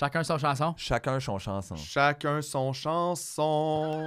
[0.00, 0.72] Chacun son chanson?
[0.78, 1.76] Chacun son chanson.
[1.76, 4.06] Chacun son chanson.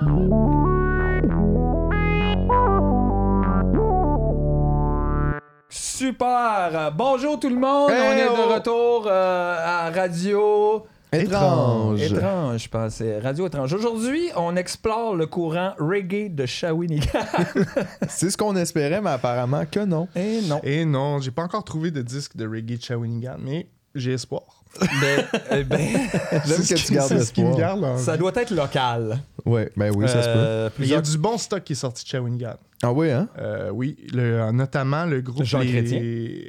[5.69, 6.91] Super!
[6.97, 7.91] Bonjour tout le monde!
[7.91, 8.35] Hey, On est oh!
[8.35, 10.87] de retour euh, à Radio.
[11.11, 12.01] Étrange.
[12.01, 13.19] Étrange, je pensais.
[13.19, 13.71] Radio étrange.
[13.71, 17.19] Aujourd'hui, on explore le courant reggae de Shawinigan.
[18.09, 20.07] C'est ce qu'on espérait, mais apparemment que non.
[20.15, 20.59] Et non.
[20.63, 24.62] Et non, j'ai pas encore trouvé de disque de reggae de Shawinigan, mais j'ai espoir.
[24.79, 25.79] Ben, eh ben,
[26.45, 27.83] J'aime C'est que ce tu gardes ce qui me garde.
[27.83, 29.19] en ça doit être local.
[29.45, 30.33] Ouais, ben oui, ça se peut.
[30.35, 32.55] Euh, Il y a du bon stock qui est sorti de Shawinigan.
[32.81, 33.27] Ah oui, hein?
[33.37, 35.99] Euh, oui, le- notamment le groupe Jean les- Chrétien.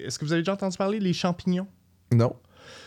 [0.06, 1.66] Est-ce que vous avez déjà entendu parler les champignons?
[2.12, 2.34] Non.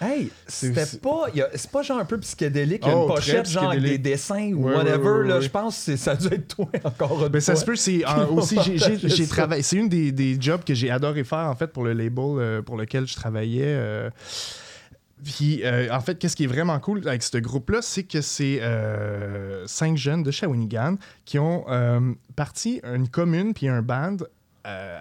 [0.02, 1.26] Hey, C'est- c'était c'est- pas.
[1.34, 3.50] y a- C'est pas genre un peu psychédélique, il y a Oh, une très pochette,
[3.50, 4.02] genre avec des psychédélique.
[4.14, 4.98] dessins ou Ouais, whatever.
[4.98, 5.42] ouais, ouais, là, ouais.
[5.42, 7.62] Je pense que c'est- ça a dû être toi encore une Ben, ça fois.
[7.62, 9.30] se peut, c'est euh, aussi j'ai- j'ai partagé j'ai ça?
[9.36, 9.62] travaillé.
[9.64, 12.62] C'est une des, des jobs que j'ai adoré faire en fait pour le label euh,
[12.62, 13.64] pour lequel je travaillais.
[13.66, 14.10] euh.
[15.24, 18.62] Puis euh, en fait, qu'est-ce qui est vraiment cool avec ce groupe-là, c'est que c'est
[18.62, 24.18] euh, cinq jeunes de Shawinigan qui ont euh, parti une commune puis un band.
[24.68, 25.00] euh,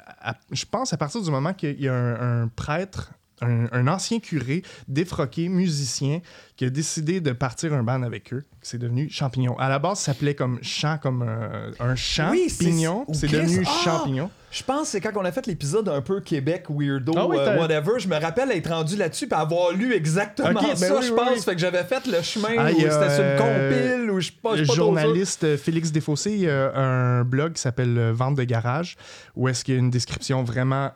[0.53, 3.13] je pense à partir du moment qu'il y a un prêtre.
[3.43, 6.21] Un, un ancien curé, défroqué, musicien,
[6.57, 8.45] qui a décidé de partir un band avec eux.
[8.63, 9.59] C'est devenu Champignon.
[9.59, 13.05] À la base, ça s'appelait comme chant, comme euh, un chant, Oui, c'est- pignon.
[13.13, 13.71] C'est devenu Ah!
[13.85, 14.31] Champignon.
[14.51, 17.37] Je pense que c'est quand on a fait l'épisode un peu Québec, weirdo, Ah oui,
[17.39, 17.99] euh, whatever.
[17.99, 21.13] Je me rappelle être rendu là-dessus et avoir lu exactement Ok, ben ça, oui, je
[21.13, 21.45] pense.
[21.45, 24.27] Fait que j'avais fait le chemin Ah, où c'était sur une euh, compile ou je
[24.29, 27.99] sais pas, Le pas journaliste euh, Félix Desfossés, il y a un blog qui s'appelle
[27.99, 28.97] euh, Vente de garage,
[29.35, 30.89] où est-ce qu'il y a une description vraiment euh,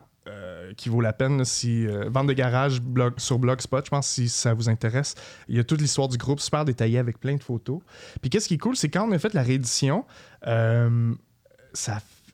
[0.77, 1.45] qui vaut la peine.
[1.45, 5.15] si, euh, Vente de garage blog, sur Blogspot, je pense, si ça vous intéresse.
[5.49, 7.81] Il y a toute l'histoire du groupe, super détaillée avec plein de photos.
[8.21, 10.05] Puis qu'est-ce qui est cool, c'est quand on a fait la réédition,
[10.47, 11.13] euh,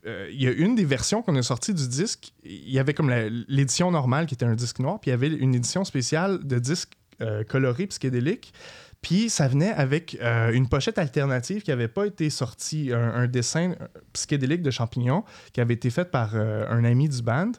[0.05, 2.33] euh, il y a une des versions qu'on a sorties du disque.
[2.43, 3.09] Il y avait comme
[3.47, 6.59] l'édition normale qui était un disque noir, puis il y avait une édition spéciale de
[6.59, 8.53] disque euh, coloré psychédélique.
[9.01, 13.71] Puis ça venait avec euh, une pochette alternative qui n'avait pas été sortie, un, dessin
[13.79, 17.51] euh, psychédélique de champignons qui avait été fait par euh, un ami du band.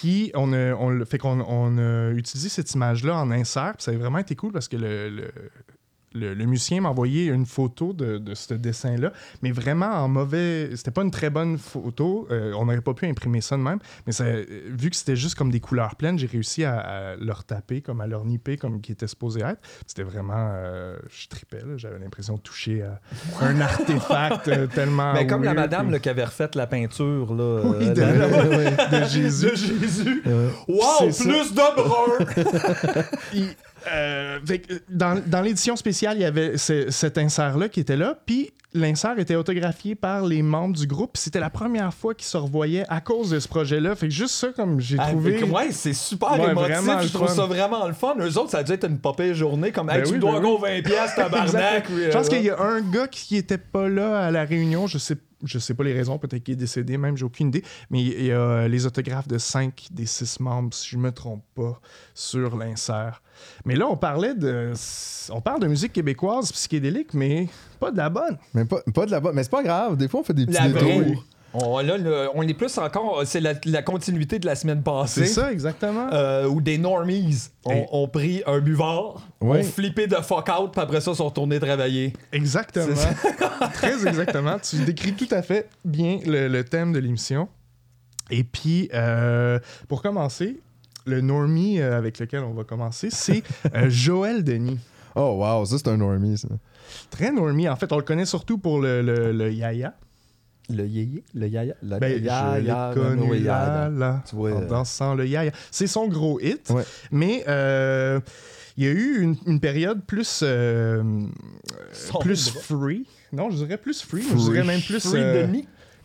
[0.00, 3.74] Puis on a, fait qu'on on a utilisé cette image-là en insert.
[3.76, 5.30] Puis ça a vraiment été cool parce que le,
[6.16, 9.12] le- le musicien m'a envoyé une photo de, de ce dessin-là,
[9.42, 10.70] mais vraiment en mauvais.
[10.74, 12.26] C'était pas une très bonne photo.
[12.30, 13.78] Euh, on n'aurait pas pu imprimer ça de même.
[14.06, 17.16] Mais ça, euh, vu que c'était juste comme des couleurs pleines, j'ai réussi à, à
[17.16, 19.60] leur taper, comme à leur nipper, comme qui était supposé être.
[19.86, 20.34] C'était vraiment.
[20.54, 21.76] euh, je tripais, là.
[21.76, 23.00] J'avais l'impression de toucher à
[23.44, 25.12] un artefact tellement.
[25.12, 29.04] Mais comme la madame puis- qui avait refait la peinture là, Oui, de, la- de
[29.08, 29.50] Jésus.
[29.50, 30.22] de Jésus.
[30.24, 30.48] Ouais.
[30.68, 31.24] Wow, C'est ça.
[31.24, 33.02] plus de brun!
[33.30, 33.48] Puis,
[33.92, 38.18] euh, que dans dans l'édition spéciale, il y avait ce- cet insert-là qui était là.
[38.26, 41.16] Puis l'insert était autographié par les membres du groupe.
[41.16, 43.94] C'était la première fois qu'ils se revoyaient à cause de ce projet-là.
[43.96, 45.38] Fait que juste ça, comme j'ai Ah, trouvé.
[45.40, 47.08] mais Ouais, c'est super Ouais, émotif.
[47.08, 48.14] Je trouve ça vraiment le fun.
[48.20, 49.72] Eux autres, ça a dû être une popée journée.
[49.72, 51.46] Comme, hey, Ben tu oui, dois ben encore 20 pièces tabarnak.
[51.46, 51.86] Exact.
[51.90, 54.44] oui, Je pense euh, qu'il y a un gars qui était pas là à la
[54.44, 54.86] réunion.
[54.86, 56.18] Je sais, je sais pas les raisons.
[56.18, 57.62] Peut-être qu'il est décédé, même, j'ai aucune idée.
[57.90, 61.44] Mais il y a les autographes de 5 des 6 membres, si je me trompe
[61.54, 61.80] pas,
[62.14, 63.22] sur l'insert.
[63.64, 64.72] Mais là, on parlait de.
[65.30, 67.48] On parle de musique québécoise psychédélique, mais
[67.78, 68.38] pas de la bonne.
[68.54, 69.34] Mais pas, pas de la bonne.
[69.34, 69.96] Mais c'est pas grave.
[69.96, 71.14] Des fois, on fait des petits La vraie.
[71.58, 73.22] On, là, le- on est plus encore.
[73.24, 75.26] C'est la, la continuité de la semaine passée.
[75.26, 76.08] C'est ça, exactement.
[76.12, 77.86] Euh, où des normies ont, Hey.
[77.92, 82.12] ont pris un buvard, ont flippé de fuck out, puis après ça, sont retournés travailler.
[82.32, 82.94] Exactement.
[83.74, 84.58] Très exactement.
[84.58, 87.48] Tu décris tout à fait bien le, le thème de l'émission.
[88.30, 90.58] Et puis, euh, pour commencer,
[91.06, 93.42] le normie euh, avec lequel on va commencer, c'est
[93.74, 94.78] euh, Joël Denis.
[95.14, 95.64] Oh, wow.
[95.64, 96.48] Ça, c'est un normie, ça.
[97.10, 97.68] Très normie.
[97.68, 99.94] En fait, on le connaît surtout pour le, le, le yaya.
[100.68, 104.66] Le yéyé, le yaya, le Ben, je l'ai connu là, là, Tu vois, en euh,
[104.66, 105.52] dansant le yaya.
[105.70, 106.70] C'est son gros hit.
[106.70, 106.82] Ouais.
[107.12, 108.18] Mais euh,
[108.76, 111.02] il y a eu une, une période plus, euh,
[112.20, 113.06] plus free.
[113.32, 114.22] Non, je dirais plus free.
[114.22, 114.52] mais Je Free.
[114.52, 115.00] dirais même plus...
[115.08, 115.46] Free euh,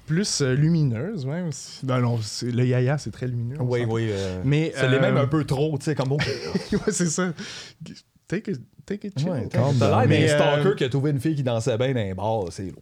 [0.06, 1.52] plus lumineuse, même.
[1.52, 3.58] si- Non, non, le yaya, c'est très lumineux.
[3.62, 4.10] Oui, oui.
[4.44, 6.18] Mais, c'est les mêmes un peu trop, tu sais, comme bon.
[6.74, 7.32] ouais, c'est ça.
[8.28, 9.30] Take it, take it chill.
[9.30, 12.14] Ouais, T'as l'air d'un stalker qui a trouvé une fille qui dansait bien dans un
[12.14, 12.76] bar, c'est lourd.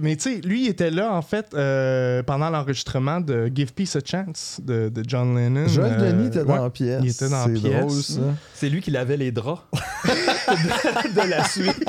[0.00, 3.96] Mais tu sais, lui, il était là, en fait, euh, pendant l'enregistrement de Give Peace
[3.96, 5.66] a Chance de, de John Lennon.
[5.68, 6.62] Joël Euh, Denis était dans ouais.
[6.62, 7.00] la pièce.
[7.02, 7.80] il était dans la C'est pièce.
[7.86, 8.20] drôle, ça.
[8.54, 9.62] C'est lui qui lavait les draps
[10.04, 11.88] de, de la suite.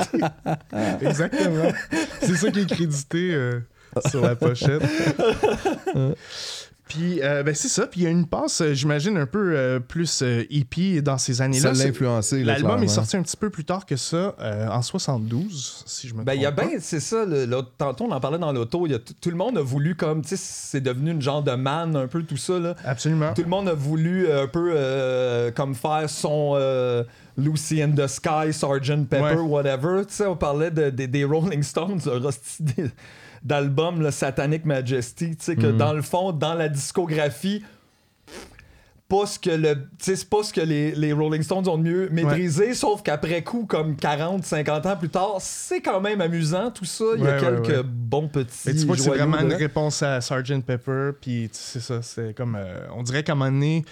[1.00, 1.72] Exactement.
[2.22, 3.60] c'est ça qui est crédité euh,
[4.08, 4.82] sur la pochette.
[6.90, 7.86] Puis, euh, ben, c'est ça.
[7.86, 11.18] Puis, il y a une passe, euh, j'imagine, un peu euh, plus euh, hippie dans
[11.18, 11.68] ces Ça années-là.
[11.70, 12.42] l'a C'est- influencé.
[12.44, 16.14] L'album est sorti un petit peu plus tard que ça, euh, en 72, si je
[16.14, 17.46] me Ben, il y a trompe bien, c'est ça, le-
[17.78, 18.88] tantôt on en parlait dans l'auto,
[19.20, 22.08] tout le monde a voulu comme, tu sais, c'est devenu une genre de man, un
[22.08, 22.74] peu tout ça, là.
[22.84, 23.32] Absolument.
[23.34, 27.04] Tout le monde a voulu euh, un peu euh, comme faire son, euh,
[27.38, 29.06] Lucy in the Sky, Sgt.
[29.08, 29.40] Pepper, Ouais.
[29.40, 30.02] whatever.
[30.08, 32.00] Tu sais, on parlait de, de- des Rolling Stones,
[33.42, 35.36] d'album, le Satanic Majesty.
[35.36, 37.62] Tu sais, que dans le fond, dans la discographie,
[39.10, 42.08] pas ce que le c'est pas ce que les, les Rolling Stones ont de mieux
[42.10, 46.84] maîtrisé sauf qu'après coup comme 40 50 ans plus tard c'est quand même amusant tout
[46.86, 47.82] ça il y a Ouais, ouais, quelques ouais.
[47.84, 50.62] bons petits Mais tu vois c'est vraiment une réponse à Sgt.
[50.64, 52.54] Pepper, puis c'est ça, c'est comme.
[52.56, 53.84] euh, on dirait qu'à un moment donné,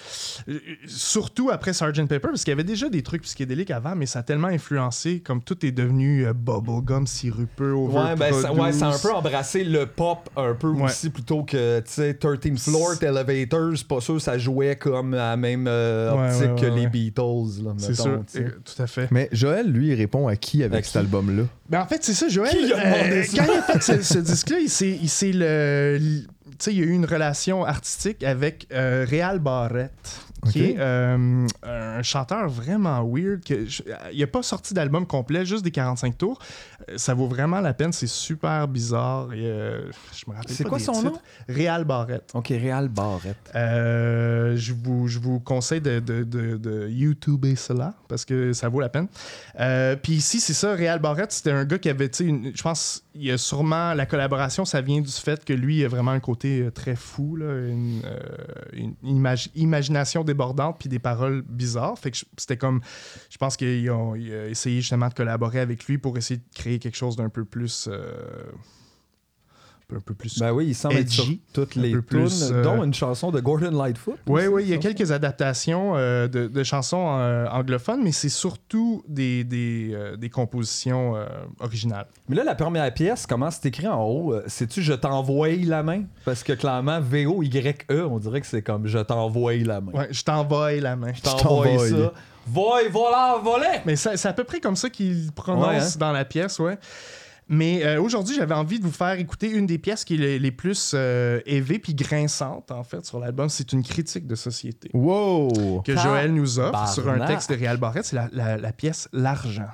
[0.48, 2.06] euh, surtout après Sgt.
[2.06, 5.20] Pepper, parce qu'il y avait déjà des trucs psychédéliques avant, mais ça a tellement influencé,
[5.20, 9.12] comme tout est devenu euh, bubblegum sirupeux, Ouais, ben, ça, ouais, ça a un peu
[9.12, 10.84] embrassé le pop un peu Ouais.
[10.84, 15.36] aussi plutôt que, tu sais, 13th Floor, Elevators, pas sûr ça jouait comme à la
[15.36, 16.90] même euh, Ouais, optique ouais, que ouais, les ouais.
[16.90, 19.08] Beatles, là, C'est sûr, euh, tout à fait.
[19.10, 20.98] Mais Joël, lui, il répond à qui avec À cet qui?
[20.98, 21.44] album-là?
[21.68, 22.50] Ben en fait, c'est ça, Joël.
[22.50, 23.36] Qui a demandé euh, ça?
[23.44, 25.96] Quand il a fait ce, ce disque-là, il s'est, il s'est le.
[25.96, 30.20] l- Tu sais, il y a eu une relation artistique avec euh, Réal Barrette,
[30.50, 30.68] qui Ok.
[30.68, 33.42] est euh, un chanteur vraiment weird.
[33.44, 33.82] Que je-
[34.12, 36.38] il n'a pas sorti d'album complet, juste des 45 tours.
[36.88, 39.32] Euh, Ça vaut vraiment la peine, c'est super bizarre.
[39.32, 41.06] Et, euh, je me rappelle C'est quoi des son titres.
[41.12, 41.18] nom?
[41.48, 42.30] Réal Barrette.
[42.34, 43.36] Ok, Real Barrette.
[43.54, 48.68] Euh, je, vous, je vous conseille de, de, de, de YouTuber cela parce que ça
[48.68, 49.08] vaut la peine.
[50.02, 53.04] Puis ici, c'est ça, Réal Barrette, c'était un gars qui avait, tu sais, je pense,
[53.18, 56.12] il y a sûrement la collaboration, ça vient du fait que lui, il a vraiment
[56.12, 61.98] un côté euh, très fou, là, une, euh, imagination débordante, puis des paroles bizarres.
[61.98, 62.80] Fait que c'était comme,
[63.28, 66.58] je pense qu'il a, il a essayé justement de collaborer avec lui pour essayer de
[66.58, 67.88] créer quelque chose d'un peu plus.
[67.90, 68.12] euh,
[69.96, 72.28] un peu plus Ben oui, il semble être sur Edgy, toutes un les peu plus,
[72.46, 74.18] tunes, euh, dont une chanson de Gordon Lightfoot.
[74.26, 78.12] Oui, aussi, oui, il y a quelques adaptations euh, de, de chansons euh, anglophones, mais
[78.12, 81.26] c'est surtout des, des, euh, des compositions euh,
[81.60, 82.06] originales.
[82.28, 84.34] Mais là, la première pièce, comment c'est écrit en haut?
[84.46, 86.02] C'est-tu Je t'envoie la main?
[86.26, 89.92] Parce que clairement, V-O-Y-E, on dirait que c'est comme Je t'envoie la main.
[89.92, 91.12] Ouais, je t'envoie la main.
[91.14, 92.12] Je t'envoie ça.
[92.46, 95.98] Voy, voilà, voler Mais c'est à peu près comme ça qu'il prononce Ouais, hein?
[95.98, 96.78] dans la pièce, ouais.
[97.48, 100.38] Mais euh, aujourd'hui, j'avais envie de vous faire écouter une des pièces qui est les,
[100.38, 103.48] les plus euh, élevées puis grinçantes, en fait, sur l'album.
[103.48, 107.76] C'est une critique de société Wow que Joël nous offre sur un texte de Réal
[107.78, 108.04] Barrette.
[108.04, 109.70] C'est la, la- la pièce L'argent.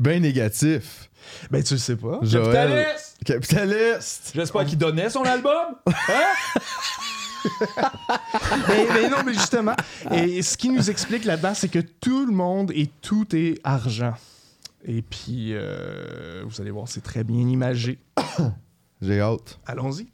[0.00, 1.10] Ben négatif.
[1.50, 2.18] Ben, tu le sais pas.
[2.22, 2.44] Joël.
[2.54, 4.32] Capitaliste Capitaliste.
[4.34, 5.76] J'espère qu'il donnait son album.
[8.68, 9.74] mais, mais non, mais justement,
[10.10, 14.14] et ce qui nous explique là-dedans, c'est que tout le monde et tout est argent.
[14.86, 17.98] Et puis, euh, vous allez voir, c'est très bien imagé.
[19.00, 19.58] J'ai hâte.
[19.66, 20.08] Allons-y.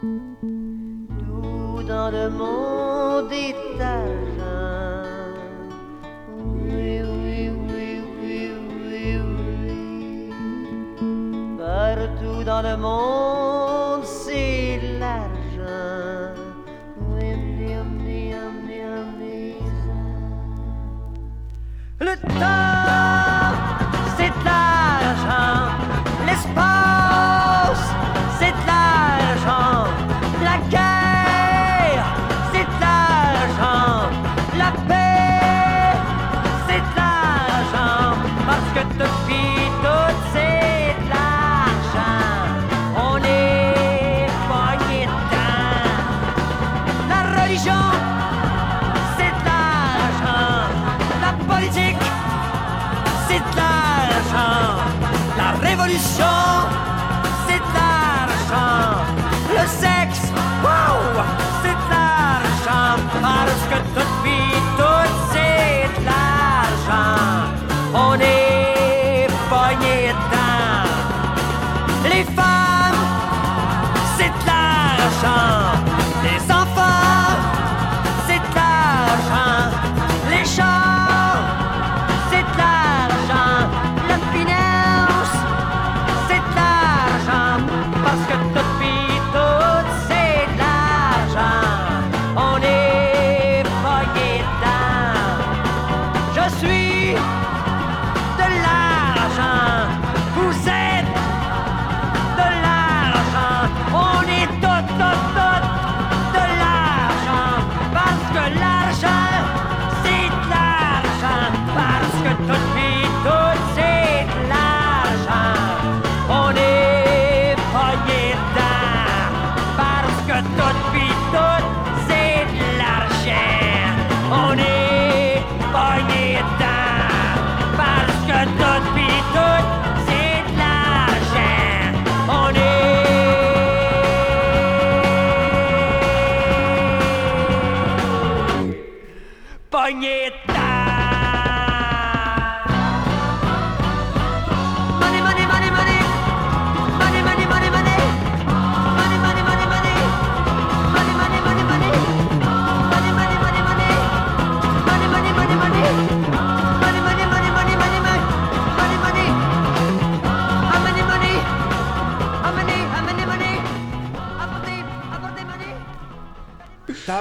[0.00, 3.01] Tout dans le monde
[11.58, 15.42] Partout dans le monde, c'est l'argent.
[22.00, 23.54] Le temps,
[24.16, 25.70] c'est l'argent.
[26.26, 26.91] L'espace,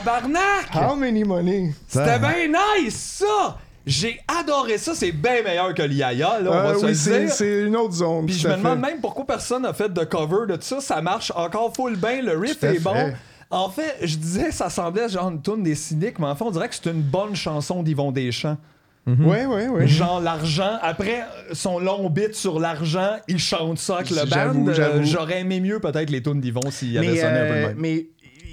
[0.06, 0.74] Tabarnak!
[0.74, 1.74] How many money?
[1.88, 3.58] C'était bien nice, ça!
[3.86, 7.20] J'ai adoré ça, c'est bien meilleur que l'IAIA, là, on Euh, va se oui, le
[7.26, 7.34] dire.
[7.34, 8.26] c'est une autre zone.
[8.28, 10.80] Puis je me demande même pourquoi personne n'a fait de cover de tout ça.
[10.82, 12.22] Ça marche encore full bien.
[12.22, 12.94] Le riff est bon.
[13.50, 16.52] En fait, je disais, ça semblait genre une tune des cyniques, mais en fait, on
[16.52, 18.58] dirait que c'est une bonne chanson d'Yvon Deschamps.
[19.08, 19.88] Ouais, ouais, ouais.
[19.88, 20.78] Genre l'argent.
[20.84, 24.68] Après son long bit sur l'argent, il chante ça avec le band.
[24.68, 25.02] Euh.
[25.04, 27.76] J'aurais aimé mieux peut-être les tunes d'Yvon s'il avait sonné un peu de euh, même.
[27.80, 28.06] mais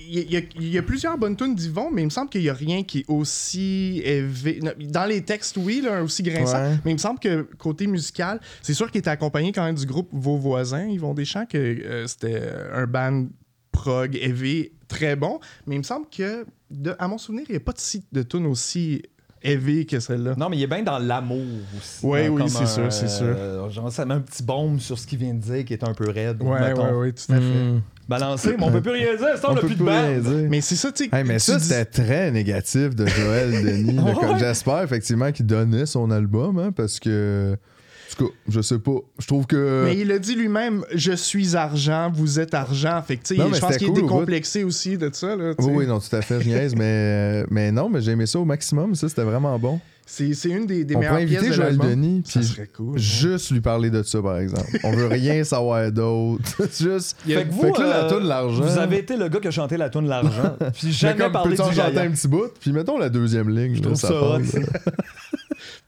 [0.09, 2.41] il y, a- il y a plusieurs bonnes tunes d'Yvon, mais il me semble qu'il
[2.43, 4.61] n'y a rien qui est aussi élevé.
[4.81, 6.79] Dans les textes, oui, là, aussi grinçant, Ouais.
[6.85, 9.87] mais il me semble que côté musical, c'est sûr qu'il était accompagné quand même du
[9.87, 13.27] groupe Vos Voisins, Yvon Deschamps, que euh, c'était un band
[13.73, 17.57] prog heavy très bon, mais il me semble que, de- à mon souvenir, il n'y
[17.57, 19.03] a pas de, si- de tune aussi
[19.43, 20.35] heavy que celle-là.
[20.37, 21.45] Non, mais il est bien dans l'amour
[21.77, 22.05] aussi.
[22.05, 23.27] Ouais, Dans oui, comme c'est sûr, c'est sûr.
[23.27, 25.85] euh, genre, ça met un petit baume sur ce qu'il vient de dire qui est
[25.85, 26.43] un peu raide.
[26.43, 26.87] Ouais, mettons.
[26.87, 27.41] ouais, ouais, tout à fait.
[27.43, 27.81] Hmm.
[28.09, 29.37] Balancé, mais on peut plus rien dire.
[29.37, 30.49] Ça, on, On a peut plus de.
[30.49, 31.11] Mais c'est ça, tu sais.
[31.17, 33.99] Hey, mais tu ça, dis- c'était très négatif de Joël Denis.
[34.03, 34.39] Ouais.
[34.39, 37.55] J'espère effectivement qu'il donnait son album, hein, parce que.
[37.55, 38.97] En tout cas, je sais pas.
[39.19, 39.83] Je trouve que.
[39.85, 43.03] Mais il a dit lui-même Je suis argent, vous êtes argent.
[43.07, 44.07] Fait que, Non, je pense qu'il est cool bout.
[44.09, 45.37] décomplexé aussi de ça.
[45.37, 45.53] Là.
[45.59, 48.39] Oui, oui, non, tout à fait, je niaise, mais, mais non, mais j'ai aimé ça
[48.39, 49.79] au maximum, ça, c'était vraiment bon.
[50.11, 51.91] C'est c'est une des, des On meilleures pourrait inviter pièces de Joël l'album.
[51.91, 52.95] Denis, Ça puis serait cool.
[52.95, 52.99] hein.
[52.99, 54.67] juste lui parler de ça, par exemple.
[54.83, 56.43] On veut rien savoir d'autre.
[56.81, 57.15] juste.
[57.27, 58.63] Fait que vous, Fait que là, la euh, toune L'argent.
[58.63, 60.57] Vous avez été le gars qui a chanté la tune L'argent.
[60.73, 63.75] Puis Mais jamais comme, parlé du chanter un petit bout, puis mettons la deuxième ligne.
[63.75, 64.59] Je là, trouve ça hot, passe, ça.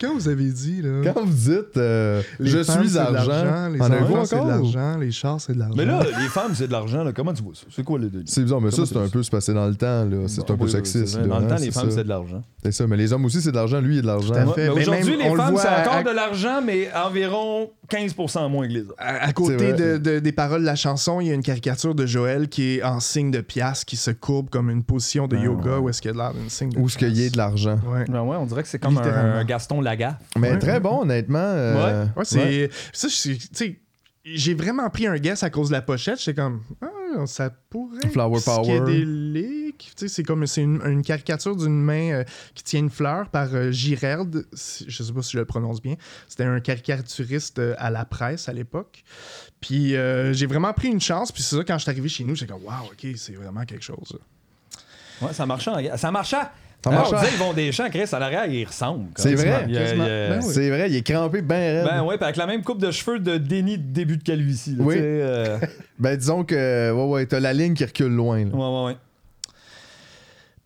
[0.00, 3.00] Quand vous avez dit, là, Quand vous dites euh, les je femmes, suis c'est de
[3.16, 5.74] argent, les en enfants, c'est de l'argent, les chars, c'est de l'argent.
[5.76, 7.04] Mais là, les femmes, c'est de l'argent.
[7.04, 7.12] là.
[7.12, 7.66] Comment tu vois ça?
[7.70, 8.22] C'est quoi les deux?
[8.26, 10.26] C'est bizarre, mais ça, c'est un peu se passer dans le temps, là.
[10.26, 11.16] C'est Bon, un peu oui, sexiste.
[11.18, 12.42] là, Dans le hein, temps, les femmes, c'est de l'argent.
[12.64, 13.80] C'est ça, mais les hommes aussi, c'est de l'argent.
[13.80, 14.32] Lui, il est de l'argent.
[14.74, 18.66] Aujourd'hui, les on le femmes, voit c'est à- encore de l'argent, mais environ 15% moins
[18.68, 18.94] que les hommes.
[18.98, 22.06] À, côté de, de- des paroles de la chanson, il y a une caricature de
[22.06, 25.44] Joël qui est en signe de pièce, qui se courbe comme une position de Ah,
[25.44, 27.20] yoga, où est-ce qu'il y a de l'air d'une signe de Où est-ce qu'il y
[27.20, 27.32] ait pièce.
[27.32, 27.78] de l'argent?
[27.86, 28.04] Ouais.
[28.08, 29.80] Ben ouais, on dirait que c'est comme un Gaston
[30.38, 30.58] Mais Ouais.
[30.58, 31.38] très bon, honnêtement.
[31.38, 32.70] euh, Ouais, c'est.
[32.92, 33.80] Ça, je- tu sais,
[34.24, 36.18] j'ai vraiment pris un guess à cause de la pochette.
[36.20, 38.08] J'étais comme, ah, ça pourrait.
[38.10, 38.62] Flower être power.
[38.62, 39.92] psychédélique.
[39.96, 43.30] Tu sais, c'est comme, c'est une, une caricature d'une main euh, qui tient une fleur
[43.30, 44.26] par euh, Girard.
[44.86, 45.94] Je sais pas si je le prononce bien.
[46.28, 49.02] C'était un caricaturiste euh, à la presse à l'époque.
[49.62, 51.32] Puis euh, j'ai vraiment pris une chance.
[51.32, 53.64] Puis c'est ça, quand je suis arrivé chez nous, j'étais comme, waouh, ok, c'est vraiment
[53.64, 54.18] quelque chose.
[55.22, 55.70] Ouais, ça marchait.
[55.96, 56.36] Ça marchait.
[56.82, 57.04] Ça Ah.
[57.06, 59.08] On disait, ils vont des champs, Chris, à l'arrière, ils ressemblent.
[59.16, 60.50] C'est vrai, Ben oui.
[60.52, 61.84] C'est vrai, il est crampé bien raide.
[61.84, 64.76] Ben ouais, avec la même coupe de cheveux de déni de début de calvitie.
[64.76, 64.94] là, Oui.
[64.98, 65.58] euh,
[65.98, 68.38] Ben disons que, ouais, ouais, t'as la ligne qui recule loin.
[68.46, 68.50] là.
[68.54, 68.96] ouais, ouais, ouais.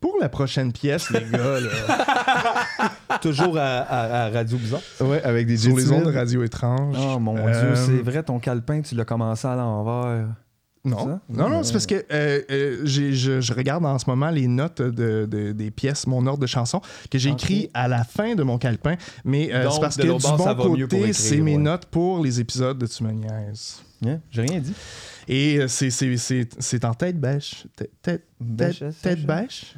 [0.00, 4.80] Pour la prochaine pièce, les gars, là, Toujours à, à- à Radio Bizarre.
[5.00, 6.94] Ouais, avec des sur les ondes de radio étrange.
[7.00, 10.26] Oh mon Euh, Dieu, c'est vrai, ton calepin, tu l'as commencé à l'envers.
[10.84, 11.20] Non, Ça?
[11.30, 14.46] non, non, c'est parce que euh, euh, j'ai- je, je regarde en ce moment les
[14.46, 18.34] notes de, de- des pièces, mon ordre de chansons, que j'ai écrit à la fin
[18.34, 18.96] de mon calepin.
[19.24, 21.08] Mais euh, Donc, c'est parce de que l'autre du bon ça va mieux pour côté,
[21.08, 21.62] écrire, c'est mes ouais.
[21.62, 23.82] notes pour les épisodes de Tu me niaises.
[24.06, 24.20] Hein?
[24.30, 24.74] J'ai rien dit.
[25.26, 27.66] Et euh, c'est- c'est c'est- c'est en tête bêche.
[27.76, 29.74] Tête, tête, Bêche, tête, bêche.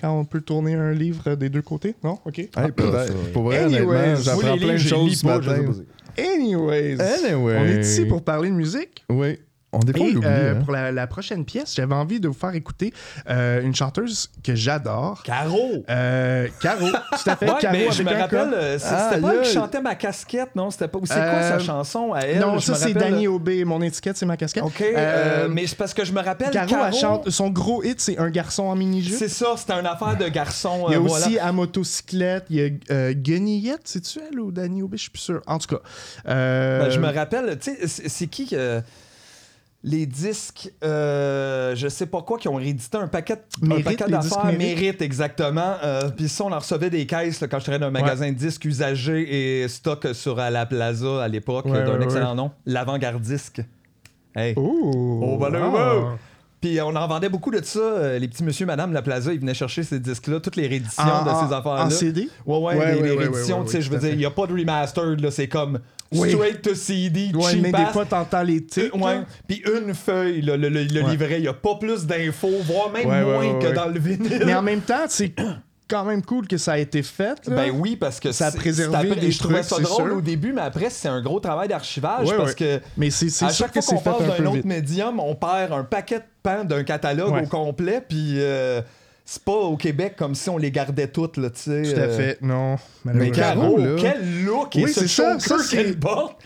[0.00, 2.18] Quand on peut tourner un livre des deux côtés, non?
[2.24, 2.38] OK.
[2.40, 3.30] Hey, peut-être.
[3.32, 5.72] Pour vrai, Anyways, honnêtement, Moi, j'apprends les plein de choses ce pas, je sais matin.
[6.16, 6.22] pas.
[6.22, 7.56] Anyways, Anyway.
[7.56, 9.04] on est ici pour parler de musique?
[9.08, 9.38] Oui.
[9.72, 10.62] On des fois, Et euh, hein.
[10.64, 12.92] pour la, la prochaine pièce, j'avais envie de vous faire écouter
[13.28, 15.22] euh, une chanteuse que j'adore.
[15.22, 15.84] Caro!
[15.88, 17.48] Euh, Caro, tout à fait.
[17.48, 20.56] Ouais, Caro mais je me rappelle, c'est- Ah, c'était pas elle qui chantait ma casquette,
[20.56, 20.70] non?
[20.72, 20.98] C'était pas.
[21.04, 22.40] C'est quoi Euh, sa chanson à elle?
[22.40, 23.64] Non, Je ça c'est rappelle- Danny Aubé.
[23.64, 24.64] Mon étiquette, c'est ma casquette.
[24.64, 26.50] Ok, Euh, euh, mais c'est parce que je me rappelle.
[26.50, 27.30] Caro, Caro, elle chante.
[27.30, 29.16] Son gros hit, c'est Un garçon en mini-jupe.
[29.16, 30.86] C'est ça, c'était une affaire de garçon.
[30.88, 31.26] Il y a euh, voilà.
[31.26, 35.10] aussi à motocyclette, il y a euh, Guenillette, c'est-tu elle ou Danny Aubé, je suis
[35.10, 35.40] plus sûr.
[35.46, 35.80] En tout cas.
[36.28, 38.82] euh, Ben, je me rappelle, tu sais, c'est c'est qui que.
[39.82, 44.44] Les disques, euh, je sais pas quoi, qui ont réédité un paquet, un paquet d'affaires.
[44.44, 44.58] Mérite.
[44.58, 45.76] Mérite, exactement.
[45.82, 48.28] Euh, Puis ça, on en recevait des caisses là, quand je travaillais dans un magasin
[48.30, 52.34] de disques usagés et stock sur à la Plaza à l'époque, Ouais, d'un ouais, excellent
[52.34, 53.62] nom, l'avant-gardisque.
[54.36, 54.52] Hey.
[54.56, 55.20] Oh!
[55.24, 56.00] Oh, ben là, wow.
[56.02, 56.08] wow.
[56.60, 57.78] Puis on en vendait beaucoup de ça.
[57.78, 61.02] euh, les petits monsieur, madame La Plaza, ils venaient chercher ces disques-là, toutes les rééditions
[61.02, 61.86] En- de en- ces affaires-là.
[61.86, 62.28] En CD?
[62.44, 65.20] Ouais, ouais, les, rééditions, tu sais, je veux dire, il n'y a pas de remastered,
[65.20, 65.80] là, c'est comme
[66.12, 66.32] Oui.
[66.32, 68.96] straight to CD, Ouais, cheap mais des fois, t'entends les titres.
[68.96, 69.14] Euh, ouais.
[69.14, 69.24] là.
[69.46, 71.10] Puis une feuille, le, le- le Ouais.
[71.10, 73.72] livret, il n'y a pas plus d'infos, voire même Ouais, ouais, moins ouais, que ouais.
[73.72, 74.42] dans le vinyle.
[74.44, 75.32] Mais en même temps, sais,
[75.88, 77.46] quand même cool que ça a été fait.
[77.48, 77.54] là.
[77.56, 80.08] Ben oui, parce que Ça a c'est- préservé c'est des Je trouvais ça c'est drôle
[80.08, 80.16] sûr.
[80.18, 82.54] au début, mais après, c'est un gros travail d'archivage Ouais, parce ouais.
[82.56, 85.20] que Mais c'est c'est à chaque que fois c'est qu'on fait parle d'un autre médium,
[85.20, 87.42] on perd un paquet de pans d'un catalogue Ouais.
[87.44, 88.82] au complet, puis euh,
[89.32, 91.82] c'est pas au Québec comme si on les gardait toutes, là, tu sais.
[91.82, 92.42] Tout à euh, fait.
[92.42, 93.30] Non, Mais.
[93.30, 93.94] Caro, là.
[93.96, 96.36] quel look Oui, et ce c'est ça, ça, c'est- qu'elle porte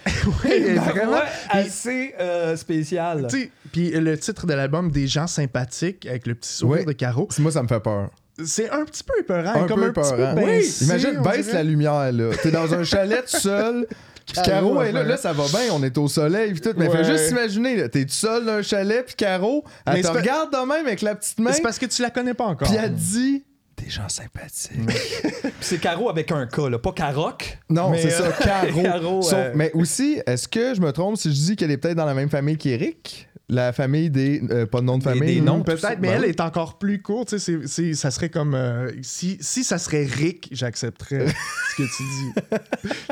[0.45, 1.23] Oui, est vraiment.
[1.49, 3.27] assez euh, spécial.
[3.31, 6.93] Tu sais, Puis le titre de l'album, Des gens sympathiques, avec le petit sourire de
[6.93, 8.11] Caro, Moi, ça me fait peur.
[8.45, 9.63] c'est un petit peu épeurant.
[9.63, 11.55] Un comme peu un petit peu baissé, Imagine, baisse dirait.
[11.55, 12.33] la lumière, là.
[12.43, 13.87] T'es dans un chalet tout seul.
[14.45, 16.73] Caro est là, là, ça va bien, on est au soleil, puis tout.
[16.77, 16.97] Mais Ouais.
[16.99, 20.53] fais juste imaginer, t'es tout seul dans un chalet, puis Caro, elle Mais te regarde
[20.53, 22.69] de même avec la petite main, C'est parce que tu la connais pas encore.
[22.69, 23.45] puis elle dit
[23.77, 24.71] Des gens sympathiques.
[25.43, 27.59] Puis c'est Caro avec un K, là, pas Caroc.
[27.69, 28.83] Non, c'est ça, euh, Caro.
[28.83, 31.77] Caro, Sauf- euh, Mais aussi, est-ce que je me trompe si je dis qu'elle est
[31.77, 33.29] peut-être dans la même famille qu'Éric?
[33.51, 34.41] La famille des.
[34.51, 35.35] euh, pas de nom de famille.
[35.35, 36.29] des noms, Peut-être, mais ben elle oui.
[36.29, 37.29] est encore plus courte.
[37.29, 38.55] tu sais, c'est- c'est- ça serait comme.
[38.55, 41.27] euh, si, si ça serait Rick, j'accepterais
[41.71, 42.59] ce que tu dis.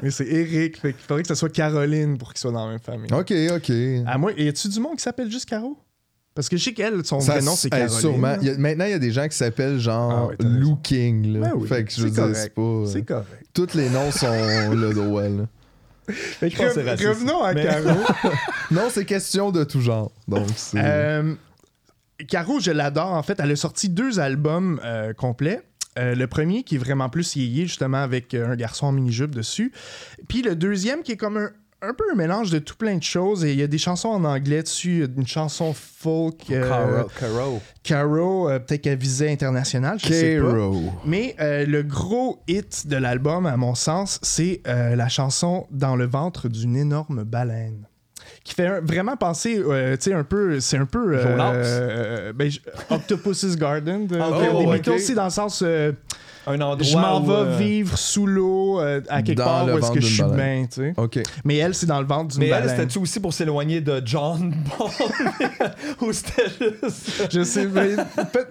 [0.03, 0.79] mais c'est Eric.
[0.81, 3.13] Fait qu'il faudrait que ça soit Caroline pour qu'ils soient dans la même famille.
[3.13, 3.71] Ok, ok.
[4.07, 5.77] À moi, y a-tu du monde qui s'appelle juste Caro?
[6.35, 7.91] Parce que je sais qu'elle, son vrai nom, c'est Caroline.
[7.91, 8.37] sûrement.
[8.41, 10.37] Il y a- maintenant, il y a des gens qui s'appellent genre Ah ouais.
[10.41, 11.35] Lou King.
[11.35, 11.41] Là.
[11.41, 12.39] Ben oui, fait que je veux c'est dire, correct.
[12.43, 12.63] c'est pas.
[12.63, 13.47] euh, C'est correct.
[13.53, 15.25] Tous les noms sont le droit.
[15.29, 15.47] Là.
[16.13, 17.09] Fait que pense que c'est raciste.
[17.09, 18.01] revenons à Mais- Caro?
[18.71, 20.11] Non, c'est question de tout genre.
[20.29, 20.79] Donc, c'est.
[20.83, 21.35] Euh,
[22.29, 23.13] Caro, je l'adore.
[23.13, 25.61] En fait, elle a sorti deux albums euh, complets.
[25.99, 29.35] Euh, le premier qui est vraiment plus yéyé, justement, avec euh, un garçon en mini-jupe
[29.35, 29.73] dessus.
[30.29, 31.51] Puis le deuxième qui est comme un,
[31.83, 33.45] un peu un mélange de tout plein de choses.
[33.45, 36.43] Et il y a des chansons en anglais dessus, une chanson folk.
[36.51, 37.61] euh, Caro.
[37.83, 38.49] Caro.
[38.49, 40.53] Euh, peut-être qu'elle visait international, je sais pas.
[40.53, 40.83] Caro.
[41.05, 45.97] Mais euh, le gros hit de l'album, à mon sens, c'est euh, la chanson Dans
[45.97, 47.87] le ventre d'une énorme baleine.
[48.45, 50.61] Qui fait un- vraiment penser, euh, tu sais, un peu.
[50.61, 51.17] C'est un peu.
[51.17, 52.51] euh, euh, ben,
[52.91, 54.73] Octopus's Garden de, Ah, de- ok, des.
[54.75, 55.63] Beatles, aussi dans le sens.
[56.47, 59.79] Un endroit je m'en vais euh, vivre sous l'eau, euh, à quelque Dans part où
[59.79, 60.95] est-ce que je suis bien, tu sais.
[60.97, 61.21] Ok.
[61.45, 64.55] Mais elle, c'est dans le ventre d'une Mais elle, c'était-tu aussi pour s'éloigner de John
[64.77, 64.91] Paul
[66.09, 67.29] Ou c'était juste.
[67.33, 67.69] Je sais,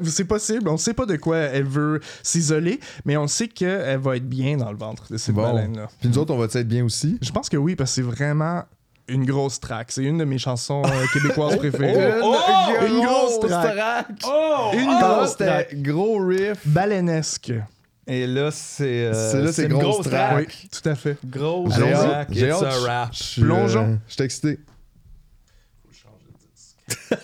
[0.06, 0.70] c'est possible.
[0.70, 4.58] On sait pas de quoi elle veut s'isoler, mais on sait qu'elle va être bien
[4.58, 5.44] dans le ventre de cette Bon.
[5.44, 5.88] baleine-là.
[6.00, 7.18] Puis nous autres, on va être bien aussi?
[7.22, 8.64] Je pense que oui, parce que c'est vraiment
[9.08, 9.92] une grosse track.
[9.92, 12.20] C'est une de mes chansons euh, québécoises préférées.
[12.24, 12.36] oh,
[12.88, 13.76] une grosse track.
[13.76, 14.08] track.
[14.26, 14.72] Oh!
[14.74, 15.00] Une oh!
[15.00, 15.82] grosse track.
[15.82, 16.66] gros riff.
[16.66, 17.52] Baleinesque.
[18.08, 19.06] Et là, c'est.
[19.06, 20.32] euh, C'est là, c'est une grosse grosse track.
[20.48, 20.58] track.
[20.64, 21.18] Oui, tout à fait.
[21.26, 22.28] Grosse track.
[22.32, 22.64] J'ai It's hâte.
[22.64, 23.10] a rap.
[23.14, 23.94] Je suis, Plongeons.
[23.94, 24.60] euh, Je suis excité.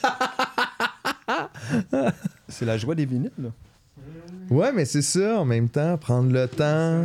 [2.48, 3.50] C'est la joie des vinyles, là.
[4.50, 7.04] Ouais, mais c'est ça, en même temps, prendre le temps.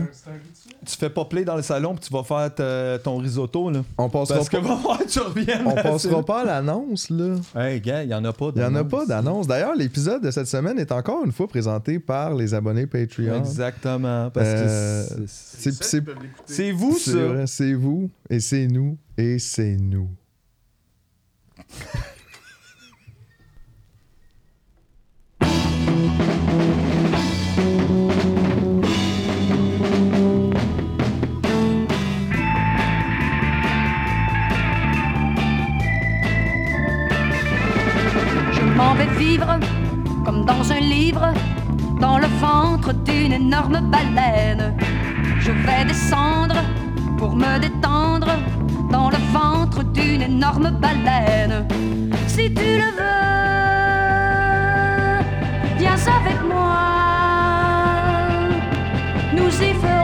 [0.84, 3.84] Tu fais pas play dans le salon puis tu vas faire ton risotto, là.
[3.98, 5.66] On passera Parce que pas, va falloir que tu reviennes.
[5.66, 7.36] on passera pas à l'annonce, là.
[7.56, 8.50] Hey, gars, il y en a pas.
[8.56, 9.46] Il y en a pas d'annonce.
[9.46, 13.38] D'ailleurs, l'épisode de cette semaine est encore une fois présenté par les abonnés Patreon.
[13.38, 14.30] Exactement.
[14.30, 16.02] Parce Euh, que c'est- C'est c'est-
[16.46, 17.18] c'est vous, c'est ça.
[17.26, 20.08] vrai, c'est vous, et c'est nous, et c'est nous.
[40.46, 41.32] dans un livre,
[42.00, 44.74] dans le ventre d'une énorme baleine.
[45.40, 46.56] Je vais descendre
[47.18, 48.28] pour me détendre
[48.90, 51.66] dans le ventre d'une énorme baleine.
[52.26, 53.22] Si tu le veux,
[55.78, 56.78] viens avec moi.
[59.34, 60.01] Nous y ferons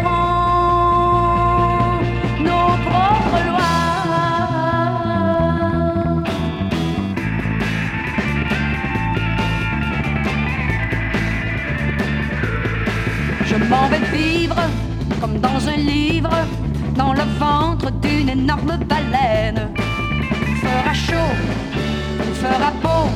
[15.41, 16.31] dans un livre,
[16.97, 19.71] dans le ventre d'une énorme baleine.
[20.49, 21.33] Il fera chaud,
[22.27, 23.09] il fera beau,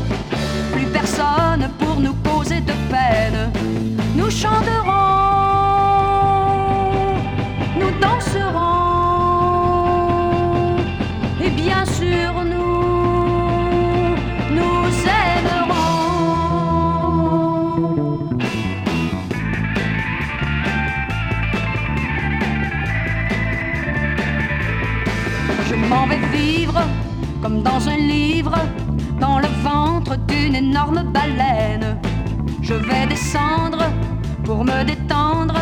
[0.73, 3.51] plus personne pour nous causer de peine.
[4.17, 4.93] Nous chanterons,
[7.81, 8.72] nous danserons,
[27.63, 28.55] dans un livre,
[29.21, 31.99] dans le ventre d'une énorme baleine.
[32.61, 33.85] Je vais descendre
[34.45, 35.55] pour me détendre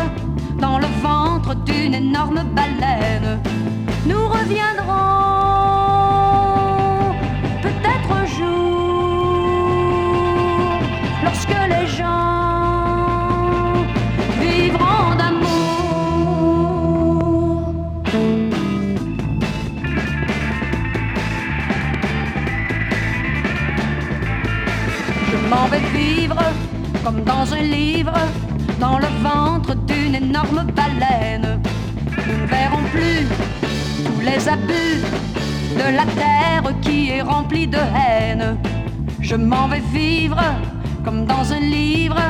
[0.59, 3.39] dans le ventre d'une énorme baleine.
[4.05, 4.80] Nous reviendrons
[27.11, 28.13] comme dans un livre,
[28.79, 31.59] dans le ventre d'une énorme baleine.
[32.27, 33.27] Nous ne verrons plus
[34.05, 35.01] tous les abus
[35.75, 38.57] de la terre qui est remplie de haine.
[39.19, 40.41] Je m'en vais vivre
[41.03, 42.21] comme dans un livre,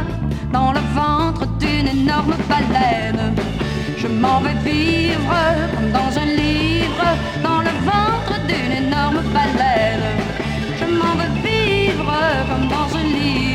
[0.52, 3.36] dans le ventre d'une énorme baleine.
[3.98, 5.36] Je m'en vais vivre
[5.76, 7.08] comme dans un livre,
[7.44, 10.08] dans le ventre d'une énorme baleine.
[10.80, 12.13] Je m'en vais vivre
[12.50, 13.51] comme dans un livre,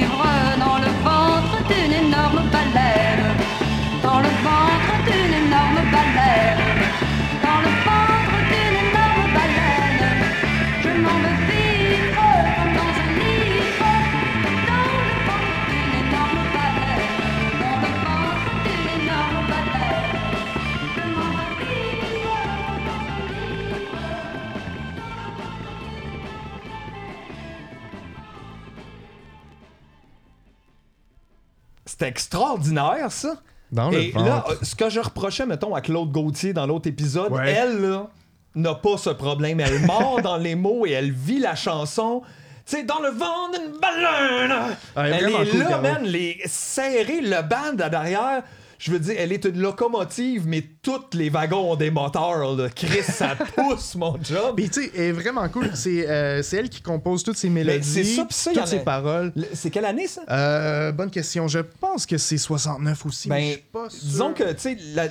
[31.98, 33.36] C'était extraordinaire, ça.
[33.72, 34.50] Dans le Et là, ventre.
[34.52, 37.50] euh, ce que je reprochais, mettons, à Claude Gauthier dans l'autre épisode, Ouais.
[37.50, 38.08] elle, là,
[38.54, 39.60] n'a pas ce problème.
[39.60, 42.22] Elle mord dans les mots et elle vit la chanson.
[42.66, 44.76] Tu sais, dans le vent d'une baleine.
[44.94, 45.82] Ah, elle est elle vraiment est cool, là, Caro.
[45.82, 48.42] man, les serrés, le band à derrière.
[48.78, 52.54] Je veux dire, elle est une locomotive, mais tous les wagons ont des moteurs.
[52.56, 52.68] Là.
[52.68, 54.54] Chris, ça pousse, mon job.
[54.56, 55.70] Puis tu sais, elle est vraiment cool.
[55.74, 59.32] C'est euh, elle qui compose toutes ces mélodies, c'est ça, ça, toutes a- ses paroles.
[59.36, 60.22] Le- C'est quelle année, ça?
[60.30, 61.48] Euh, bonne question.
[61.48, 63.28] Je pense que c'est 69 aussi.
[63.28, 64.00] mais je Ben, suis pas sûr.
[64.08, 65.08] disons que, tu sais, la-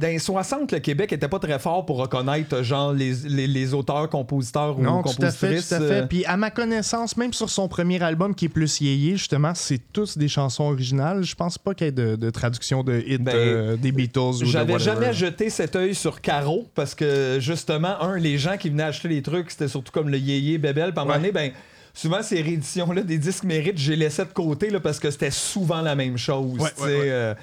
[0.00, 3.74] dans les 60, le Québec était pas très fort pour reconnaître, genre, les, les, les
[3.74, 5.68] auteurs, compositeurs ou Non, tout à fait, compositrices.
[5.68, 6.06] tout à fait.
[6.08, 9.80] Puis à ma connaissance, même sur son premier album qui est plus yéyé, justement, c'est
[9.92, 11.22] tous des chansons originales.
[11.22, 14.42] Je pense pas qu'il y ait de, de traduction de hits Ben, euh, des Beatles
[14.42, 18.70] ou J'avais jamais jeté cet œil sur Caro parce que justement, un, les gens qui
[18.70, 20.92] venaient acheter les trucs, c'était surtout comme le yéyé bébel.
[20.96, 21.52] Moment donné, ben,
[21.92, 25.82] souvent ces rééditions-là des disques mérites, j'ai laissé de côté là, parce que c'était souvent
[25.82, 26.58] la même chose.
[26.58, 27.10] Ouais, ouais, ouais.
[27.10, 27.34] euh,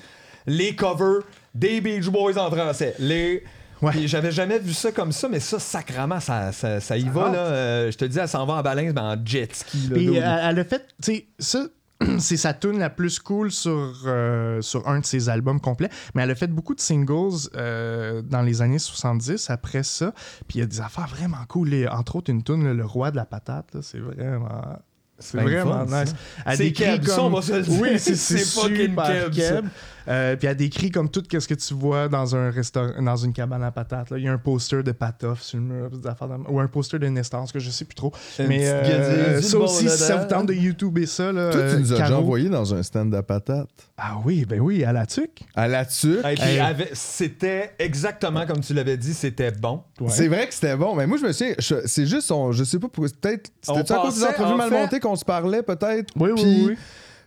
[0.47, 1.21] les covers
[1.53, 2.95] des Beach Boys en français.
[2.99, 3.43] Les.
[3.81, 4.07] Ouais.
[4.07, 7.25] J'avais jamais vu ça comme ça, mais ça, sacrement, ça, ça, ça y va.
[7.25, 7.33] rentre.
[7.33, 7.39] Là.
[7.39, 9.87] Euh, je te dis, elle s'en va en balance, mais en jet ski.
[9.89, 10.15] là, dude.
[10.15, 11.67] elle, a fait, tu sais, ça.
[12.19, 15.89] C'est sa tune la plus cool sur, euh, sur un de ses albums complets.
[16.13, 20.13] Mais elle a fait beaucoup de singles euh, dans les années 70 après ça.
[20.47, 21.73] Puis il y a des affaires vraiment cool.
[21.73, 23.77] Et entre autres, une tune, Le Roi de la patate.
[23.81, 24.61] C'est vraiment.
[25.19, 26.13] C'est vraiment fun, nice.
[26.55, 27.81] C'est Keb, ça, on va se le dire.
[27.81, 28.95] Oui, c'est fucking.
[29.33, 29.65] Keb.
[30.07, 33.33] Euh, puis elle décrit comme tout ce que tu vois dans un restaurant, dans une
[33.33, 34.09] cabane à patates.
[34.11, 34.17] là.
[34.17, 37.07] Il y a un poster de Patoff sur le mur, de- ou un poster de
[37.07, 38.11] Nestance que je sais plus trop.
[38.39, 41.79] Mais euh, ça aussi, si ça vous tente de YouTuber ça, là, Toi, tu euh,
[41.79, 43.69] nous as déjà envoyé dans un stand à patates.
[43.97, 45.41] Ah oui, ben oui, à la tuque.
[45.55, 46.19] À la tuque?
[46.25, 46.59] Et puis, Hey.
[46.59, 49.81] avec- c'était exactement comme tu l'avais dit, c'était bon.
[49.99, 50.09] Ouais.
[50.09, 52.79] C'est vrai que c'était bon, mais moi je me souviens, c'est juste, on, je sais
[52.79, 55.25] pas pourquoi, peut-être, On c'était à cause des entrevues en mal fait- montées qu'on se
[55.25, 56.13] parlait peut-être?
[56.15, 56.77] Oui, oui, Puis, oui.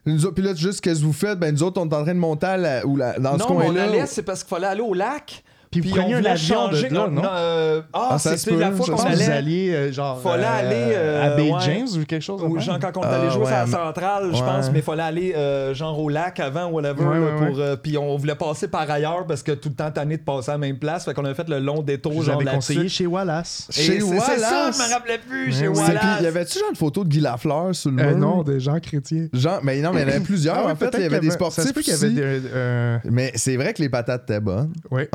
[0.07, 1.39] Nous puis là, juste qu'est-ce que vous faites?
[1.39, 3.39] Ben nous autres, on est en train de monter à la- ou la- dans ce
[3.39, 3.85] non, mais on coin-là.
[3.85, 5.45] allait, c'est parce qu'il fallait aller au lac.
[5.71, 7.23] Puis vous on preniez un voulait avion de là, non?
[7.25, 9.25] euh, ah, Ah, c'était la fois qu'on vous allait.
[9.27, 11.61] alliez, euh, genre, Fallait euh, aller, euh, à Bay ouais.
[11.61, 12.43] James ou quelque chose.
[12.43, 14.83] Ou genre quand on Ah, allait jouer ouais, à la centrale, je pense, mais il
[14.85, 17.05] fallait aller euh, genre au lac avant ou whatever.
[17.05, 19.77] Ouais, là, ouais, pour, euh, puis on voulait passer par ailleurs parce que tout le
[19.77, 21.05] temps tanné de passer à la même place.
[21.05, 22.75] Fait qu'on avait fait le long détour vous genre là-dessus.
[22.75, 23.69] conseillé chez Wallace.
[23.71, 24.77] Et Chez c'est- C'est ça, Wallace.
[24.77, 26.01] je me rappelais plus, chez Wallace.
[26.17, 28.19] puis, y avait-tu genre une photo de Guy Lafleur sur le Euh, mur?
[28.19, 29.29] non, de Jean Chrétien.
[29.33, 30.67] Genre, mais non, mais il y en avait plusieurs.
[30.67, 32.41] Ah en fait, il y avait des sportifs des...
[32.53, 35.09] euh, Mais c'est vrai que les patates étaient bonnes, ouais.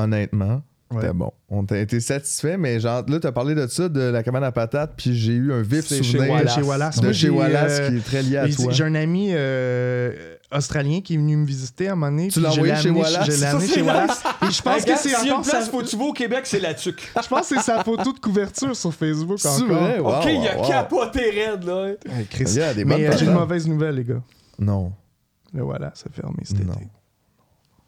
[0.96, 1.02] Ouais.
[1.02, 1.32] C'était bon.
[1.50, 4.52] On t'a été satisfait, mais genre, là, t'as parlé de ça, de la cabane à
[4.52, 6.56] patates, puis j'ai eu un vif C'est chez souvenir Wallace.
[6.56, 7.00] Chez Wallace.
[7.02, 8.72] de chez j'ai, Wallace euh, qui est très lié à toi.
[8.72, 12.30] J'ai un ami euh, australien qui est venu me visiter à un moment donné.
[12.30, 13.26] Tu l'as envoyé chez Wallace?
[13.26, 13.82] Je l'ai amené chez.
[13.82, 14.24] Wallace.
[14.48, 15.72] Et je pense que c'est encore place, sa...
[15.72, 17.12] faut tu vas au Québec, c'est la tuque.
[17.22, 19.68] Je pense que c'est sa photo de couverture sur Facebook C'est encore.
[19.84, 20.00] vrai?
[20.00, 20.70] Wow, ok, il a wow, wow.
[20.70, 21.88] capoté raide, là.
[22.10, 22.46] Hey, Chris.
[22.48, 24.22] Il y a des Mais euh, j'ai une mauvaise nouvelle, les gars.
[24.60, 24.94] Non.
[25.54, 26.74] Le Wallace a fermé cet Non.
[26.74, 26.88] été.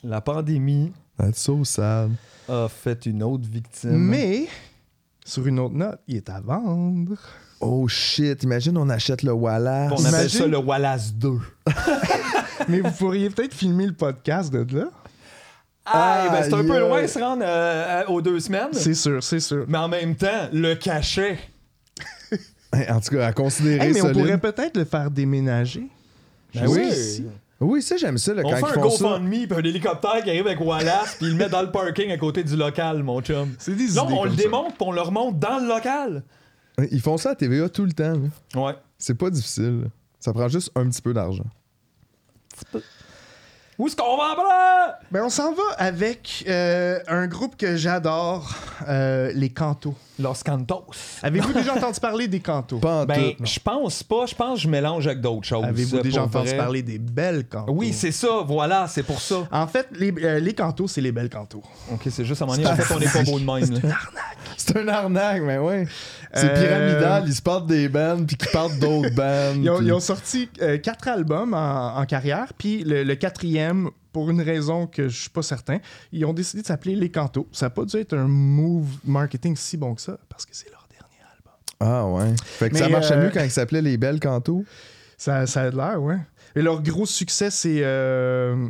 [0.04, 2.12] La pandémie That's so sad.
[2.50, 3.98] A fait une autre victime.
[3.98, 4.48] Mais,
[5.26, 7.18] sur une autre note, il est à vendre.
[7.60, 9.92] Oh shit, imagine on achète le Wallace.
[9.96, 11.40] On appelle ça le Wallace 2.
[12.70, 14.90] Mais vous pourriez peut-être filmer le podcast de là.
[15.86, 17.08] Ah, ben c'est un peu loin aïe.
[17.10, 18.74] se rendre euh, aux deux semaines.
[18.74, 19.64] C'est sûr, c'est sûr.
[19.70, 21.40] Mais en même temps, le cachet.
[22.90, 24.22] En tout cas, à considérer Hey, mais on solide.
[24.22, 25.88] pourrait peut-être le faire déménager.
[26.54, 26.88] Ben oui.
[26.90, 27.26] ici.
[27.60, 28.82] Oui, ça, j'aime ça, là, On quand fait ils un.
[28.84, 32.12] GoFundMe puis un hélicoptère qui arrive avec Wallace puis il le met dans le parking
[32.12, 33.56] à côté du local, mon chum.
[33.58, 34.36] C'est des Non, idées on le ça.
[34.36, 36.24] démonte puis on le remonte dans le local.
[36.92, 38.14] Ils font ça à TVA tout le temps.
[38.14, 38.62] là.
[38.62, 38.76] Ouais.
[39.00, 39.90] C'est pas difficile.
[40.20, 41.46] Ça prend juste un petit peu d'argent.
[43.80, 45.06] Où est-ce qu'on va après?
[45.12, 48.52] Ben, on s'en va avec euh, un groupe que j'adore,
[48.88, 49.96] euh, les Cantos.
[50.20, 50.84] Los Cantos.
[51.22, 52.80] Avez-vous déjà entendu parler des Cantos?
[52.80, 53.46] Pas en Ben, tout, non.
[53.46, 54.26] je pense pas.
[54.26, 55.64] Je pense que je mélange avec d'autres choses.
[55.64, 56.58] Avez-vous déjà entendu vrai.
[56.58, 57.72] parler des belles Cantos?
[57.74, 58.42] Oui, c'est ça.
[58.46, 59.48] Voilà, c'est pour ça.
[59.52, 61.62] En fait, les, euh, les Cantos, c'est les belles Cantos.
[61.92, 63.82] Ok, c'est juste à donné, en fait, on n'est pas beau de même.
[63.84, 63.96] là.
[64.58, 65.88] C'est un arnaque, mais ouais.
[66.34, 69.54] C'est Euh, pyramidal, ils se partent des bands, puis qu'ils partent d'autres bands.
[69.56, 73.16] Ils ont, puis- ils ont sorti euh, quatre albums en, en carrière, puis le, le
[73.16, 75.80] quatrième, pour une raison que je suis pas certain,
[76.12, 77.48] ils ont décidé de s'appeler Les Cantos.
[77.52, 80.70] Ça n'a pas dû être un move marketing si bon que ça, parce que c'est
[80.70, 81.54] leur dernier album.
[81.80, 82.36] Ah ouais.
[82.44, 84.64] Fait que Mais, ça marchait euh, mieux quand ils s'appelaient Les Belles Cantos.
[85.18, 86.18] Ça, ça a de l'air, ouais.
[86.56, 87.82] Et leur gros succès, c'est...
[87.84, 88.68] euh,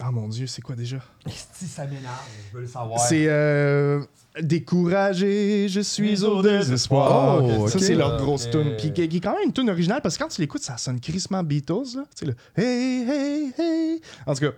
[0.00, 0.98] Ah mon Dieu, c'est quoi déjà?
[1.54, 3.00] Si ça m'énerve, je veux le savoir.
[3.00, 4.00] C'est euh,
[4.42, 7.42] Découragé, je suis au désespoir.
[7.42, 8.50] Oh, Ça, c'est leur grosse Ok.
[8.52, 8.76] tune.
[8.78, 11.00] Puis qui est quand même une tune originale parce que quand tu l'écoutes, ça sonne
[11.00, 11.96] crissement Beatles.
[11.96, 12.04] Là.
[12.16, 14.00] Tu sais, le Hey, hey, hey.
[14.26, 14.52] En tout cas,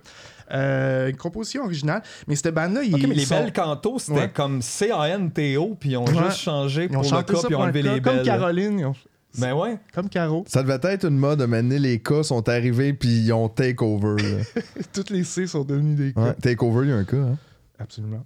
[0.53, 2.03] euh, une composition originale.
[2.27, 4.31] Mais cette bande-là, ils Ok, mais les sont- belles cantos, c'était Ouais.
[4.33, 6.25] comme C-A-N-T-O, puis ils ont Ouais.
[6.27, 8.17] juste changé Ils ont pour le chanté cas, ça puis ils ont enlevé les comme
[8.17, 8.25] belles.
[8.27, 8.95] Caroline, ils ont-
[9.39, 9.79] Ben ouais.
[9.95, 10.45] comme Caro.
[10.49, 13.77] Ça devait être une mode de mener les cas sont arrivés, puis ils ont take
[13.81, 14.21] over.
[14.21, 14.39] là.
[14.93, 16.21] Toutes les C sont devenues des cas.
[16.21, 17.17] Ouais, take over, il y a un cas.
[17.17, 17.37] Hein?
[17.79, 18.25] Absolument.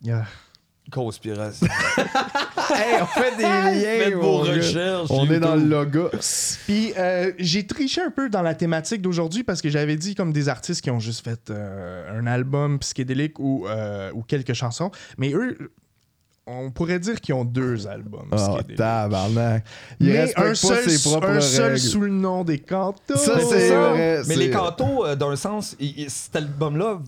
[0.00, 0.26] Yeah.
[0.90, 1.66] Conspiration.
[2.70, 4.04] Hey, on fait des liens.
[4.04, 4.52] Faites vos mon gars.
[4.52, 5.10] recherches.
[5.10, 5.94] On est dans le YouTube.
[5.94, 6.10] logo.
[6.66, 10.32] Puis euh, j'ai triché un peu dans la thématique d'aujourd'hui parce que j'avais dit comme
[10.34, 14.90] des artistes qui ont juste fait euh, un album psychédélique ou, euh, ou quelques chansons.
[15.16, 15.56] Mais eux,
[16.46, 18.76] on pourrait dire qu'ils ont deux albums Oh, psychédéliques.
[18.76, 19.64] tabarnak.
[20.00, 21.78] Il Mais un pas seul, ses propres un seul règles.
[21.78, 23.16] sous le nom des cantos.
[23.16, 23.90] Ça, Mais c'est ça.
[23.90, 27.00] vrai, Mais les cantos, euh, d'un sens, il- il- cet album-là,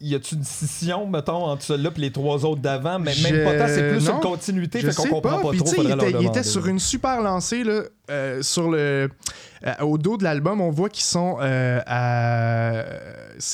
[0.00, 2.98] y a-tu une scission, mettons, entre celui-là et les trois autres d'avant?
[2.98, 5.38] Mais Je- même pas tant, c'est plus non, une continuité, Je fait qu'on comprend pas,
[5.38, 5.52] trop.
[5.54, 6.42] il, était, il était demander.
[6.42, 9.08] sur une super lancée là, euh, sur le
[9.66, 10.60] euh, au dos de l'album.
[10.60, 12.84] On voit qu'ils sont euh, à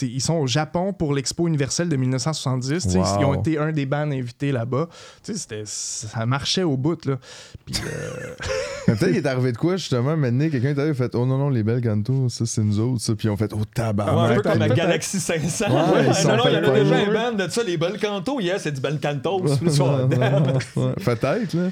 [0.03, 2.69] ils sont au Japon pour l'expo universelle de 1970.
[2.85, 3.07] tu sais, Wow.
[3.21, 4.89] Ils ont été un des bands invités là-bas.
[5.25, 7.17] Tu sais, c'était- ça marchait au bout là.
[7.65, 8.35] Puis, euh,
[8.89, 11.25] Mais Peut-être qu'il est arrivé de quoi, justement, maintenant, quelqu'un est arrivé et fait Oh
[11.25, 13.15] non, non, les belles cantos, ça, c'est nous autres, ça.
[13.15, 14.31] Puis ils ont fait Oh Ouais, tabarnak.
[14.31, 14.69] un peu comme la.
[14.71, 15.67] Galaxy 500.
[15.67, 17.77] Ouais, ils sont non, non, il y en a déjà un band de ça, les
[17.77, 18.41] belles cantos.
[18.41, 19.41] Yeah, c'est du bel cantos.
[19.43, 21.69] Ouais, ouais, Peut-être, là.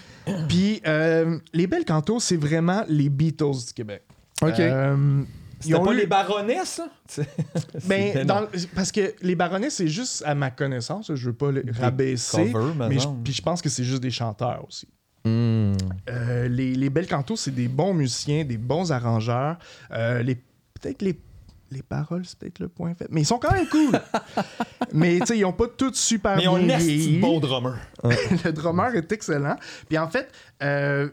[0.49, 4.03] puis euh, les belles cantos, c'est vraiment les Beatles du Québec.
[4.43, 4.59] OK.
[4.59, 5.23] Euh,
[5.63, 7.25] ils C'était ont pas eu- les baronnesses, là?
[7.85, 11.63] Ben, dans- parce que les baronnets, c'est juste à ma connaissance, je veux pas les
[11.71, 14.89] rabaisser, covers, mais je, puis je pense que c'est juste des chanteurs aussi.
[15.27, 15.73] Hmm.
[16.09, 19.59] Euh, les, les belles cantos, c'est des bons musiciens, des bons arrangeurs.
[19.93, 21.21] Euh, les, peut-être les,
[21.71, 23.07] les paroles, c'est peut-être le point fait.
[23.11, 24.01] Mais ils sont quand même cool.
[24.95, 27.19] mais tu sais, ils ont pas toutes super Mais on bien est vieilli.
[27.19, 27.77] bon drummer.
[28.03, 29.57] le drummer est excellent.
[29.91, 30.31] Puis en fait,
[30.63, 31.11] euh,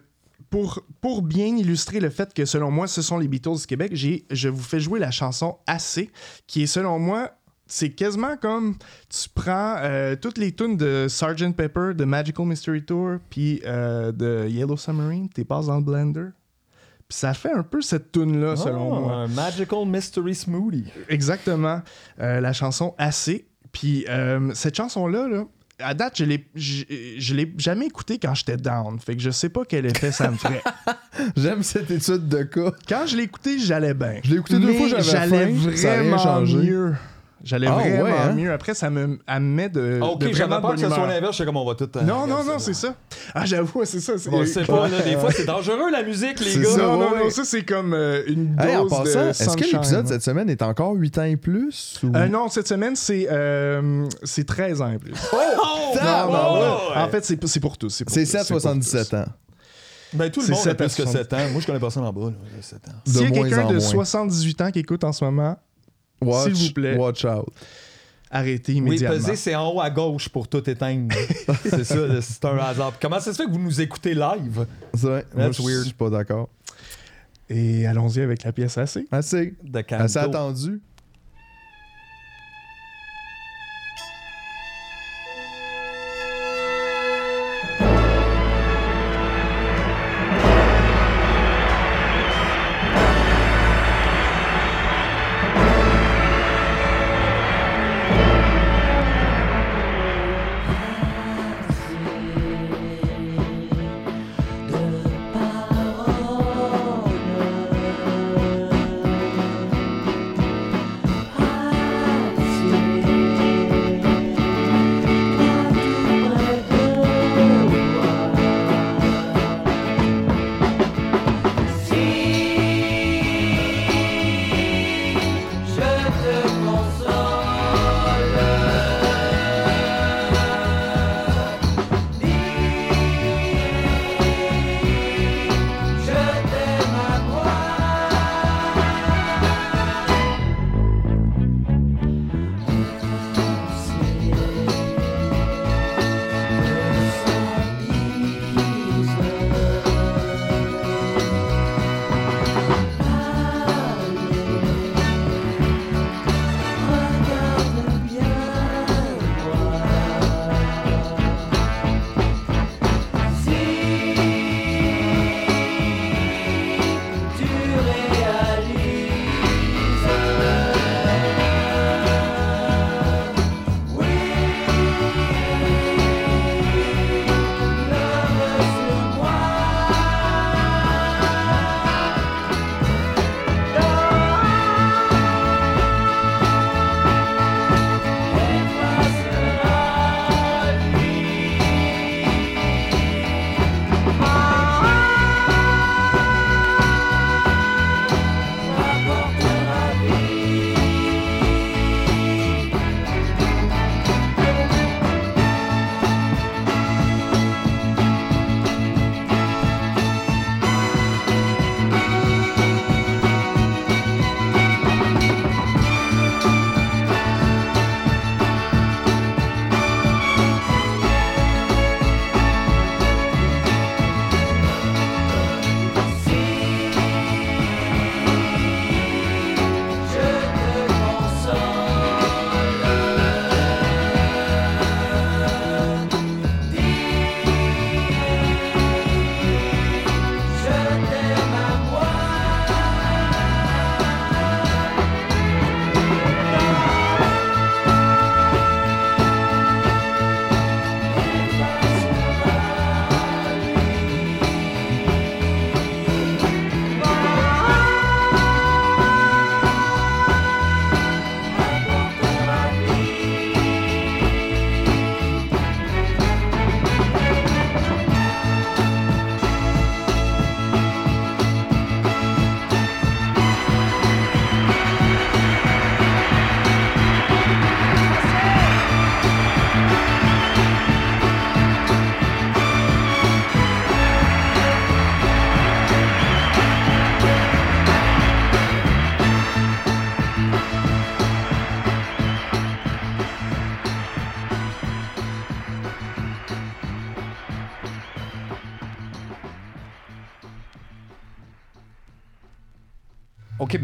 [0.50, 3.92] pour, pour bien illustrer le fait que selon moi, ce sont les Beatles du Québec,
[3.94, 6.10] j'ai, je vous fais jouer la chanson Assez,
[6.48, 7.32] qui est selon moi.
[7.70, 8.76] C'est quasiment comme
[9.10, 11.54] tu prends euh, toutes les tunes de Sgt.
[11.54, 16.28] Pepper, de Magical Mystery Tour, puis euh, de Yellow Submarine, t'es passes dans le blender.
[17.10, 19.14] Puis ça fait un peu cette tune-là, selon Oh, moi.
[19.16, 20.86] Un Magical Mystery Smoothie.
[21.10, 21.82] Exactement.
[22.20, 23.48] Euh, la chanson Assez.
[23.74, 24.06] Puis
[24.54, 25.46] cette chanson-là, là,
[25.80, 26.84] à date, je l'ai, je,
[27.18, 29.00] je l'ai jamais écoutée quand j'étais down.
[29.00, 30.64] Fait que je sais pas quel effet ça me ferait.
[31.38, 32.72] J'aime cette étude de cas.
[32.88, 34.20] Quand je l'ai écoutée, j'allais bien.
[34.24, 36.58] Je l'ai écouté deux Mais fois, j'avais j'allais faim, ça a rien vraiment changé.
[36.58, 36.96] mieux.
[37.44, 38.34] J'allais Ah, vraiment ouais, hein?
[38.34, 38.52] mieux.
[38.52, 41.08] Après, ça me, elle me met de, Ah, ok, de j'avais peur que ce soit
[41.08, 41.34] l'inverse.
[41.34, 41.90] Je sais comme on va tout.
[41.96, 42.96] euh, Non, non, non, c'est ça.
[43.36, 44.18] Ah, j'avoue, c'est ça.
[44.18, 46.70] c'est- On sait pas, là, des fois, c'est dangereux la musique, les gars.
[46.70, 47.24] ça, Non, non, ouais.
[47.26, 50.24] non, ça, c'est comme euh, une dose Hey, en de passant, est-ce que l'épisode cette
[50.24, 52.16] semaine est encore 8 ans et plus ou...
[52.16, 55.14] Euh, non, cette semaine, c'est euh, c'est 13 ans et plus.
[55.34, 55.38] Oh!
[56.04, 56.92] Non, non, Oh!
[56.96, 57.02] ouais.
[57.02, 57.90] En fait, c'est c'est pour tous.
[57.90, 59.16] C'est tous, 7 pour 77 tous.
[59.16, 59.26] ans.
[60.14, 61.14] Ben, tout le C'est monde a plus que 60.
[61.18, 61.38] 7 ans.
[61.52, 62.32] Moi, je connais personne en bas, là.
[62.56, 62.92] j'ai 7 ans.
[63.06, 63.80] S'il y a quelqu'un de moins.
[63.80, 65.58] 78 ans qui écoute en ce moment,
[66.22, 66.96] S'il vous plaît.
[66.98, 67.48] Watch out.
[68.30, 69.18] arrêtez Oui, immédiatement.
[69.18, 71.14] peser, c'est en haut à gauche pour tout éteindre.
[71.64, 72.94] c'est ça, c'est un hasard.
[73.00, 74.66] Comment ça se fait que vous nous écoutez live?
[74.94, 75.26] C'est vrai.
[75.36, 75.84] Moi, je weird.
[75.84, 76.50] suis pas d'accord.
[77.50, 79.08] Et allons-y avec la pièce assez.
[79.12, 79.56] Assez.
[79.64, 79.84] De.
[79.92, 80.82] Assez attendu.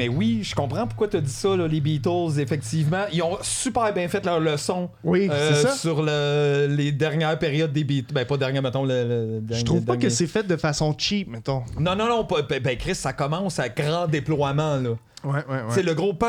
[0.04, 3.06] Mais oui, je comprends pourquoi tu as dit ça, là, les Beatles, effectivement.
[3.13, 5.76] Ils ont super bien fait leur leçon Oui, euh, c'est ça.
[5.76, 8.13] sur le- les dernières périodes des Beatles.
[8.13, 11.30] Ben, pas dernière, mettons, le, le Je trouve pas que c'est fait de façon cheap,
[11.30, 11.63] mettons.
[11.80, 14.89] Non, non, non, ben, ben, Chris, ça commence à grand déploiement, là.
[15.24, 16.28] Ouais, ouais, Tu sais, le gros pan,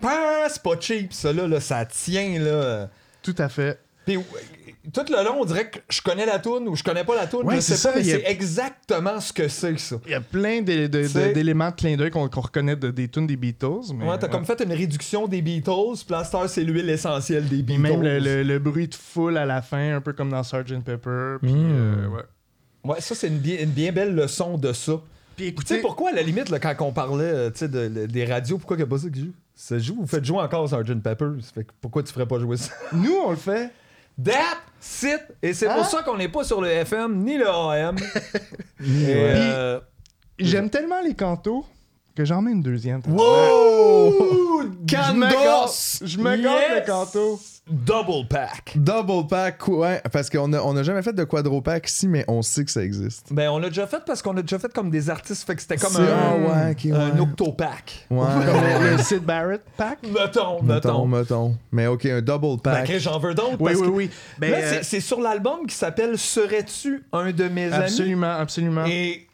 [0.00, 0.08] pan,
[0.50, 2.88] c'est pas cheap, ça, là, là, ça tient, là.
[3.22, 3.78] Tout à fait.
[4.04, 4.24] Puis, ouais,
[4.92, 7.26] tout le long, on dirait que je connais la toune ou je connais pas la
[7.26, 7.46] toune.
[7.46, 9.96] Ouais, je c'est sais pas, ça, mais a- c'est exactement ce que c'est, ça.
[10.04, 13.92] Il y a plein d'éléments de clin d'œil qu'on reconnaît de- des tunes des Beatles.
[13.94, 15.70] Mais, Ouais, t'as comme fait une réduction des Beatles,
[16.10, 17.80] heure, c'est l'huile essentielle des Beatles.
[17.80, 20.82] même le, le- le bruit de foule à la fin, un peu comme dans Sgt.
[20.84, 21.36] Pepper.
[21.42, 21.72] Puis, Hmm.
[21.72, 22.22] euh, ouais.
[22.84, 24.92] Ouais, ça, c'est une bien, une bien belle leçon de ça.
[25.36, 28.06] Puis Tu sais écoutez, pourquoi, à la limite, là, quand on parlait euh, de- de-
[28.06, 29.32] des radios, pourquoi qu'il n'y a pas ça qui joue?
[29.56, 31.00] Ça joue, vous faites jouer encore Sgt.
[31.02, 31.26] Pepper.
[31.54, 32.72] Fait que pourquoi tu ferais pas jouer ça?
[32.92, 33.70] Nous, on le fait.
[34.22, 35.20] That, sit.
[35.42, 35.74] Et c'est Hein?
[35.76, 37.96] pour ça qu'on n'est pas sur le FM ni le AM.
[38.80, 39.80] Et, euh,
[40.38, 41.64] J'aime tellement les cantos
[42.16, 43.00] que j'en mets une deuxième.
[43.08, 44.62] Wow!
[44.62, 45.98] Je me gâte, Candos!
[46.02, 46.80] je me gâte Yes!
[46.80, 47.40] le canto.
[47.66, 48.72] Double pack.
[48.76, 52.22] Double pack, ouais, parce qu'on a, on a jamais fait de quadro pack ici, mais
[52.28, 53.32] on sait que ça existe.
[53.32, 55.62] Ben, on l'a déjà fait parce qu'on a déjà fait comme des artistes, fait que
[55.62, 57.20] c'était comme C'est- ah, un, ouais, ok, un ouais.
[57.20, 58.06] octopack.
[58.10, 58.18] Ouais.
[58.44, 59.98] Comme le, Sid Barrett pack?
[60.02, 61.06] Mettons, mettons, mettons.
[61.06, 61.56] mettons.
[61.72, 62.84] Mais ok, un double Ben, pack.
[62.84, 63.56] Chris, j'en veux d'autres.
[63.58, 64.10] Oui, parce oui, que- oui.
[64.38, 67.84] Ben, Là, euh, c'est- c'est sur l'album qui s'appelle Serais-tu un de mes amis?
[67.84, 68.84] absolument, absolument.
[68.86, 69.26] Et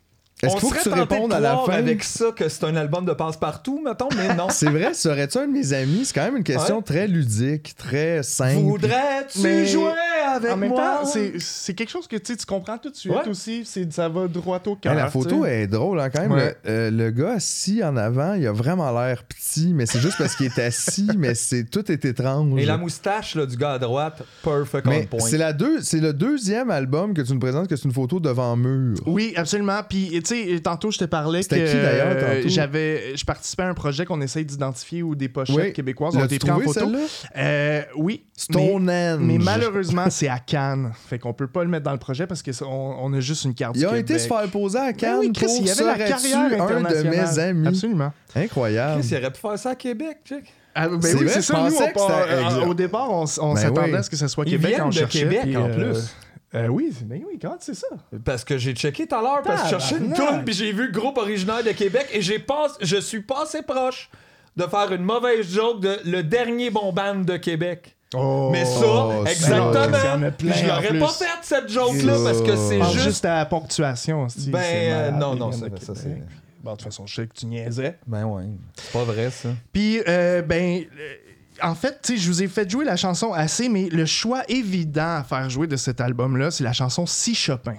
[0.43, 1.73] Est-ce on qu'il faut que tu répondes de à la fin?
[1.73, 4.49] avec ça que c'est un album de passe-partout, mettons, mais non.
[4.51, 6.03] C'est vrai, serais-tu un de mes amis?
[6.05, 6.83] C'est quand même une question Ouais.
[6.83, 8.61] très ludique, très simple.
[8.63, 9.93] Voudrais-tu Mais jouer
[10.35, 11.01] avec en même moi?
[11.03, 13.29] temps, c'est- quelque chose que tu comprends tout de suite Ouais.
[13.29, 13.65] aussi.
[13.65, 14.95] C'est- Ça va droit au cœur.
[14.95, 16.33] La photo est drôle hein, quand même.
[16.33, 16.57] Ouais.
[16.65, 20.17] Le, euh, le gars assis en avant, il a vraiment l'air petit, mais c'est juste
[20.19, 22.59] parce qu'il est assis, mais c'est tout est étrange.
[22.61, 25.29] Et la moustache là, du gars à droite, perfect mais on point.
[25.29, 28.21] c'est la deux, c'est le deuxième album que tu nous présentes que c'est une photo
[28.21, 28.97] devant mur.
[29.07, 29.81] Oui, absolument.
[29.89, 33.63] Puis, tu sais, tantôt, je te parlais que C'était qui, d'ailleurs, euh, j'avais, je participais
[33.65, 35.73] à un projet qu'on essaye d'identifier où des pochettes Oui.
[35.73, 36.91] québécoises ont été prises en photo.
[37.37, 38.23] Euh, oui.
[38.25, 39.19] mais, Stonehenge.
[39.21, 40.93] mais malheureusement, c'est à Cannes.
[41.09, 43.55] Fait qu'on peut pas le mettre dans le projet parce qu'on on a juste une
[43.55, 44.11] carte Ils du ont Québec.
[44.11, 46.63] été se faire poser à Ben Cannes oui, Chris, pour il y avait la carrière
[46.63, 47.69] un de mes amis?
[47.69, 48.13] Absolument.
[48.35, 49.01] Incroyable.
[49.01, 50.45] Chris, il aurait pu faire ça à Québec, Chick.
[50.75, 51.69] Ah, ben C'est oui, c'est ça.
[51.69, 53.97] Nous, on part- euh, au départ, on, Ben s'attendait oui.
[53.97, 54.69] à ce que ce soit Ils Québec.
[54.71, 56.15] viennent on de cherchait, Québec, en euh, plus.
[56.55, 57.87] Euh, oui, c'est- ben oui, comment c'est ça?
[58.25, 60.73] Parce que j'ai checké tout à l'heure, parce que je cherchais une toune, puis j'ai
[60.73, 64.11] vu le groupe originaire de Québec, et j'ai pas, je suis passé proche
[64.57, 67.97] de faire une mauvaise joke de le dernier bon band de Québec.
[68.15, 68.49] Oh.
[68.51, 73.05] Mais ça, exactement, je l'aurais pas fait cette joke-là, parce que c'est juste...
[73.05, 73.25] juste...
[73.25, 74.29] à la ponctuation.
[74.29, 76.23] c'est- Ben, c'est euh, non, non, ça- ça, Québec.
[76.63, 77.97] Bon, de toute façon, je sais que tu niaisais.
[78.07, 78.43] Ben ouais,
[78.75, 79.51] c'est pas vrai, ça.
[79.73, 81.15] Puis, euh, ben, euh,
[81.63, 85.25] en fait, je vous ai fait jouer la chanson assez, mais le choix évident à
[85.25, 87.77] faire jouer de cet album-là, c'est la chanson Si Chopin,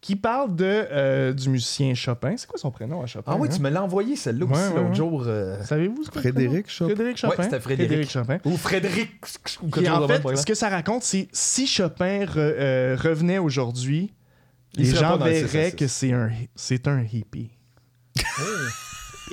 [0.00, 2.34] qui parle de, euh, du musicien Chopin.
[2.36, 3.32] C'est quoi son prénom à Chopin?
[3.34, 3.54] Ah oui, hein?
[3.56, 4.94] tu me l'as envoyé, celle-là aussi, ouais, l'autre ouais.
[4.94, 5.24] jour.
[5.26, 6.94] euh, Savez-vous ce Frédéric Chopin?
[6.94, 7.42] Frédéric Chopin.
[7.42, 8.10] C'était Frédéric.
[8.10, 8.38] Chopin.
[8.44, 9.10] Ou Frédéric...
[9.90, 14.12] en fait, ce que ça raconte, c'est si Chopin re- euh, revenait aujourd'hui,
[14.74, 15.76] les gens pas dans le 6 à verraient 6.
[15.76, 17.50] que c'est un, c'est un hippie.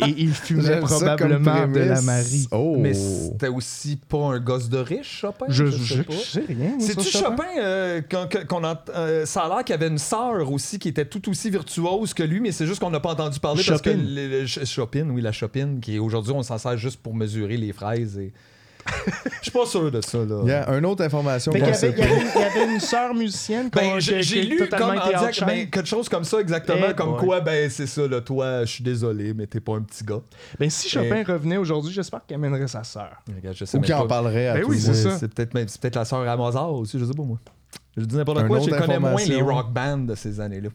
[0.01, 2.01] Et il fumait probablement de la.
[2.01, 2.47] Marie.
[2.51, 2.75] Oh.
[2.79, 5.45] Mais c'était aussi pas un gosse de riche, Chopin?
[5.49, 6.13] Je, sais je, pas.
[6.13, 6.71] je sais rien.
[6.79, 9.87] C'est-tu sur Chopin, euh, qu'on, que- qu'on ent- euh, ça a l'air qu'il y avait
[9.89, 12.99] une sœur aussi qui était tout aussi virtuose que lui, mais c'est juste qu'on n'a
[12.99, 14.03] pas entendu parler parce que Chopin.
[14.03, 17.57] le- le- Ch- Chopin, oui, la Chopin, qui aujourd'hui on s'en sert juste pour mesurer
[17.57, 18.17] les fraises.
[18.17, 18.33] Et...
[19.41, 20.39] Je suis pas sûr de ça là.
[20.43, 22.13] Il y a une autre information Fait qu'on qu'il y sait avait, il y pas.
[22.15, 24.57] avait- il y avait une sœur musicienne qu'on- Ben, qui- j'ai, qui j'ai a lu
[24.57, 27.19] totalement comme en été ben, quelque chose comme ça exactement, Eh comme boy.
[27.25, 30.21] quoi ben c'est ça là, toi, je suis désolé, mais t'es pas un petit gars.
[30.59, 33.09] Ben, si Chopin revenait aujourd'hui, j'espère qu'il amènerait sa sœur.
[33.35, 34.07] Regarde, je sais Ou même qui en pas.
[34.07, 35.27] parlerait à Ben tout oui, le c'est ça.
[35.27, 37.37] Peut-être, même- c'est peut-être la sœur à Mozart aussi, je sais pas moi.
[37.95, 40.69] Je dis n'importe Un quoi, autre je connais moins les rock bands de ces années-là.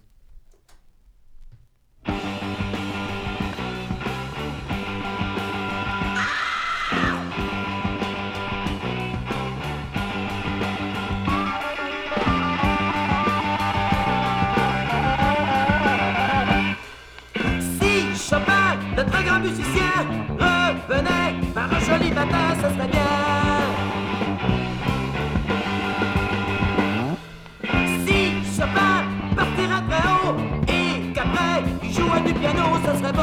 [28.04, 28.20] Si
[28.56, 29.04] Chopin
[29.36, 33.22] partirait très haut et qu'après il jouait du piano, ça serait beau.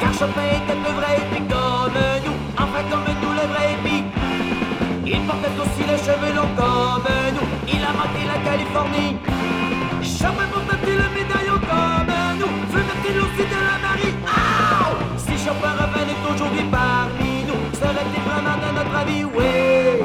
[0.00, 1.25] Car Chopin était le vrai
[5.16, 9.16] Il portait aussi les cheveux longs comme nous, il a manqué la Californie.
[10.02, 14.14] Chopin portait-il le médaillon comme nous, fumait-il aussi de la Marie?
[14.26, 19.95] Ah si Chopin revenait aujourd'hui parmi nous, serait-il vraiment de notre avis, oui.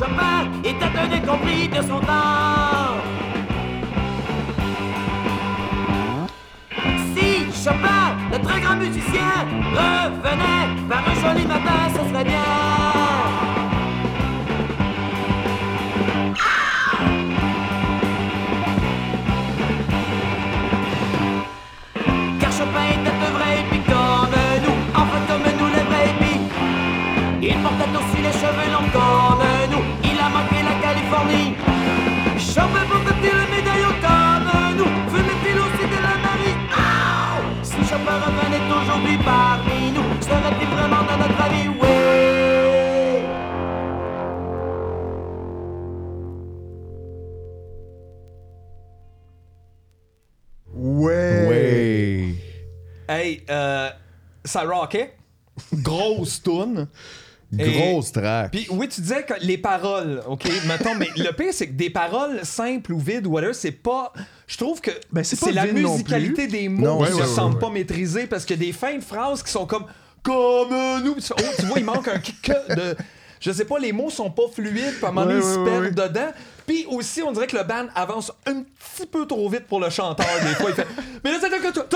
[0.00, 2.96] Chopin était un incompris de son temps.
[7.14, 9.44] Si Chopin, le très grand musicien,
[9.74, 12.79] revenait par un joli matin, ce serait bien.
[31.20, 31.54] Californie.
[32.38, 36.56] Chopin portait-il le médaillon comme nous, fumait-il aussi de la Marie?
[36.72, 41.68] Ah Si Chopin revenait aujourd'hui parmi nous, serait-il vraiment dans notre avis?
[41.68, 41.88] Oui
[50.72, 51.46] Ouais.
[51.48, 52.34] Ouais.
[53.08, 53.90] Hey, euh,
[54.44, 55.16] ça rockait.
[55.74, 56.88] Grosse tune.
[57.52, 58.52] Grosse track.
[58.52, 61.90] Puis oui, tu disais que les paroles, OK, mettons, mais le pire, c'est que des
[61.90, 64.12] paroles simples ou vides ou whatever, c'est pas...
[64.46, 67.54] Je trouve que Ben, c'est la musicalité des mots Non, qui ouais, ne ouais, semble
[67.54, 69.86] ouais, pas maîtriser parce que des fins de phrases qui sont comme
[70.22, 70.70] «comme
[71.04, 71.16] nous».
[71.30, 72.96] Oh, tu vois, il manque un kick de...
[73.40, 75.64] Je sais pas, les mots sont pas fluides, puis à un moment donné, ils se
[75.64, 76.30] perdent dedans.
[76.66, 79.90] Puis aussi, on dirait que le band avance un petit peu trop vite pour le
[79.90, 80.26] chanteur.
[80.42, 80.86] Des fois, il fait
[81.24, 81.86] «Mais là, c'est que toi...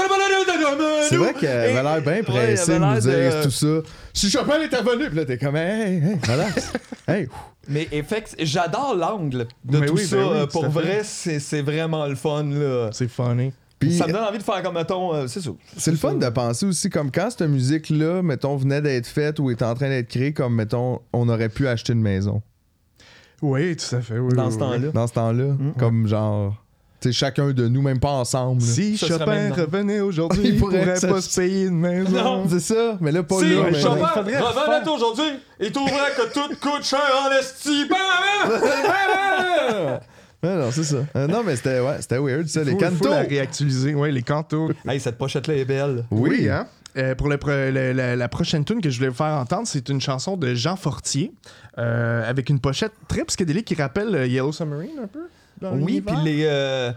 [1.09, 3.90] C'est vrai qu'elle avait l'air bien pressée de nous dire tout ça.
[4.12, 6.72] Si Chopin est revenu, puis là, t'es comme, hey, hey, relax.
[7.09, 7.28] hey.
[7.68, 10.16] Mais effect, j'adore l'angle de tout ça.
[10.16, 12.45] ben Pour vrai, c'est c'est vraiment le fun.
[12.45, 12.90] Là.
[12.92, 13.53] C'est funny.
[13.89, 15.51] Puis, Ça me donne envie de faire comme, mettons, euh, c'est ça.
[15.76, 19.51] c'est le fun de penser aussi, comme quand cette musique-là, mettons, venait d'être faite ou
[19.51, 22.43] est en train d'être créée, comme, mettons, on aurait pu acheter une maison.
[23.43, 24.18] Oui, tout à fait.
[24.18, 24.61] oui, Dans oui, ce oui.
[24.61, 24.89] temps-là.
[24.93, 25.45] Dans ce temps-là,
[25.78, 26.55] comme genre,
[27.01, 28.62] tu sais, chacun de nous, même pas ensemble.
[28.62, 28.66] là.
[28.66, 32.11] Si Ça Chopin revenait aujourd'hui, Il il pourrait pourrait pas se payer une maison.
[32.11, 32.45] Non.
[32.49, 33.64] C'est ça, mais là, pas Si, là.
[33.70, 35.26] mais- Chopin revenait faire- aujourd'hui
[35.61, 37.85] et trouverait que tout coûte cher en esti.
[40.45, 40.97] Ouais, non, c'est ça.
[41.16, 42.62] Euh, non, mais c'était ouais, c'était weird, ça.
[42.64, 43.09] les Faut- faut cantos.
[43.11, 43.95] la réactualiser.
[43.95, 44.70] Ouais, les cantos.
[44.88, 46.05] hey, cette pochette-là est belle.
[46.11, 46.66] Oui, hein.
[46.97, 49.66] Euh, pour le pro- le- la, la prochaine tune que je voulais vous faire entendre,
[49.66, 51.32] c'est une chanson de Jean Fortier
[51.78, 55.26] euh, avec une pochette très psychédélique qui rappelle euh, Yellow Submarine un peu.
[55.61, 56.45] dans Oui, puis les.
[56.45, 56.92] euh,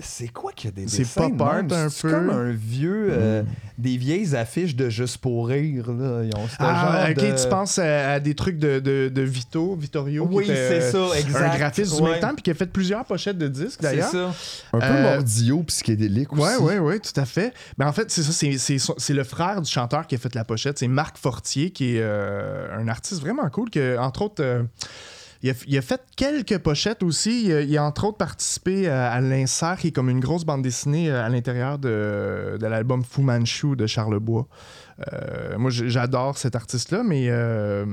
[0.00, 1.72] C'est quoi qu'il y a des C'est dessins de pop art même?
[1.72, 2.10] un C'est peu?
[2.10, 3.08] comme un vieux...
[3.10, 3.42] euh,
[3.78, 5.92] Des vieilles affiches de Juste pour rire.
[5.92, 6.24] Là.
[6.24, 7.42] Ils ont ce Ah, genre ok, de...
[7.42, 10.26] tu penses à, à des trucs de, de, de Vito, Vittorio.
[10.26, 11.54] qui Oui, était, c'est euh, ça, exact.
[11.54, 12.10] Un graphiste du Ouais.
[12.12, 14.10] même temps, puis qui a fait plusieurs pochettes de disques C'est d'ailleurs.
[14.10, 14.34] ça.
[14.72, 16.42] Un peu Euh, mordio psychédélique aussi.
[16.42, 17.52] Ouais, ouais, ouais, tout à fait.
[17.78, 20.18] Ben, en fait, c'est ça, c'est- c'est son- c'est le frère du chanteur qui a
[20.18, 20.78] fait la pochette.
[20.78, 24.42] C'est Marc Fortier, qui est euh, un artiste vraiment cool, que, entre autres.
[24.42, 24.62] euh,
[25.42, 27.46] il a, fait quelques pochettes aussi.
[27.46, 31.10] Il a, entre autres participé à, à l'Insert, qui est comme une grosse bande dessinée
[31.10, 34.46] euh, à l'intérieur de, de l'album Fu Manchu de Charlebois.
[35.12, 37.84] Euh, moi, j'adore cet artiste-là, mais euh,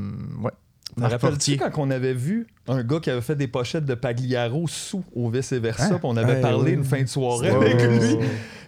[0.42, 0.52] ouais.
[0.98, 4.68] Me rappelles-tu quand on avait vu un gars qui avait fait des pochettes de Pagliaro
[4.68, 5.90] sous au vice et versa, Hein?
[5.92, 8.18] puis on avait Hey, parlé une fin de soirée avec lui?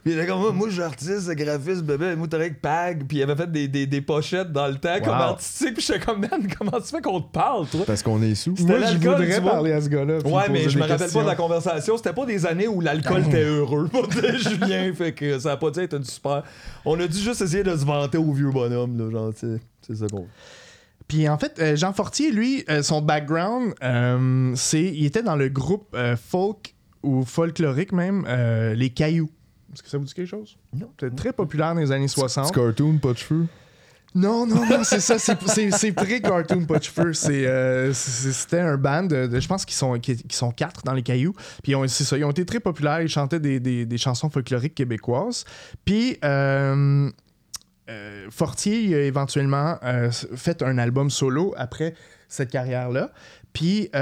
[0.04, 3.18] Puis il était comme moi, moi je suis artiste, graphiste, bébé, moi avec Pag, puis
[3.18, 6.22] il avait fait des, des, des pochettes dans le temps comme artistique, puis j'étais comme
[6.22, 7.82] man, comment tu fais qu'on te parle, toi?
[7.86, 8.56] Parce qu'on est sous.
[8.58, 10.18] C'était Moi, je voudrais parler à ce gars-là.
[10.26, 11.98] Ouais, mais je me rappelle pas de la conversation.
[11.98, 14.08] C'était pas des années où l'alcool était heureux pour
[14.38, 14.92] Julien.
[14.96, 16.44] Fait que ça a pas dû être une super.
[16.86, 19.12] On a dû juste essayer de se vanter au vieux bonhomme, là.
[19.12, 20.26] Genre, tu sais, c'est ça qu'on.
[21.12, 25.36] Puis en fait, euh, Jean Fortier, lui, euh, son background, euh, c'est il était dans
[25.36, 25.94] le groupe
[26.30, 28.26] folk ou folklorique même,
[28.78, 29.30] Les Cailloux.
[29.74, 30.56] Est-ce que ça vous dit quelque chose?
[30.74, 30.90] Non.
[30.98, 32.46] C'était très populaire dans les années 60.
[32.54, 33.46] Petit cartoon, pas de cheveux?
[34.16, 37.12] Non, non, non, c'est ça, c'est- c'est c'est pré-cartoon pas de cheveux.
[37.14, 37.44] C'est,
[37.94, 40.00] c'est- C'était un band, de, de- je pense qu'ils sont,
[40.30, 41.34] sont quatre dans les cailloux.
[41.64, 43.98] Puis ils ont- c'est ça, ils ont été très populaires, ils chantaient des, des- des
[43.98, 45.44] chansons folkloriques québécoises.
[45.84, 46.18] Puis
[47.90, 51.96] euh, euh, Fortier a éventuellement euh, fait un album solo après
[52.28, 53.12] cette carrière-là.
[53.54, 53.90] Puis...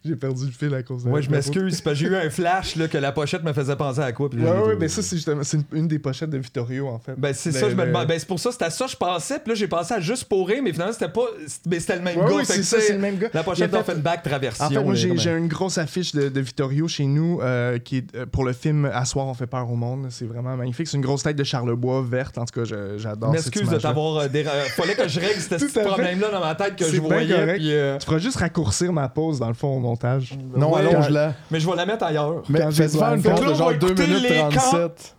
[0.04, 2.16] J'ai perdu le fil à cause de Ouais, je m'excuse, c'est parce que j'ai eu
[2.16, 4.30] un flash là, que la pochette me faisait penser à quoi.
[4.30, 6.98] puis Ouais, ouais, mais ça, c'est justement c'est une, une des pochettes de Vittorio, en
[6.98, 7.14] fait.
[7.18, 8.06] Ben c'est Ben, ça, je me demande.
[8.06, 9.38] Ben c'est pour ça, c'était à ça que je pensais.
[9.40, 11.26] Puis là, j'ai pensé à juste pour rire, mais finalement, c'était pas.
[11.68, 12.36] Mais c'était le même Ouais, gars.
[12.36, 13.28] oui, c'est ça, c'est le même gars.
[13.34, 14.64] La pochette d'Offenbach Traversion.
[14.64, 18.14] En fait, moi, j'ai une grosse affiche de, de Vittorio chez nous euh, qui est
[18.16, 20.06] euh, pour le film À soir, on fait peur au monde.
[20.10, 20.88] C'est vraiment magnifique.
[20.88, 22.38] C'est une grosse tête de Charlebois verte.
[22.38, 24.16] En tout cas, je- j'adore M'excuse de t'avoir.
[24.18, 24.28] euh,
[24.76, 27.58] Fallait que je règle ce problème-là dans ma tête que je voyais.
[27.98, 30.38] Tu feras juste raccourcir ma pause, dans le fond, montage.
[30.56, 31.34] Non, Ouais, allonge-la.
[31.50, 32.42] Mais je vais la mettre ailleurs.
[32.48, 34.36] Mais Quand fais faire une pause Fait que de genre va 2 écouter minutes les
[34.36, 35.16] 37.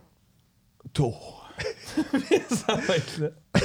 [0.92, 1.36] Tour.
[2.50, 3.28] ça va être là.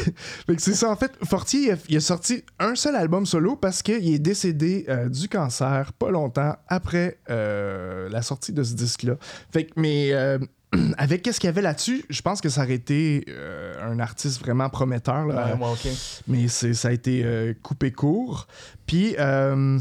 [0.47, 3.25] Fait que c'est ça, en fait, Fortier, il a, il a sorti un seul album
[3.25, 8.63] solo parce qu'il est décédé euh, du cancer pas longtemps après euh, la sortie de
[8.63, 9.15] ce disque-là.
[9.51, 10.39] Fait que, mais euh,
[10.97, 14.39] avec qu'est-ce qu'il y avait là-dessus, je pense que ça aurait été euh, un artiste
[14.39, 15.25] vraiment prometteur.
[15.25, 15.55] là.
[15.55, 15.91] Ouais,
[16.27, 18.47] mais ça a été euh, coupé court.
[18.85, 19.79] Puis, euh,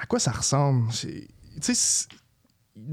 [0.00, 0.90] à quoi ça ressemble?
[0.92, 1.26] Tu
[1.60, 2.06] sais,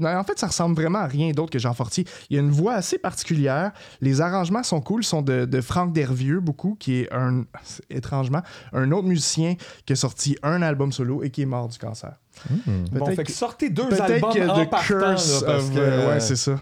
[0.04, 2.04] en fait, ça ressemble vraiment à rien d'autre que Jean Fortier.
[2.30, 3.72] Il y a une voix assez particulière.
[4.00, 7.44] Les arrangements sont cool, sont de, de Franck Dervieux, beaucoup, qui est un,
[7.90, 9.54] étrangement, un autre musicien
[9.84, 12.12] qui a sorti un album solo et qui est mort du cancer.
[12.66, 15.74] Bon, Peut-être fait que sortez deux albums que en The partant, là, Curse parce of-
[15.74, 15.78] que...
[15.78, 16.60] euh, ouais, c'est ça.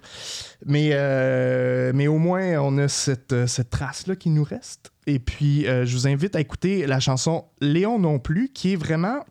[0.67, 4.91] Mais, euh, mais au moins, on a cette, euh, cette trace-là qui nous reste.
[5.07, 8.77] Et puis, euh, je vous invite à écouter la chanson Léon non plus, qui est
[8.77, 9.25] vraiment,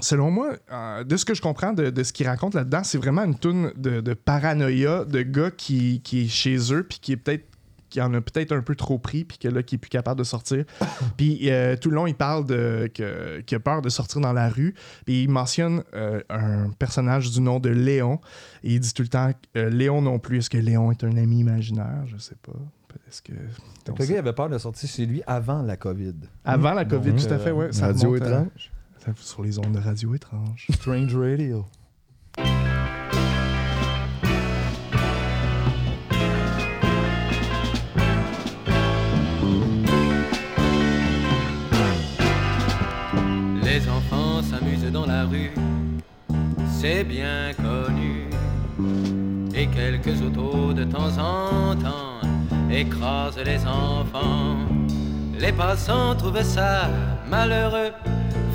[0.00, 2.98] selon moi, euh, de ce que je comprends de, de ce qu'il raconte là-dedans, c'est
[2.98, 7.12] vraiment une toune de, de paranoïa de gars qui, qui est chez eux, puis qui
[7.12, 7.44] est peut-être
[7.90, 10.18] qui en a peut-être un peu trop pris, puis que là, qui est plus capable
[10.18, 10.64] de sortir.
[11.16, 14.34] puis euh, tout le long, il parle de que- qu'il a peur de sortir dans
[14.34, 14.74] la rue.
[15.06, 18.20] Puis il mentionne euh, un personnage du nom de Léon.
[18.62, 20.36] Et il dit tout le temps euh, Léon non plus.
[20.38, 22.04] Est-ce que Léon est un ami imaginaire?
[22.04, 22.52] Je sais pas.
[23.08, 23.32] Est-ce que.
[23.32, 26.14] Que le gars il avait peur de sortir chez lui avant la COVID.
[26.44, 27.72] Avant la COVID, Donc, tout à fait, ouais.
[27.72, 28.70] Ça Radio étrange.
[29.16, 30.66] Sur les ondes de radio étrange.
[30.72, 31.64] Strange Radio.
[43.62, 45.52] Les enfants s'amusent dans la rue,
[46.68, 48.28] c'est bien connu.
[49.54, 52.20] Et quelques autos de temps en temps
[52.70, 54.56] écrasent les enfants.
[55.38, 56.88] Les passants trouvent ça
[57.28, 57.92] malheureux,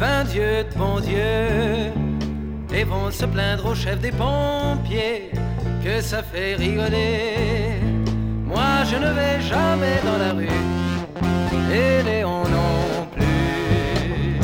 [0.03, 1.33] vain Dieu de bon Dieu.
[2.77, 5.31] Et vont se plaindre au chef des pompiers
[5.83, 7.79] que ça fait rigoler.
[8.51, 10.59] Moi je ne vais jamais dans la rue,
[11.81, 12.79] et Léon non
[13.15, 14.39] plus.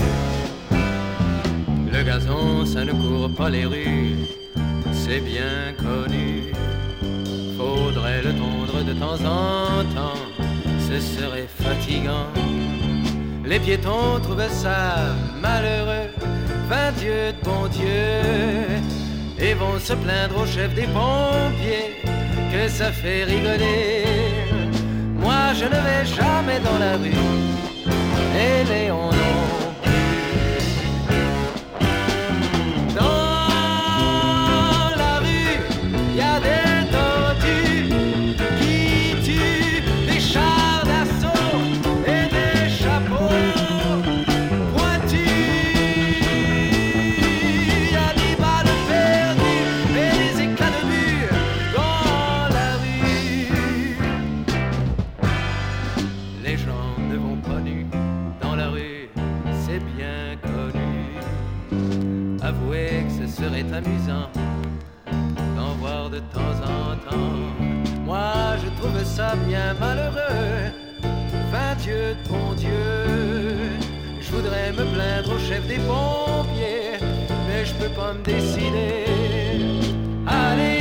[1.93, 4.19] Le gazon, ça ne court pas les rues,
[5.01, 6.53] c'est bien connu.
[7.57, 10.23] Faudrait le tondre de temps en temps,
[10.87, 12.29] ce serait fatigant.
[13.49, 16.09] Les piétons trouvent ça malheureux,
[16.69, 18.77] vain Dieu de bon Dieu,
[19.39, 21.95] et vont se plaindre au chef des pompiers
[22.51, 24.03] que ça fait rigoler.
[25.15, 27.25] Moi je ne vais jamais dans la rue,
[28.37, 29.48] et Léon non
[63.81, 67.35] d'en voir de temps en temps.
[68.05, 70.71] Moi, je trouve ça bien malheureux.
[71.51, 72.69] Vain Dieu bon Dieu,
[74.21, 76.99] je voudrais me plaindre au chef des pompiers,
[77.47, 79.05] mais je peux pas me décider.
[80.27, 80.78] Allez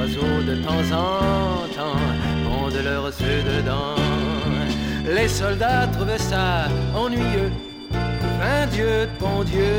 [0.00, 2.00] oiseaux de temps en temps
[2.44, 3.10] pondent leurs
[3.52, 3.96] dedans.
[5.04, 7.52] Les soldats trouvent ça ennuyeux.
[8.40, 9.74] Vain Dieu de bon Dieu,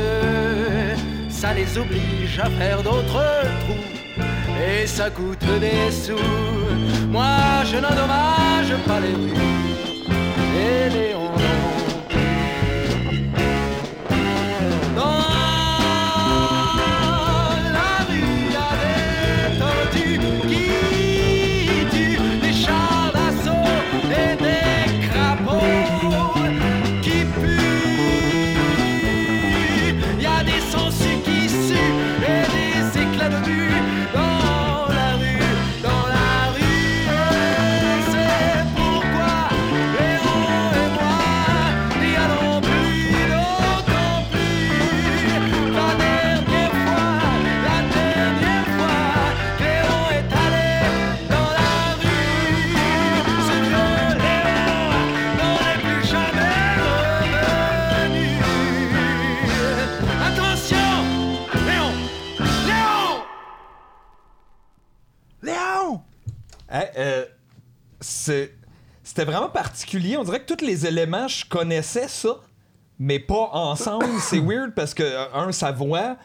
[1.28, 3.24] ça les oblige à faire d'autres
[3.62, 4.24] trous.
[4.64, 6.28] Et ça coûte des sous.
[7.10, 9.42] Moi, je n'endommage pas les rues.
[10.94, 11.21] Léon
[66.98, 67.24] euh,
[68.00, 70.16] C'était vraiment particulier.
[70.16, 72.36] On dirait que tous les éléments, je connaissais ça,
[72.98, 74.06] mais pas ensemble.
[74.20, 76.16] c'est weird parce que, euh, un, sa voix,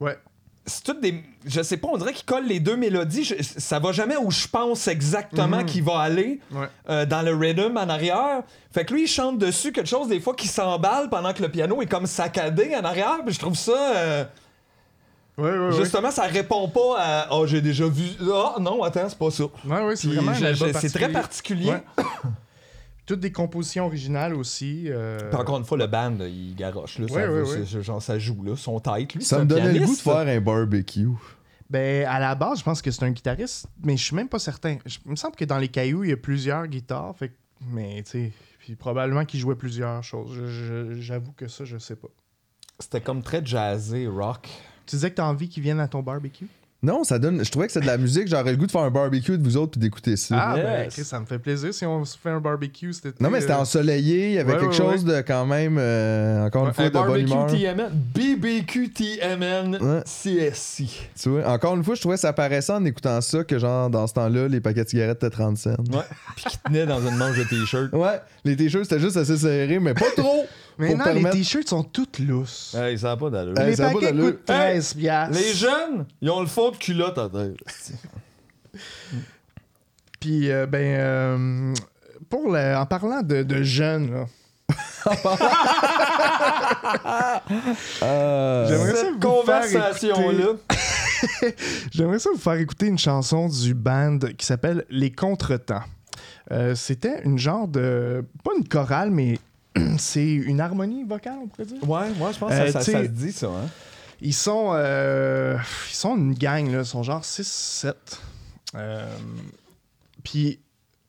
[0.00, 0.18] Ouais.
[0.66, 1.22] c'est toutes des.
[1.46, 3.24] Je sais pas, on dirait qu'il colle les deux mélodies.
[3.24, 6.66] Je- ça va jamais où je pense exactement qu'il va aller Ouais.
[6.90, 8.42] euh, dans le rhythm en arrière.
[8.72, 11.48] Fait que lui, il chante dessus quelque chose des fois qui s'emballe pendant que le
[11.50, 13.18] piano est comme saccadé en arrière.
[13.24, 13.72] Puis je trouve ça.
[13.96, 14.24] euh,
[15.76, 17.28] Justement, ça répond pas à.
[17.32, 18.04] Oh, j'ai déjà vu.
[18.32, 19.44] Ah, non, attends, c'est pas ça.
[19.64, 20.32] Ouais, ouais, c'est vraiment
[20.88, 21.70] très particulier.
[21.70, 21.82] Ouais.
[23.04, 24.86] Toutes des compositions originales aussi.
[24.88, 26.98] euh, Puis encore une fois, le band, là, il garoche.
[26.98, 29.14] Là, ça, genre, ça joue, là, son tête.
[29.14, 31.08] Lui, Ça c'est me donnait le goût de faire un barbecue.
[31.70, 34.38] Ben, à la base, je pense que c'est un guitariste, mais je suis même pas
[34.40, 34.78] certain.
[34.86, 37.14] Je- il me semble que dans les cailloux, il y a plusieurs guitares.
[37.16, 37.32] Fait...
[37.72, 40.32] Mais, tu sais, puis probablement qu'il jouait plusieurs choses.
[40.34, 42.08] Je- je- J'avoue que ça, je sais pas.
[42.78, 44.48] C'était comme très jazzé, rock.
[44.86, 46.46] Tu disais que t'as envie qu'ils viennent à ton barbecue?
[46.82, 47.42] Non, ça donne.
[47.42, 48.28] Je trouvais que c'est de la musique.
[48.28, 50.36] J'aurais le goût de faire un barbecue de vous autres puis d'écouter ça.
[50.38, 50.94] Ah, ben, Yes.
[50.94, 53.12] Chris, ça me fait plaisir si on se fait un barbecue été.
[53.18, 54.28] non, mais c'était euh, ensoleillé.
[54.28, 56.88] Il y avait ouais, quelque ouais, chose de quand même, euh, encore une fois, Un
[56.88, 57.46] de bonne humeur.
[57.46, 60.02] TMN, BBQ TMN Ouais.
[60.04, 61.08] CSI.
[61.20, 64.06] Tu vois, encore une fois, je trouvais ça paraissait en écoutant ça que, genre, dans
[64.06, 65.70] ce temps-là, les paquets de cigarettes étaient 30 cents.
[65.90, 66.04] Ouais.
[66.36, 67.92] Puis qui tenait dans une manche de t-shirt.
[67.94, 70.44] Ouais, les t-shirts, c'était juste assez serré, mais pas trop.
[70.78, 72.74] Non, permettre- les t-shirts sont toutes lousses.
[72.78, 73.58] Hey, ça a pas d'allure.
[73.58, 74.24] Hey, les ça pas paquets d'allure.
[74.26, 75.38] coûtent 13 piastres.
[75.38, 77.52] Les jeunes, ils ont le fond de culotte à terre.
[80.20, 81.74] Puis, euh, ben, euh,
[82.28, 84.26] pour le- en parlant de, de jeunes, là,
[88.02, 90.48] Euh, J'aimerais ça Cette vous faire conversation-là.
[91.92, 95.82] J'aimerais ça vous faire écouter une chanson du band qui s'appelle Les Contretemps.
[96.52, 98.24] Euh, C'était une genre de.
[98.44, 99.38] Pas une chorale, mais
[99.98, 101.88] c'est une harmonie vocale, on pourrait dire?
[101.88, 103.46] Ouais, moi je pense Euh, que ça, ça, ça se dit ça.
[103.48, 103.68] Hein?
[104.20, 104.70] Ils sont.
[104.74, 105.56] euh,
[105.90, 106.78] ils sont une gang, là.
[106.80, 107.92] Ils sont genre 6-7.
[108.74, 109.06] Euh,
[110.24, 110.58] Puis.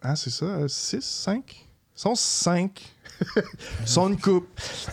[0.02, 0.46] Ah, c'est ça?
[0.68, 1.44] 6, 5?
[1.50, 1.66] Ils
[2.00, 2.94] sont 5.
[3.82, 4.48] Ils sont une coupe.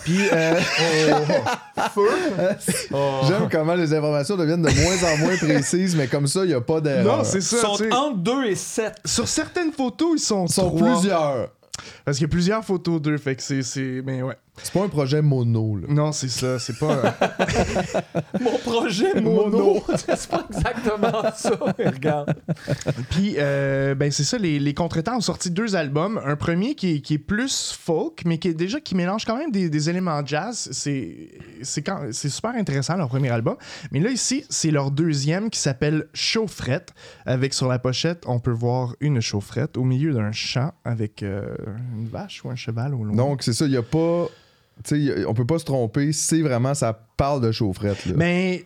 [0.05, 0.29] Puis.
[0.33, 0.59] euh,
[2.93, 3.21] Oh.
[3.29, 6.55] J'aime comment les informations deviennent de moins en moins précises, mais comme ça, il n'y
[6.55, 7.19] a pas d'erreur.
[7.19, 7.61] non, c'est Ils ça.
[7.61, 7.93] sont tu sais.
[7.93, 8.95] entre 2 et 7.
[9.05, 10.93] Sur certaines photos, ils sont, Ils sont trois.
[10.93, 11.51] plusieurs.
[12.05, 14.03] Parce qu'il y a plusieurs photos d'eux, fait que c'est-.
[14.05, 14.37] Mais ouais.
[14.63, 15.87] C'est pas un projet mono, là.
[15.89, 16.93] Non, c'est ça, c'est pas.
[16.93, 17.11] euh,
[18.41, 19.83] Mon projet mono.
[19.97, 21.51] c'est pas exactement ça.
[21.79, 22.35] mais Regarde.
[23.11, 26.21] Puis, euh, ben c'est ça, les, les Contretemps ont sorti deux albums.
[26.25, 29.37] Un premier qui est, qui est plus folk, mais qui est déjà qui mélange quand
[29.37, 30.69] même des, des éléments jazz.
[30.73, 31.31] C'est
[31.63, 33.57] c'est quand- c'est super intéressant, leur premier album.
[33.91, 36.95] Mais là, ici, c'est leur deuxième qui s'appelle Chaufferette.
[37.27, 41.57] Avec sur la pochette, on peut voir une chaufferette au milieu d'un champ avec euh,
[41.99, 43.17] une vache ou un cheval au loin.
[43.17, 44.27] Donc, c'est ça, il n'y a pas.
[45.27, 46.13] On peut pas se tromper.
[46.13, 48.13] C'est vraiment, ça parle de chaufferette, là.
[48.17, 48.65] Mais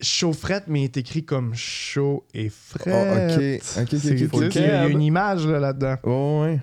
[0.00, 2.92] chaufferette, mais il est écrit comme chaud et frais.
[2.92, 3.42] Ah, ok.
[3.78, 4.54] Ok, ok, C'est- ok, ok.
[4.54, 5.96] Il y a une image là, là-dedans.
[6.04, 6.60] Oh, ouais.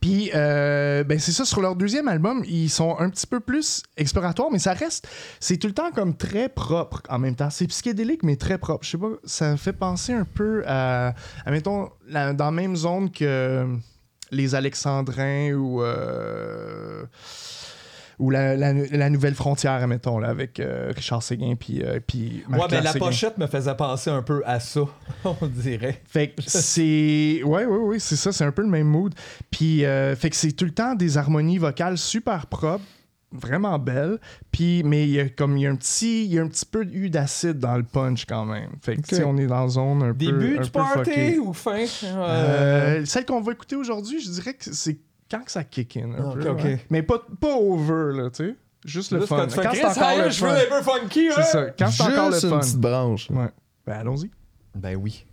[0.00, 3.84] Puis, euh, ben c'est ça, sur leur deuxième album, ils sont un petit peu plus
[3.96, 5.06] exploratoires, mais ça reste,
[5.38, 7.48] c'est tout le temps comme très propre en même temps.
[7.48, 8.84] C'est psychédélique, mais très propre.
[8.84, 11.14] Je sais pas, ça me fait penser un peu à,
[11.46, 13.66] à mettons, la- dans la même zone que
[14.32, 15.80] les Alexandrins ou.
[15.82, 17.04] euh,
[18.22, 22.44] ou la, la- la nouvelle frontière, mettons, là, avec euh, Richard Séguin puis euh, puis
[22.50, 23.06] Ouais, mais la Séguin.
[23.06, 24.82] pochette me faisait penser un peu à ça,
[25.24, 26.00] on dirait.
[26.06, 27.42] Fait que c'est.
[27.44, 29.14] Ouais, ouais, ouais, c'est ça, c'est un peu le même mood.
[29.50, 32.84] Puis, euh, fait que c'est tout le temps des harmonies vocales super propres,
[33.32, 34.18] vraiment belles.
[34.50, 36.48] Puis, mais il y a comme il y a un petit, il y a un
[36.48, 38.70] petit peu eu d'acide dans le punch quand même.
[38.82, 40.26] Fait que, tu sais, on est dans zone un peu.
[40.26, 41.84] Début du peu party ou fin?
[42.04, 44.98] Euh, celle qu'on va écouter aujourd'hui, je dirais que c'est
[45.32, 46.12] quand que ça kick in.
[46.12, 46.64] un Ok, peu, ok.
[46.64, 46.80] ouais.
[46.90, 48.56] Mais pas, pas over, là, tu sais.
[48.84, 49.46] Juste le Juste fun.
[49.46, 50.56] quand c'est encore le je veux fun.
[50.56, 51.44] un peu funky, C'est hein?
[51.44, 51.66] ça.
[51.78, 52.58] Quand c'est encore le Juste une fun.
[52.60, 53.30] petite branche.
[53.30, 53.48] Ouais.
[53.86, 54.30] Ben, allons-y.
[54.74, 55.24] Ben oui.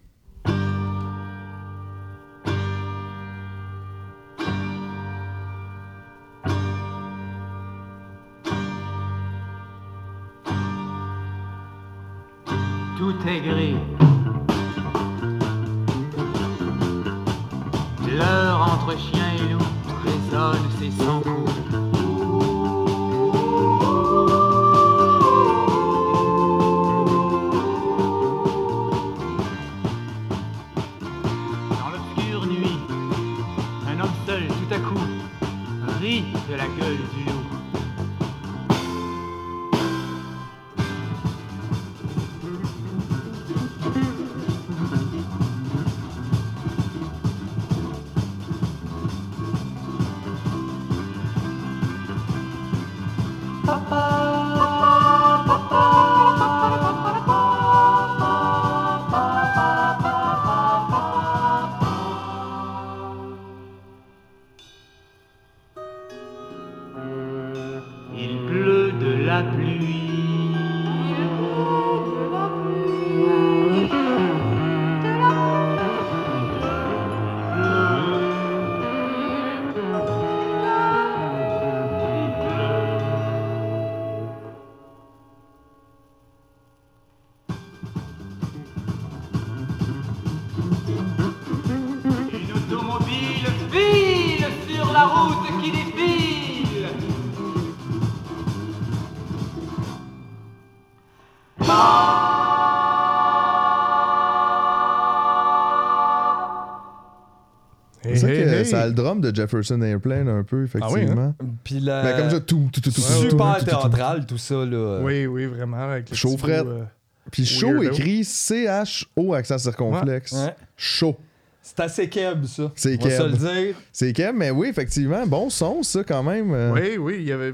[108.70, 111.34] Ça a le drum de Jefferson Airplane un peu, effectivement.
[111.64, 112.04] Puis la...
[112.04, 115.00] Mais comme ça, tout, tout, tout, tout, super tout, théâtral, tout ça, là.
[115.02, 115.78] Oui, oui, vraiment.
[115.90, 116.84] Avec bout, euh,
[117.32, 117.96] Puis chaud Weirdo.
[117.98, 120.32] écrit C-H-O accent circonflexe.
[120.34, 120.56] Ouais.
[120.78, 121.18] Chaud.
[121.62, 122.72] C'est assez keb, ça.
[122.76, 123.32] C'est On va se keb.
[123.32, 123.76] le dire.
[123.92, 126.52] C'est Kev, mais oui, effectivement, bon son, ça, quand même.
[126.54, 126.72] euh.
[126.74, 127.54] Oui, oui, il y avait.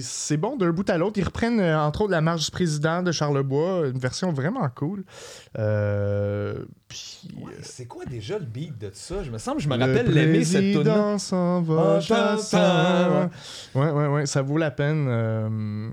[0.00, 1.18] C'est bon d'un bout à l'autre.
[1.18, 5.04] Ils reprennent, euh, entre autres, la marche du président de Charlebois, une version vraiment cool.
[5.58, 7.20] Euh, puis.
[7.40, 9.22] Ouais, c'est quoi déjà le beat de ça?
[9.22, 12.00] Je me semble, je me Le rappelle l'aimer cette tune président s'en va,
[12.52, 13.30] Ah.
[13.74, 15.06] Ouais, ouais, ouais, ça vaut la peine.
[15.08, 15.88] euh,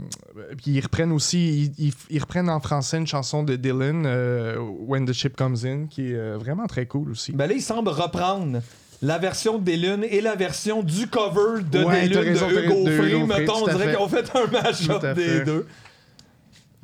[0.58, 4.58] Puis ils reprennent aussi, ils, ils- ils reprennent en français une chanson de Dylan, euh,
[4.60, 7.32] When the Ship Comes In, qui est euh, vraiment très cool aussi.
[7.32, 8.60] Ben là, il semble reprendre
[9.02, 13.40] la version de Lunes et la version du cover de Ouais, raison, de Hugo Frey.
[13.40, 13.98] Mettons, on dirait fait.
[13.98, 15.68] qu'on fait un match-up des deux.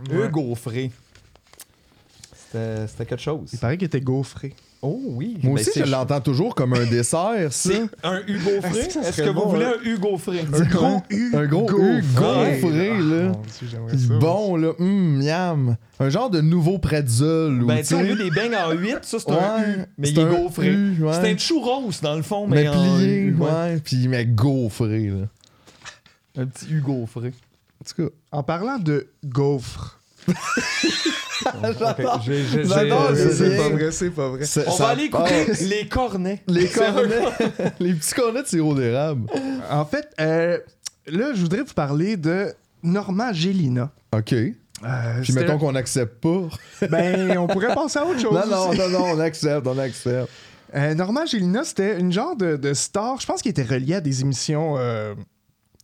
[0.10, 0.26] Ouais.
[0.28, 0.92] Hugo Frey.
[2.88, 3.50] C'était quelque chose.
[3.52, 4.54] Il paraît qu'il était gaufré.
[4.88, 5.38] Oh oui.
[5.42, 7.70] Moi Ben, aussi, je l'entends toujours comme un dessert, ça.
[7.70, 8.88] C'est un Hugo Frey?
[8.88, 9.74] Est-ce que vous voulez hein?
[9.84, 10.42] un Hugo Frey?
[10.54, 11.02] Un gros
[11.34, 13.32] Un gros Hugo Hugo Ah, là.
[13.32, 13.68] Dieu,
[14.08, 14.14] ça.
[14.20, 15.76] Bon, là, hum, miam.
[16.00, 17.64] Un genre de nouveau pretzel.
[17.64, 19.86] ou, Ben, tu sais, au lieu des beignes en 8, ça, c'est un Ouais, U.
[19.98, 20.76] Mais il est un gaufré.
[20.76, 21.14] Ouais.
[21.14, 23.50] C'est un churros, dans le fond, mais, mais en plié, U, ouais.
[23.50, 23.82] ouais.
[23.84, 25.28] Puis, mais gaufré, là.
[26.38, 27.32] Un petit Hugo Frey.
[27.82, 29.95] En tout cas, En parlant de gaufres.
[32.64, 34.46] J'adore c'est pas vrai, c'est pas vrai.
[34.68, 36.42] On va aller écouter les cornets.
[36.48, 37.22] Les cornets.
[37.80, 39.30] les petits cornets de sirop d'érable.
[39.70, 40.58] En fait, euh,
[41.08, 42.54] là, je voudrais vous parler de
[42.84, 43.92] Norma Gélina.
[44.14, 44.30] OK.
[44.30, 46.50] Puis, Euh, c'était- mettons qu'on n'accepte pas.
[46.90, 48.34] Ben, on pourrait penser à autre chose.
[48.34, 50.30] Non, non, non, non, on accepte, on accepte.
[50.74, 54.02] Euh, Norma Gélina, c'était une genre de, de star, je pense qu'il était relié à
[54.02, 55.14] des émissions euh,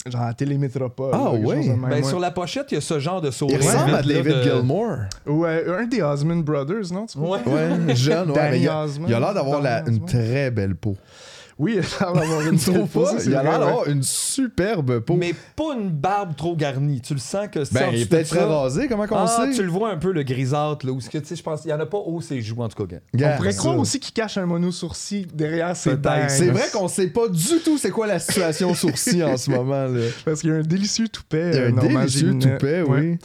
[0.08, 1.12] genre à Télémétropole.
[1.14, 1.56] Ah, ou quelque ouais.
[1.58, 2.04] chose de même, Ben, ouais.
[2.04, 3.58] sur la pochette, il y a ce genre de Il sourire.
[3.58, 4.98] ressemble à David de- Gilmore.
[5.28, 7.06] Ou euh, un des Osmond Brothers, non?
[7.06, 7.40] Tu Ouais.
[7.46, 8.36] Ouais, jeune, ouais.
[8.36, 9.06] Danny mais il a, Osmond.
[9.08, 10.96] il a l'air d'avoir une très belle peau.
[11.62, 12.58] Oui, il a une
[12.88, 13.20] pas?
[13.20, 15.16] c'est Il a l'air une superbe peau.
[15.16, 17.02] Mais pas une barbe trop garnie.
[17.02, 18.36] Tu le sens que c'est ben, en il est peut-être ça.
[18.38, 19.52] très rasé, comment qu'on Ah, sait?
[19.56, 20.92] tu le vois un peu, le grisâtre, là.
[20.92, 22.62] Où ce que, tu sais, je pense, il y en a pas haut ses joues,
[22.64, 22.98] en tout cas.
[23.14, 23.34] gars.
[23.34, 26.26] On pourrait croire aussi qu'il cache un mono-sourcil derrière ses dents.
[26.30, 29.86] C'est vrai qu'on sait pas du tout c'est quoi la situation sourcil en ce moment.
[29.86, 30.02] Là.
[30.26, 31.52] Parce qu'il y a un délicieux toupet.
[31.52, 33.00] Il y a euh, un Normand délicieux toupet, Ouais.
[33.02, 33.18] oui.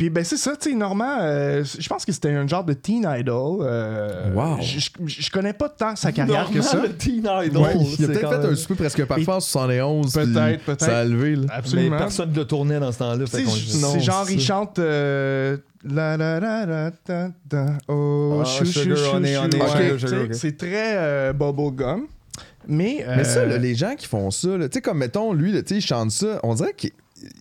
[0.00, 2.72] Puis ben c'est ça, tu sais, Normand, euh, je pense que c'était un genre de
[2.72, 3.58] teen idol.
[3.60, 4.56] euh, Wow.
[4.62, 6.76] Je connais pas tant sa carrière que ça.
[6.76, 7.62] Normand, le teen idol.
[7.62, 10.10] Ouais, il a peut-être fait même- un souper presque parfait en 71.
[10.14, 10.84] puis Peut-être, peut-être.
[10.86, 11.36] Ça a levé.
[11.36, 11.42] Là.
[11.48, 11.98] Mais Absolument.
[11.98, 13.24] personne ne le tournait dans ce temps-là.
[13.26, 18.96] C'est genre, il chante euh, la la la la ta ta oh Ah, chou Sugar
[18.96, 20.16] chou.
[20.32, 22.06] C'est très euh, bubblegum.
[22.66, 25.52] Mais, Mais ça, euh, là, les gens qui font ça, tu sais, comme mettons, lui,
[25.52, 26.92] tu sais, il chante ça, on dirait qu'il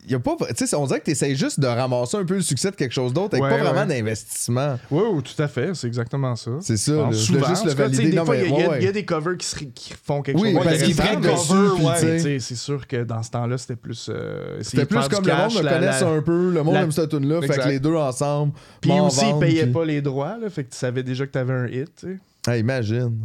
[0.07, 0.35] y a pas.
[0.55, 2.91] Tu on dirait que tu essaies juste de ramasser un peu le succès de quelque
[2.93, 3.97] chose d'autre avec Ouais, pas vraiment ouais.
[3.97, 4.77] d'investissement.
[4.91, 6.51] Oui, oui, tout à fait, c'est exactement ça.
[6.61, 8.09] C'est ça, souvent, juste le tu valider.
[8.09, 10.39] Des Non, fois, il y, a- y y des covers qui, se- qui font quelque
[10.39, 13.75] Oui, chose parce qu'ils prennent dessus, tu tu c'est sûr que dans ce temps-là, c'était
[13.75, 14.09] plus.
[14.09, 17.41] euh, C'était plus comme le monde le connaisse un peu, le monde aime cette tune-là,
[17.41, 18.53] fait que les deux ensemble.
[18.81, 21.67] Puis aussi, ils payaient pas les droits, fait que tu savais déjà que t'avais un
[21.67, 22.19] hit, tu.
[22.47, 23.17] Ah, imagine.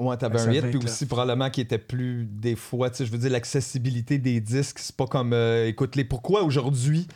[0.00, 2.96] Ouais, t'avais Ben, un ça hit, puis aussi probablement qui était plus des fois, tu
[2.96, 7.06] sais, je veux dire, l'accessibilité des disques, c'est pas comme, euh, écoute, les pourquoi aujourd'hui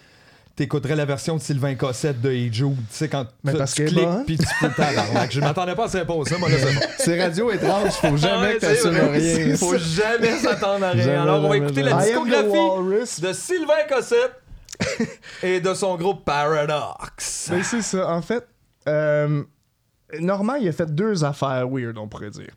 [0.57, 3.75] t'écouterais la version de Sylvain Cossette de Hey Jude, tu sais, quand Mais tu, parce
[3.75, 4.71] tu cliques, puis tu peux.
[5.31, 6.81] Je m'attendais pas à cette réponse, moi, là, c'est bon.
[6.99, 9.57] C'est radio étrange, faut jamais Ouais, que rien.
[9.57, 11.03] Faut jamais s'attendre à rien.
[11.05, 11.91] Jamais, Alors, on va écouter jamais.
[11.91, 14.43] la discographie de Sylvain Cossette
[15.43, 17.49] et de son groupe Paradox.
[17.51, 18.11] Ben, c'est ça.
[18.13, 18.47] En fait,
[18.89, 19.43] euh,
[20.21, 22.51] Normand, il a fait deux affaires weird, on pourrait dire.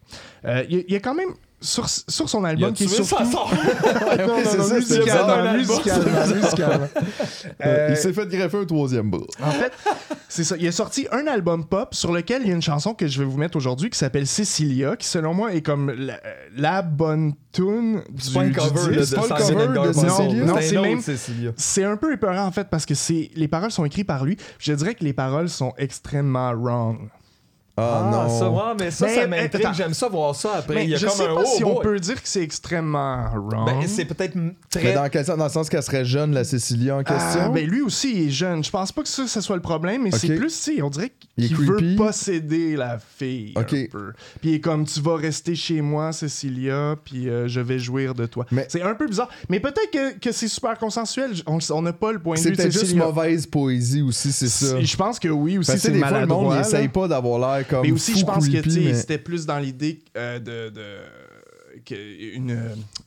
[0.45, 1.29] Euh, il, il y a quand même.
[1.59, 3.15] Sur, sur son album qui est surtout...
[3.17, 3.51] sa sort.
[4.19, 6.87] non, non, c'est non, ça, c'est bizarre, musicalement, musicalement, musicalement.
[7.65, 9.25] Euh, Il s'est fait greffer un troisième bras.
[9.41, 9.71] En fait,
[10.29, 10.55] c'est ça.
[10.59, 13.17] Il a sorti un album pop sur lequel il y a une chanson que je
[13.17, 16.19] vais vous mettre aujourd'hui qui s'appelle Cecilia, qui selon moi est comme la,
[16.55, 19.17] la bonne tune du, C'est pas du cover disque.
[19.17, 19.93] le cover de.
[19.93, 20.43] Cecilia?
[20.45, 21.01] Non, C'est même-.
[21.57, 24.37] C'est un peu épeurant en fait parce que c'est les paroles sont écrites par lui.
[24.59, 27.09] Je dirais que les paroles sont extrêmement wrong.
[27.79, 28.39] Ah, Ah, non.
[28.39, 29.65] ça, ouais, mais ça, Mais, ça m'intrigue.
[29.65, 29.73] attends.
[29.73, 30.75] J'aime ça voir ça après.
[30.75, 31.83] Mais Il y a je comme sais un pas oh si on boy.
[31.83, 33.65] peut dire que c'est extrêmement wrong.
[33.67, 34.93] Ben, c'est peut-être m- Mais très.
[34.93, 35.37] dans quel sens?
[35.37, 37.41] Dans le sens qu'elle serait jeune, la Cécilia en question?
[37.45, 38.63] Ah, ben lui aussi il est jeune.
[38.63, 41.11] Je pense pas que ça, ça soit le problème, mais c'est plus, sais, on dirait
[41.37, 41.95] Il est qu'il veut creepy.
[41.95, 43.53] posséder la fille.
[43.55, 43.73] Ok.
[43.73, 44.13] Un peu.
[44.41, 48.15] Puis il est comme, tu vas rester chez moi, Cecilia, puis euh, je vais jouir
[48.15, 48.45] de toi.
[48.51, 49.29] Mais- C'est un peu bizarre.
[49.49, 51.31] Mais peut-être que, que c'est super consensuel.
[51.45, 54.31] On on n'a pas le point de c'est vue de peut-être juste mauvaise poésie aussi,
[54.31, 54.79] c'est ça.
[54.81, 56.53] Je pense que oui, aussi, Parce que c'est des fois, le monde, maladroit.
[56.55, 56.61] il là.
[56.61, 59.99] essaye pas d'avoir l'air comme Mais aussi, je pense que mais- c'était plus dans l'idée
[60.17, 60.81] euh, de, de-
[62.35, 62.57] une,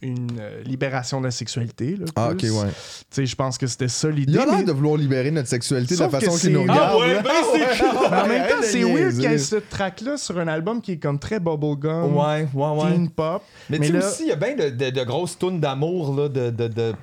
[0.01, 1.97] une euh, libération de la sexualité.
[1.97, 2.49] là, Ah, ok, ouais.
[2.51, 4.33] Tu sais, je pense que c'était ça l'idée.
[4.33, 6.65] Il a l'air mais- de vouloir libérer notre sexualité de la Sauf façon qu'il nous
[6.65, 6.91] c'est- regarde.
[6.93, 7.95] Ah ouais, ben c'est clair.
[8.11, 10.93] Mais en même temps, c'est weird qu'il y ait ce track-là sur un album qui
[10.93, 12.93] est comme très bubblegum, Ouais, ouais, ouais.
[12.93, 13.43] teen pop.
[13.69, 15.61] Mais, Mais tu sais là- aussi, il y a bien de, de- de grosses tunes
[15.61, 16.51] d'amour, là, de.
[16.51, 16.95] de, de-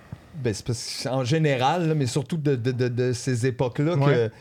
[0.42, 4.32] ben, parce en général, là, mais surtout de, de, de, de ces époques-là, que.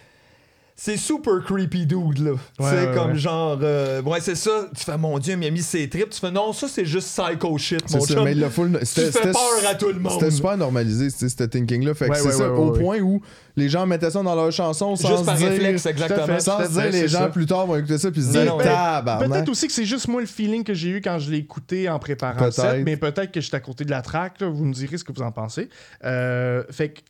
[0.78, 2.32] C'est super creepy dude, là.
[2.58, 3.18] tu Ouais, sais, ouais, comme ouais.
[3.18, 3.58] genre.
[3.62, 4.66] euh, ouais, c'est ça.
[4.76, 6.10] Tu fais, mon Dieu, il a mis ses tripes.
[6.10, 8.24] Tu fais, non, ça, c'est juste psycho shit, C'est mon ça, chum.
[8.24, 8.78] mais l'a full.
[8.80, 10.12] Tu c'était- fais peur à tout le monde.
[10.12, 11.94] C'était super normalisé, c'était ce thinking-là.
[11.94, 12.78] Fait que Ouais, c'est ouais, ça, ouais, au ouais.
[12.78, 13.22] point où
[13.56, 16.26] les gens mettaient ça dans leurs chansons sans Juste par dire, réflexe, exactement.
[16.26, 16.40] fait.
[16.40, 17.28] Sans dire, fait, les c'est gens ça.
[17.28, 19.18] plus tard vont écouter ça puis se Non, dire.
[19.18, 21.88] Peut-être aussi que c'est juste moi le feeling que j'ai eu quand je l'ai écouté
[21.88, 24.40] en préparant le set, mais peut-être que j'étais à côté de la track.
[24.42, 25.70] là, vous me direz ce que vous en pensez.
[26.04, 27.00] Euh, fait que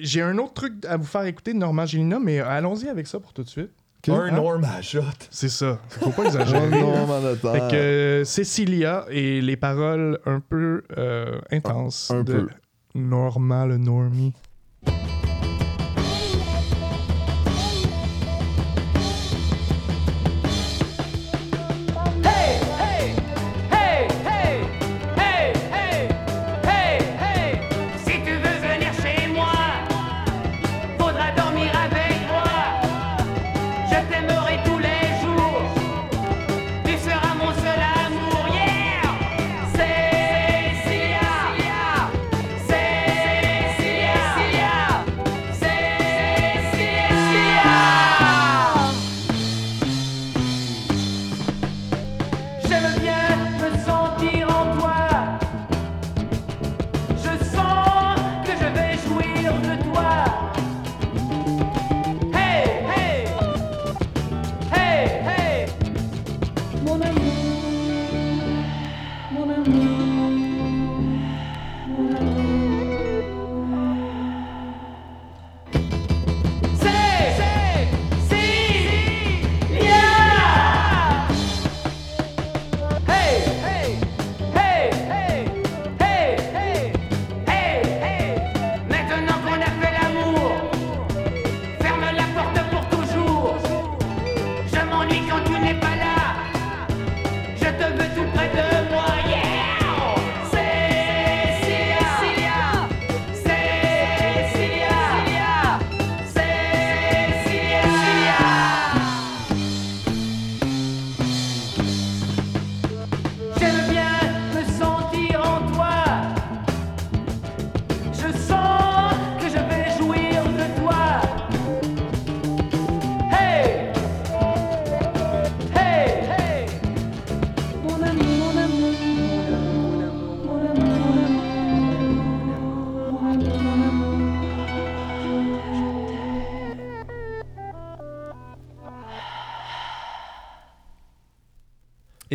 [0.00, 3.20] j'ai un autre truc à vous faire écouter de Norma Gélina, mais allons-y avec ça
[3.20, 3.70] pour tout de suite.
[4.08, 4.30] Un Hein?
[4.32, 5.00] Norm à shot.
[5.30, 5.80] C'est ça.
[5.88, 6.68] Faut pas exagérer.
[7.42, 12.48] Fait que euh, Cecilia et les paroles un peu euh, intenses Un- un de peu.
[12.94, 14.32] Norma le Normie.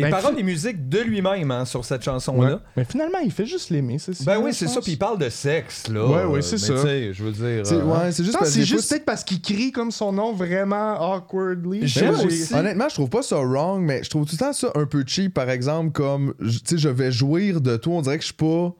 [0.02, 2.54] Et Ben, paroles et musique de lui-même hein, sur cette chanson-là.
[2.54, 2.60] Ouais.
[2.76, 5.28] Mais finalement, il fait juste l'aimer, c'est Ben oui, c'est ça, puis il parle de
[5.28, 6.06] sexe, là.
[6.06, 6.74] Ouais, ouais, c'est ça.
[6.74, 7.66] tu sais, je veux dire.
[7.66, 11.86] C'est- ouais, c'est juste parce juste peut-être parce qu'il crie comme son nom vraiment awkwardly.
[11.86, 12.54] J'aime Ben, aussi.
[12.54, 15.04] Honnêtement, je trouve pas ça wrong, mais je trouve tout le temps ça un peu
[15.06, 18.22] cheap, par exemple, comme, je- tu sais, je vais jouir de toi, on dirait que
[18.22, 18.74] je suis pas...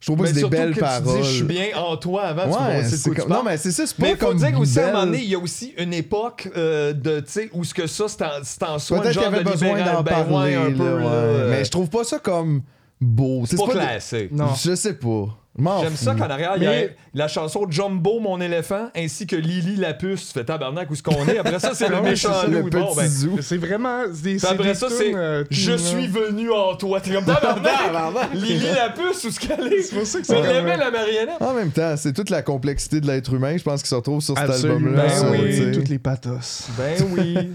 [0.00, 1.14] Je trouve pas mais que c'est des surtout belles que paroles.
[1.16, 3.14] Tu dis, je suis bien en toi avant, tu vois, Ouais, c'est de c'est quoi
[3.14, 3.28] tu comme...
[3.28, 3.44] parles.
[3.44, 4.92] Non, mais c'est ça, c'est pas Mais il faut comme dire aussi, à un belle.
[4.94, 7.86] moment donné, il y a aussi une époque euh, de, tu sais, où ce que
[7.86, 9.96] ça, c'est en, c'est en soi un Peut-être qu'il y genre avait de besoin libéral-
[9.96, 11.02] d'en ben ouais, parler, un peu, là, ouais.
[11.02, 12.62] là, euh, Mais je trouve pas ça comme
[12.98, 13.44] beau.
[13.46, 14.28] c'est pas de- classé.
[14.32, 14.48] Non.
[14.64, 15.36] Je sais pas.
[15.82, 16.82] J'aime ça qu'en arrière, il y a
[17.14, 20.28] la chanson Jumbo, mon éléphant, ainsi que Lily la puce.
[20.28, 21.38] Tu fais tabarnak où ce qu'on est?
[21.38, 22.52] Après ça, c'est le Ouais, méchant loup.
[22.52, 23.08] le Bon, ben.
[23.40, 24.02] C'est vraiment.
[24.14, 27.00] C'est après des ça, c'est euh, Je suis venu en toi.
[27.00, 28.32] T'es comme tabarnak.
[28.34, 29.82] Lily la puce, où ce qu'elle est?
[29.82, 31.40] C'est pour ça que c'est On aimait la marionnette.
[31.40, 34.20] En même temps, c'est toute la complexité de l'être humain, je pense, qui se retrouve
[34.20, 35.02] sur cet album-là.
[35.02, 36.68] Ben ça, oui, toutes les pathos.
[36.78, 37.36] Ben oui.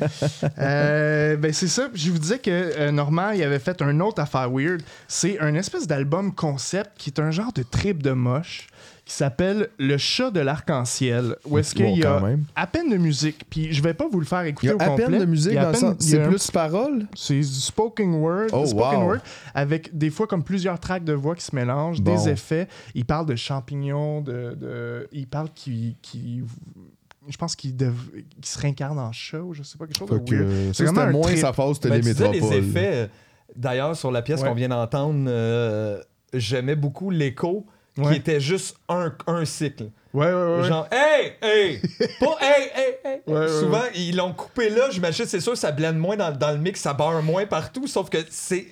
[0.59, 1.89] Euh, ben c'est ça.
[1.93, 4.81] Je vous disais que euh, Normand il avait fait un autre affaire weird.
[5.07, 7.63] C'est un espèce d'album concept qui est un genre de
[8.01, 8.67] de moche
[9.05, 11.35] qui s'appelle Le chat de l'arc-en-ciel.
[11.45, 12.21] Où est-ce qu'il Bon, y a
[12.55, 13.43] à peine de musique.
[13.49, 15.05] Puis je vais pas vous le faire Il écouter y a au à complet.
[15.05, 17.05] peine de musique Il y a à dans peine- il C'est plus paroles?
[17.15, 19.05] C'est du spoken word, Oh, spoken wow.
[19.09, 19.17] word,
[19.53, 22.15] avec des fois comme plusieurs tracks de voix qui se mélangent, Bon.
[22.15, 22.67] des effets.
[22.95, 26.43] Il parle de champignons, de, de- il parle qui, qui
[27.27, 27.93] je pense qu'il dev-
[28.41, 31.07] qu'il se réincarne en chat ou je sais pas quelque chose que, C'est vraiment c'était
[31.09, 31.37] un moins trip.
[31.37, 32.55] sa phase Ben, télé tu disais métropole.
[32.59, 33.09] les effets.
[33.55, 34.49] D'ailleurs, sur la pièce Ouais.
[34.49, 36.01] qu'on vient d'entendre, euh,
[36.33, 37.65] j'aimais beaucoup l'écho
[37.95, 39.85] qui était juste un, un cycle.
[40.13, 40.67] Ouais, ouais, ouais.
[40.67, 41.81] Genre, hey, hey,
[42.19, 43.21] pas hey, hey, hey.
[43.27, 43.91] Ouais, Souvent, ouais.
[43.95, 44.89] ils l'ont coupé là.
[44.89, 47.85] J'imagine, c'est sûr, ça blende moins dans, dans le mix, ça barre moins partout.
[47.87, 48.67] Sauf que c'est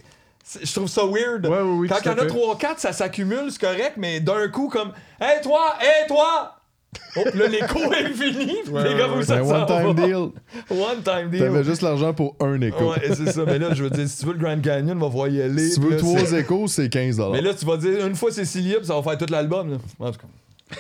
[0.61, 1.45] Je trouve ça weird.
[1.45, 2.27] Ouais, oui, Quand il y en a fait.
[2.27, 6.59] 3-4, ça s'accumule, c'est correct, mais d'un coup, comme Hey toi, hey toi!
[7.17, 8.53] Oh, là, l'écho est fini.
[8.71, 9.93] Ouais, les gars, vous s'en one-time va.
[9.93, 10.15] deal.
[10.69, 11.39] One time deal.
[11.39, 12.91] T'avais juste l'argent pour un écho.
[12.91, 13.43] Ouais, c'est ça.
[13.45, 15.69] Mais là, je veux dire, si tu veux le Grand Canyon, va voir y aller.
[15.69, 18.15] Si tu veux là, trois c'est- échos, c'est 15 Mais là, tu vas dire une
[18.15, 19.77] fois Cécilia, puis ça va faire tout l'album.
[19.99, 20.75] En tout cas.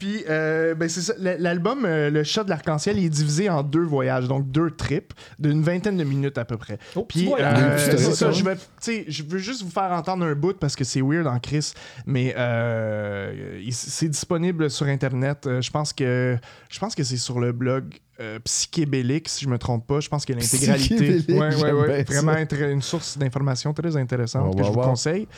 [0.00, 1.12] Puis, euh, ben c'est ça.
[1.18, 5.12] L'album, euh, Le chat de l'arc-en-ciel, il est divisé en deux voyages, donc deux trips
[5.38, 6.78] d'une vingtaine de minutes à peu près.
[6.96, 10.24] Oh, Puis, euh, c'est ça, je vais, tu sais, je veux juste vous faire entendre
[10.24, 11.72] un bout parce que c'est weird en Chris,
[12.06, 15.46] mais euh, c'est disponible sur Internet.
[15.60, 16.36] Je pense que,
[16.70, 20.00] je pense que c'est sur le blog euh, Psychébélique, si je me trompe pas.
[20.00, 24.62] Je pense que l'intégralité, ouais, ouais, ouais, vraiment intér- une source d'information très intéressante que
[24.64, 25.28] je vous conseille.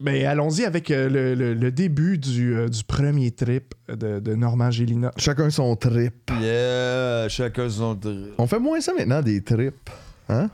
[0.00, 4.34] Ben, allons-y avec euh, le, le- le début du, euh, du premier trip de, de
[4.34, 5.12] Normand Gélina.
[5.16, 6.30] Chacun son trip.
[6.40, 8.34] Yeah, chacun son trip.
[8.38, 9.88] On fait moins ça maintenant, des trips.
[10.28, 10.50] Hein?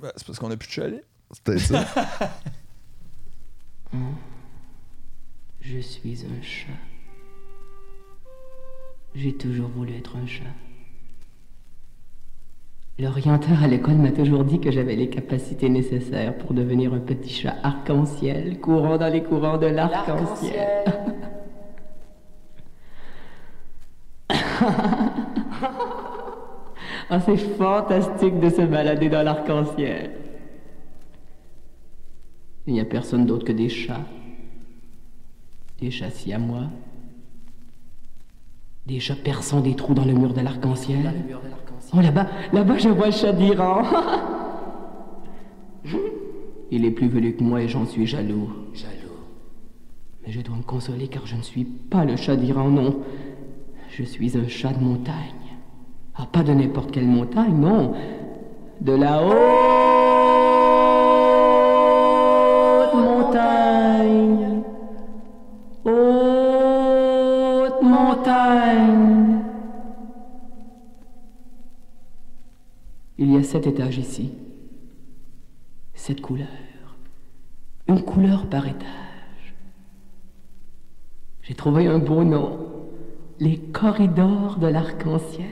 [0.00, 1.04] Ben, c'est parce qu'on a plus de chalet.
[1.44, 1.84] Peut-être ça.
[5.60, 6.68] Je suis un chat.
[9.14, 10.44] J'ai toujours voulu être un chat.
[13.00, 17.30] L'orienteur à l'école m'a toujours dit que j'avais les capacités nécessaires pour devenir un petit
[17.30, 20.84] chat arc-en-ciel, courant dans les courants de l'arc-en-ciel.
[27.10, 30.10] Ah, c'est fantastique de se balader dans l'arc-en-ciel.
[32.66, 34.04] Il n'y a personne d'autre que des chats.
[35.80, 36.66] Des chats siamois.
[38.84, 41.14] Des chats perçant des trous dans le mur de l'arc-en-ciel.
[41.94, 43.82] Oh là-bas, là-bas je vois le chat d'Iran.
[46.70, 48.50] Il est plus velu que moi et j'en suis jaloux.
[48.74, 48.92] Jaloux.
[50.26, 52.96] Mais je dois me consoler car je ne suis pas le chat d'Iran, non.
[53.90, 55.14] Je suis un chat de montagne.
[56.14, 57.94] Ah, pas de n'importe quelle montagne, non.
[58.82, 59.34] De la haute
[62.94, 64.62] montagne.
[65.86, 69.07] Haute montagne.
[73.18, 74.30] Il y a sept étages ici.
[75.94, 76.46] Sept couleurs.
[77.88, 79.54] Une couleur par étage.
[81.42, 82.66] J'ai trouvé un beau nom.
[83.40, 85.46] Les corridors de l'arc-en-ciel.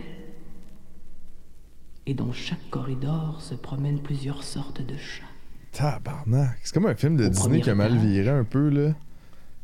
[2.06, 5.24] Et dans chaque corridor se promènent plusieurs sortes de chats.
[5.72, 6.58] Tabarnak.
[6.62, 8.92] C'est comme un film de Au Disney qui a mal viré un peu, là.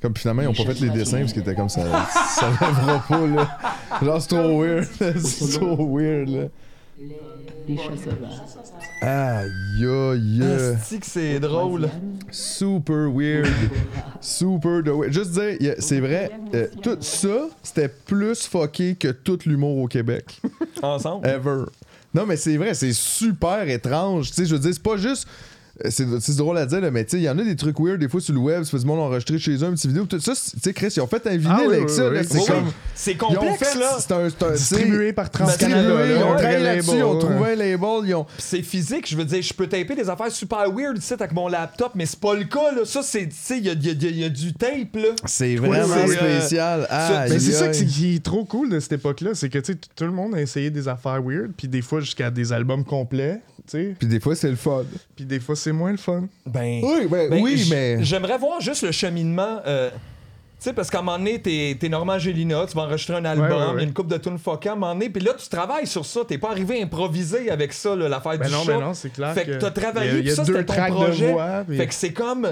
[0.01, 2.05] Comme finalement, ils ont pas fait les dessins parce qu'ils étaient comme ça.
[2.07, 3.59] Ça lèvera pas, là.
[4.03, 4.89] Genre, c'est trop weird.
[5.19, 6.45] c'est trop weird, là.
[6.99, 8.41] Les chats sauvages.
[9.01, 10.43] Aïe, aïe.
[10.75, 11.89] Asti que c'est drôle.
[12.31, 13.49] Super weird.
[14.21, 15.13] Super de weird.
[15.13, 20.41] Juste dire, c'est vrai, euh, tout ça, c'était plus fucké que tout l'humour au Québec.
[20.83, 21.27] Ensemble?
[21.27, 21.65] Ever.
[22.15, 24.29] Non, mais c'est vrai, c'est super étrange.
[24.29, 25.27] Tu sais, je veux dire, c'est pas juste.
[25.85, 27.57] Euh, C'est c'est drôle à dire, là, mais tu sais, il y en a des
[27.57, 28.65] trucs weird des fois sur le web.
[28.65, 30.05] Fait du monde enregistré chez eux, une petite vidéo.
[30.07, 31.95] Tout ça, c'est- tu sais, Chris, ils ont fait un vinyle Ah oui, avec oui,
[31.95, 32.09] ça.
[32.09, 32.27] oui, là, oui.
[32.31, 32.73] c'est comme.
[32.95, 33.79] C'est Ils ont complexe, fait.
[33.79, 33.97] là.
[33.99, 34.29] C'est un.
[34.31, 36.07] c'est un- Distribué par c'est- Trans-Canada.
[36.07, 37.53] Ils ont travaillé un là-dessus, ils ont trouvé ouais.
[37.53, 38.27] un label, ils ont.
[38.39, 41.49] C'est physique, je veux dire, je peux taper des affaires super weird ici avec mon
[41.49, 42.85] laptop, mais c'est pas le cas, là.
[42.85, 44.29] Ça, c'est, tu sais, il y a, y a- il y a- il y a
[44.29, 45.09] du tape, là.
[45.27, 46.87] C'est vraiment c'est, euh, spécial.
[46.91, 49.79] Aïe, Mais c'est ça qui est trop cool de cette époque-là, c'est que tu sais,
[49.97, 53.41] tout le monde a essayé des affaires weird, puis des fois jusqu'à des albums complets,
[53.71, 54.85] Puis des fois, c'est le fun.
[55.17, 56.25] puis des fois c'est moins le fun.
[56.47, 56.81] Ben.
[56.83, 58.03] Oui, ben, ben, oui, mais.
[58.03, 59.61] J'aimerais voir juste le cheminement.
[59.67, 63.17] euh, tu sais, parce qu'à un moment donné, t'es, t'es Normand Gélina, tu vas enregistrer
[63.17, 63.83] un album, Ouais, ouais, ouais.
[63.85, 66.21] une coupe de tunes fuckées à un moment donné, puis là, tu travailles sur ça.
[66.27, 68.73] T'es pas arrivé à improviser avec ça, là, l'affaire Ben du non, chat.
[68.73, 69.35] ben non, c'est clair.
[69.35, 70.95] Fait que t'as travaillé, il y a, il y puis a ça, deux c'était ton
[70.95, 71.27] projet.
[71.27, 71.65] de voix.
[71.67, 72.49] puis- Fait que c'est comme.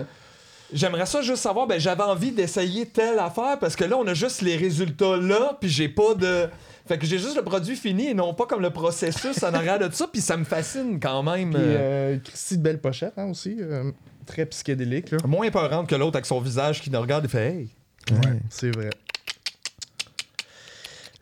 [0.73, 4.15] J'aimerais ça juste savoir, ben j'avais envie d'essayer telle affaire parce que là, on a
[4.15, 6.49] juste les résultats là, puis j'ai pas de.
[6.91, 9.79] Fait que j'ai juste le produit fini et non pas comme le processus en arrière
[9.79, 11.51] de ça, puis ça me fascine quand même.
[11.51, 13.93] Puis, euh, euh, Christy de belle pochette hein, aussi, euh,
[14.27, 15.19] très psychédélique là.
[15.25, 17.69] Moins épeurante que l'autre avec son visage qui nous regarde et fait Hey.
[18.11, 18.91] Ouais, c'est vrai.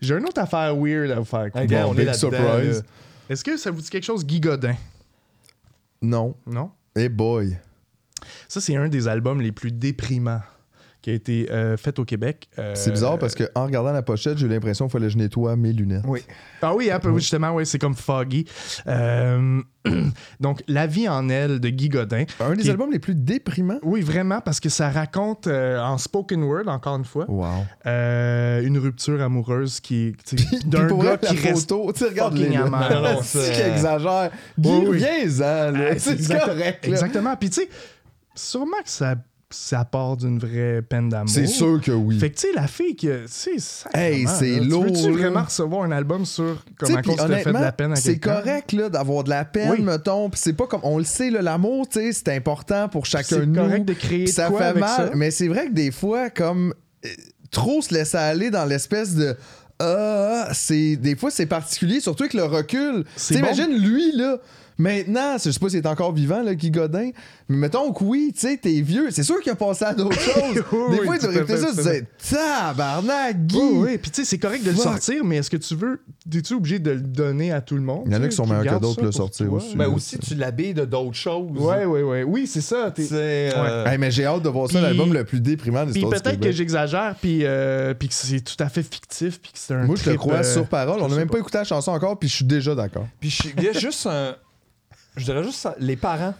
[0.01, 1.51] J'ai une autre affaire weird à vous faire.
[1.51, 2.83] gars, Bon, on big surprise.
[3.29, 4.75] Est-ce que ça vous dit quelque chose, Guy Godin?
[6.01, 6.35] Non.
[6.47, 6.71] Non?
[6.97, 7.59] Hey boy.
[8.49, 10.41] Ça, c'est un des albums les plus déprimants
[11.09, 12.49] qui a été euh, fait au Québec.
[12.59, 15.13] Euh, C'est bizarre parce que en regardant la pochette, j'ai eu l'impression qu'il fallait que
[15.15, 16.03] je nettoie mes lunettes.
[16.07, 16.21] Oui.
[16.61, 18.45] Ah oui, un peu, oui, justement, oui, c'est comme Foggy.
[18.87, 19.63] Euh,
[20.41, 22.25] donc, La vie en elle de Guy Godin.
[22.41, 23.79] Un des Qui- albums les plus déprimants?
[23.83, 27.47] Oui, vraiment, parce que ça raconte euh, en spoken word, encore une fois, Wow.
[27.87, 30.15] euh, une rupture amoureuse qui
[30.67, 32.91] d'un gars qui reste photo, tu sais, regarde fucking les amère.
[33.03, 34.31] Non, non, C'est qui exagère.
[34.59, 34.97] Guy, Oui, oui.
[34.99, 35.73] viens-en.
[35.75, 36.91] Ah, C'est exact- correct, là.
[36.93, 37.35] Exactement.
[37.37, 37.69] Puis tu sais,
[38.35, 39.15] sûrement que ça
[39.51, 41.29] ça part d'une vraie peine d'amour.
[41.31, 42.19] C'est sûr que oui.
[42.19, 42.95] Fait que, tu sais, la fille
[43.27, 47.27] sacrément, Hey, c'est là, tu lourd, Veux-tu vraiment recevoir un album sur comment on se
[47.35, 49.81] fait de la peine à c'est correct là, d'avoir de la peine, Oui.
[49.81, 50.29] mettons.
[50.29, 50.81] Puis c'est pas comme.
[50.83, 53.55] On le sait, l'amour, tu sais, c'est important pour chacun C'est de nous.
[53.55, 54.97] correct de créer de ça quoi fait avec mal.
[54.97, 55.11] ça.
[55.15, 56.75] Mais c'est vrai que des fois, comme.
[57.05, 57.09] euh,
[57.51, 59.35] trop se laisser aller dans l'espèce de.
[59.81, 63.05] Ah, c'est des fois c'est particulier, surtout avec le recul.
[63.17, 63.47] C'est bon.
[63.47, 64.39] Imagine lui là.
[64.79, 67.11] Maintenant, je sais pas s'il est encore vivant, là, Guy Godin,
[67.49, 70.19] mais mettons que oui, tu sais, t'es vieux, c'est sûr qu'il a passé à d'autres
[70.21, 70.63] choses.
[70.73, 73.57] Oui, des oui, fois, à écouter ça, tu disais, tabarnak, Guy!
[73.59, 73.99] Oui, oui.
[73.99, 76.01] Puis tu sais, c'est correct de le sortir, mais est-ce que tu veux.
[76.33, 78.03] Es-tu obligé de le donner à tout le monde?
[78.07, 79.77] Il y en a tu qui sont meilleurs que d'autres le sortir aussi.
[79.77, 81.51] Mais aussi, tu l'habilles de d'autres choses.
[81.59, 82.23] Ouais, ouais, ouais.
[82.23, 82.93] Oui, c'est ça.
[83.13, 86.23] euh, mais j'ai hâte de voir ça, Puis- l'album le plus déprimant de Puis l'histoire
[86.23, 89.75] peut-être que j'exagère, puis, euh, puis que c'est tout à fait fictif, puis que c'est
[89.75, 89.85] un.
[89.87, 91.01] Moi, je te crois euh, sur parole.
[91.03, 93.07] On n'a même pas écouté la chanson encore, puis je suis déjà d'accord.
[93.21, 94.37] Puis il y a juste un.
[95.19, 96.35] Je dirais juste ça, les parents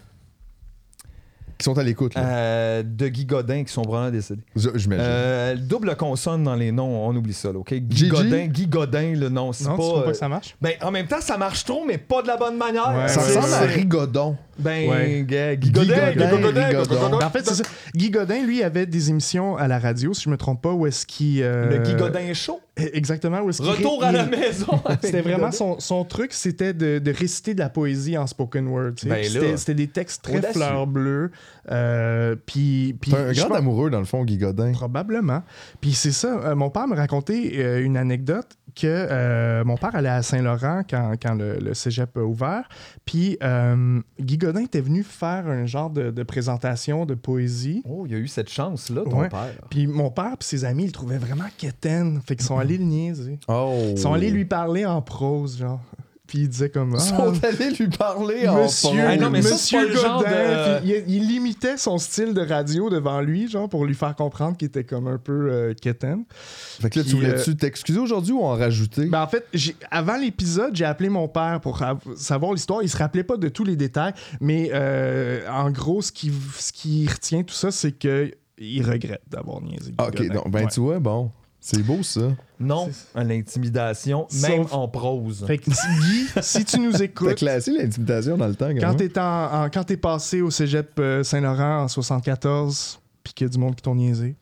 [1.57, 2.21] Qui sont à l'écoute, là.
[2.25, 4.41] euh, de Guy Godin qui sont vraiment décédés.
[4.55, 5.03] Je- J'imagine.
[5.05, 7.73] Euh, double consonne dans les noms, on oublie ça, là, OK?
[7.73, 8.09] Guy Gigi?
[8.09, 9.75] Godin, Guy Godin, le nom, c'est Non, pas.
[9.75, 10.55] tu trouves pas euh, que ça marche?
[10.61, 12.87] Ben, en même temps, ça marche trop, mais pas de la bonne manière.
[12.95, 13.59] Ouais, ça ouais, ressemble à.
[13.67, 14.37] Rigodon.
[14.57, 15.25] Ben, Ouais.
[15.27, 16.81] gars, Guy Guy Godin, Godin, Guy Godin, Rigodon.
[16.83, 17.17] Guy Godin.
[17.19, 17.63] Ben, en fait, c'est ça.
[17.93, 20.87] Guy Godin, lui, avait des émissions à la radio, si je me trompe pas, où
[20.87, 21.41] est-ce qu'il.
[21.43, 22.61] euh, Le Guy Godin Show.
[22.93, 23.47] Exactement, où.
[23.47, 24.81] Retour à la maison.
[25.01, 28.91] C'était vraiment son, son truc, c'était de, de réciter de la poésie en spoken word.
[29.03, 30.53] Ben Puis c'était, c'était des textes très Audacieux.
[30.61, 31.31] fleurs bleues.
[31.71, 34.71] euh, puis, puis T'es un grand pense- amoureux, dans le fond, Guy Godin.
[34.71, 35.43] Probablement.
[35.81, 39.95] Puis c'est ça, euh, mon père me racontait euh, une anecdote que euh, mon père
[39.95, 42.69] allait à Saint-Laurent quand, quand le, le cégep a ouvert.
[43.03, 47.81] Puis euh, Guy Godin était venu faire un genre de, de présentation de poésie.
[47.89, 49.29] Oh, il y a eu cette chance-là, ton Ouais.
[49.29, 49.53] père.
[49.69, 52.21] Puis mon père et ses amis, ils le trouvaient vraiment quétaine.
[52.25, 53.39] Fait qu'ils sont allés le niaiser.
[53.47, 53.73] Oh.
[53.91, 55.79] Ils sont allés lui parler en prose, genre.
[56.27, 56.91] Puis il disait comme...
[56.91, 59.01] Ils Ah, sont allés lui parler en Monsieur, prose.
[59.03, 62.35] Ah non, mais Monsieur pas le genre Godin, de- puis il, il limitait son style
[62.35, 65.73] de radio devant lui, genre, pour lui faire comprendre qu'il était comme un peu euh,
[65.73, 66.25] quétaine.
[66.29, 69.07] Fait que là, tu voulais-tu t'excuser aujourd'hui ou en rajouter?
[69.07, 72.83] Ben, en fait, j'ai- avant l'épisode, j'ai appelé mon père pour av- savoir l'histoire.
[72.83, 76.71] Il se rappelait pas de tous les détails, mais euh, en gros, ce qui, ce
[76.71, 78.29] qui retient tout ça, c'est que
[78.59, 79.95] il regrette d'avoir niaisé.
[79.97, 80.33] Ah, ok, Godin.
[80.35, 80.69] donc, ben Ouais.
[80.71, 81.31] tu vois, bon.
[81.59, 82.21] C'est beau, ça.
[82.59, 85.45] Non à l'intimidation, même Sauf- en prose.
[85.47, 89.17] Fait que Guy, si tu nous T'as écoutes, classé l'intimidation dans le temps, quand t'es
[89.17, 93.51] en, en- quand t'es passé au cégep euh, Saint-Laurent en 74, puis qu'il y a
[93.51, 94.35] du monde qui t'ont niaisé.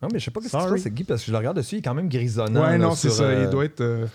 [0.00, 0.70] Non, mais je sais pas ce qui se Sorry.
[0.72, 2.62] passe, c'est Guy, parce que je le regarde dessus, il est quand même grisonnant.
[2.62, 3.22] ouais, là, non, c'est sur, ça.
[3.24, 3.80] euh, Il doit être.
[3.80, 4.06] euh,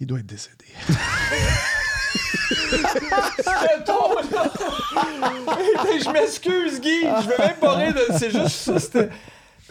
[0.00, 0.64] Il doit être décédé.
[6.00, 7.00] Je m'excuse, Guy.
[7.02, 8.00] Je veux même pas rire de.
[8.18, 8.78] C'est juste ça.
[8.78, 9.08] C'était.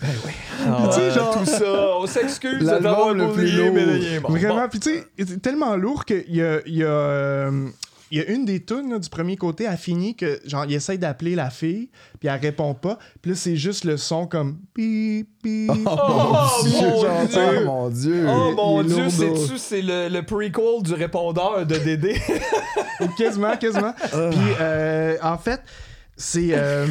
[0.02, 0.32] Ben oui.
[0.60, 1.98] Tu sais, genre- Tout ça.
[2.00, 3.74] On s'excuse l'avoir le plus oublié, lourd.
[3.74, 4.32] mais là, il est mort.
[4.32, 7.68] Vraiment, puis tu sais, c'est tellement lourd qu'il y a, il y, a, euh,
[8.12, 10.74] il y a une des tunes là, du premier côté a fini que genre il
[10.76, 14.60] essaye d'appeler la fille, puis elle répond pas, puis là c'est juste le son comme
[14.76, 15.72] bip bip.
[15.72, 17.66] Oh, mon Gentil, Dieu.
[17.66, 18.26] mon Dieu.
[18.30, 22.22] Oh mon dieu, lourd, sais-tu, c'est le, le prequel du répondeur de Dédé?
[23.18, 23.94] quasiment, quasiment.
[23.94, 25.62] Puis euh, en fait,
[26.16, 26.86] c'est euh,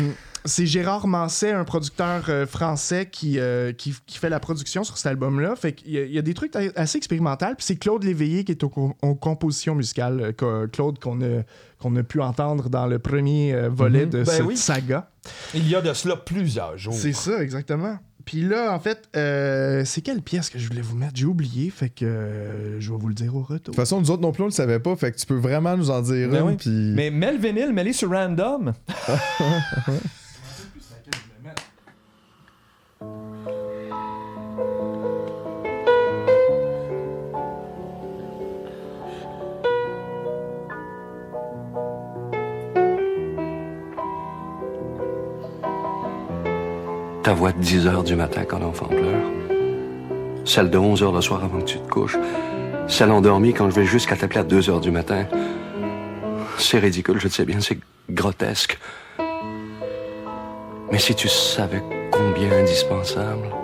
[0.47, 4.97] c'est Gérard Manset, un producteur euh, français qui, euh, qui, qui fait la production sur
[4.97, 5.55] cet album-là.
[5.57, 7.47] Fait qu'il y, y a des trucs assez expérimentaux.
[7.57, 10.35] Puis c'est Claude Léveillé qui est aux, co- aux compositions musicales.
[10.43, 11.43] euh, Claude qu'on a,
[11.79, 14.57] qu'on a pu entendre dans le premier euh, volet de Ben cette oui.
[14.57, 15.11] saga.
[15.55, 16.95] Il y a de cela plusieurs jours.
[16.95, 17.99] C'est ça, exactement.
[18.25, 21.13] Puis là, en fait, euh, c'est quelle pièce que je voulais vous mettre?
[21.15, 23.57] J'ai oublié, fait que euh, je vais vous le dire au retour.
[23.59, 24.97] De toute façon, nous autres non plus, on le savait pas.
[24.97, 26.57] Fait que tu peux vraiment nous en dire Ben une.
[26.67, 26.93] oui.
[26.97, 28.73] Mais mets le vinyle, mets-les sur random.
[47.27, 49.25] Ta voix de 10 heures du matin quand l'enfant pleure.
[50.45, 52.17] Celle de 11 heures le soir avant que tu te couches.
[52.87, 55.27] Celle endormie quand je vais jusqu'à t'appeler à 2 heures du matin.
[56.57, 58.79] C'est ridicule, je le sais bien, c'est grotesque.
[60.93, 61.83] Mais si tu savais
[62.13, 63.56] combien indispensable.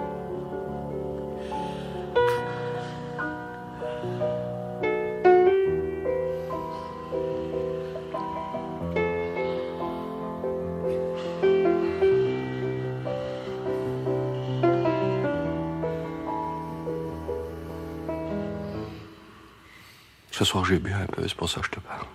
[20.42, 22.08] Ce soir, j'ai bu un peu, c'est pour ça que je te parle.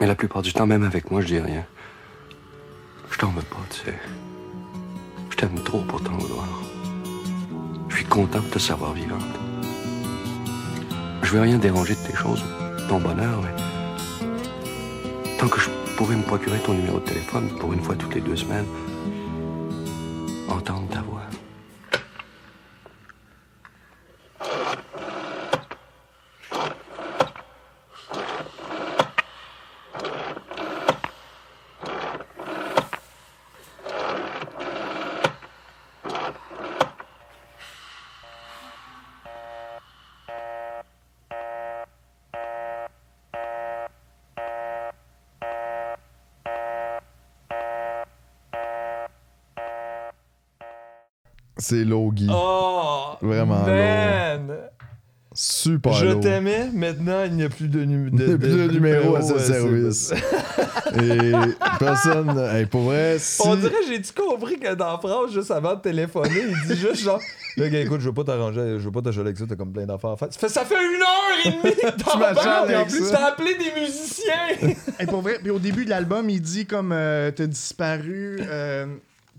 [0.00, 1.66] Mais la plupart du temps, même avec moi, je dis rien.
[3.10, 3.98] Je t'en veux pas, tu sais.
[5.28, 6.48] Je t'aime trop pour t'en vouloir.
[7.90, 9.20] Je suis content de te savoir vivante.
[11.24, 12.42] Je veux rien déranger de tes choses,
[12.88, 14.26] ton bonheur, mais
[15.38, 15.68] tant que je
[15.98, 18.64] pourrais me procurer ton numéro de téléphone pour une fois toutes les deux semaines.
[51.70, 52.26] C'est Logie.
[52.28, 53.12] Oh!
[53.22, 54.56] Vraiment Man!
[55.32, 58.72] Super Je t'aimais, maintenant il n'y a plus de, nu- Il n'y a plus de
[58.72, 60.12] numéro à ce service.
[61.00, 61.32] Et
[61.78, 62.36] personne.
[62.52, 63.40] Hey, pour vrai, si.
[63.46, 67.20] On dirait, j'ai-tu compris que dans phrase, juste avant de téléphoner, il dit juste genre,
[67.56, 69.72] le gars, écoute, je veux pas t'arranger, je veux pas t'acheter avec ça, t'as comme
[69.72, 70.16] plein d'affaires.
[70.18, 73.54] Ça fait, ça fait une heure et demie que t'en en avec plus, t'as appelé
[73.54, 74.74] des musiciens!
[74.98, 78.86] Et pour vrai, puis au début de l'album, il dit comme euh, t'as disparu euh,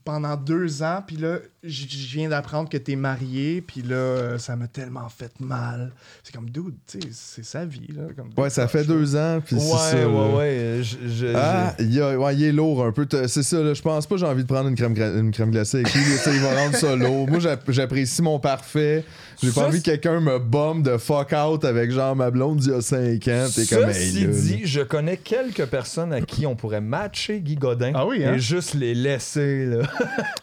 [0.05, 1.85] pendant deux ans, puis là, je
[2.17, 5.91] viens d'apprendre que t'es marié, puis là, euh, ça m'a tellement fait mal.
[6.23, 8.03] C'est comme, dude, tu sais, c'est sa vie, là.
[8.15, 9.95] Comme, Ouais, ça fait deux ans, puis c'est ça.
[9.95, 10.07] ouais, là.
[10.09, 13.07] ouais, ouais, je- je- Ah, il, ouais, il est lourd un peu.
[13.27, 15.51] C'est ça, là, je pense pas que j'ai envie de prendre une crème, une crème
[15.51, 16.01] glacée avec lui.
[16.17, 17.27] Ça, il va rendre ça lourd.
[17.29, 19.03] Moi, j'app- j'apprécie mon parfait.
[19.43, 22.71] J'ai pas envie que quelqu'un me bombe de fuck out avec genre ma blonde d'il
[22.71, 23.47] y a 5 ans.
[23.53, 27.55] T'es comme, hey, là, dit, je connais quelques personnes à qui on pourrait matcher Guy
[27.55, 28.35] Godin Ah oui, hein?
[28.35, 29.79] et juste les laisser, là.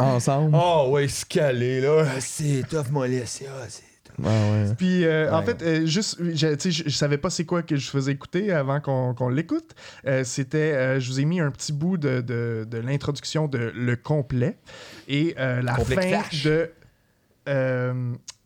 [0.00, 0.50] ensemble.
[0.60, 2.04] Oh, ouais, se caler, là.
[2.20, 3.06] C'est tough, moi.
[3.08, 4.14] Ah, c'est tough.
[4.24, 4.74] Ah ouais.
[4.76, 7.62] Puis, euh, en fait, euh, juste, je, tu sais, je, je savais pas c'est quoi
[7.62, 9.74] que je faisais écouter avant qu'on qu'on l'écoute.
[10.06, 13.72] Euh, C'était, euh, je vous ai mis un petit bout de, de, de l'introduction de
[13.74, 14.58] Le Complet
[15.06, 16.70] et euh, la Complet fin de.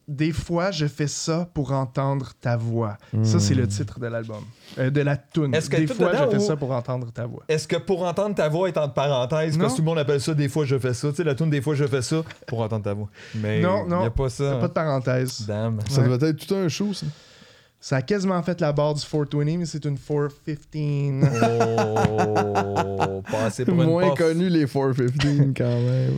[0.08, 2.98] Des fois, je fais ça pour entendre ta voix.
[3.22, 4.42] Ça, c'est le titre de l'album.
[4.78, 5.54] Euh, de la tune.
[5.54, 7.42] Est-ce que Des fois, je fais ou- ça pour entendre ta voix.
[7.48, 9.62] Est-ce que pour entendre ta voix est entre parenthèses, Non.
[9.64, 11.34] parce que tout le monde appelle ça des fois je fais ça, tu sais, la
[11.34, 13.08] tune des fois je fais ça pour entendre ta voix.
[13.36, 14.02] Mais Non, non.
[14.02, 14.56] y a pas ça.
[14.56, 15.44] Pas de parenthèse.
[15.46, 15.78] Damn.
[15.88, 16.08] Ça Ouais.
[16.08, 17.06] devait être tout un show, ça.
[17.80, 21.28] Ça a quasiment fait la barre du 420, mais c'est une 415.
[21.42, 26.16] Oh, pas assez pour une Moins connu les 415 quand même.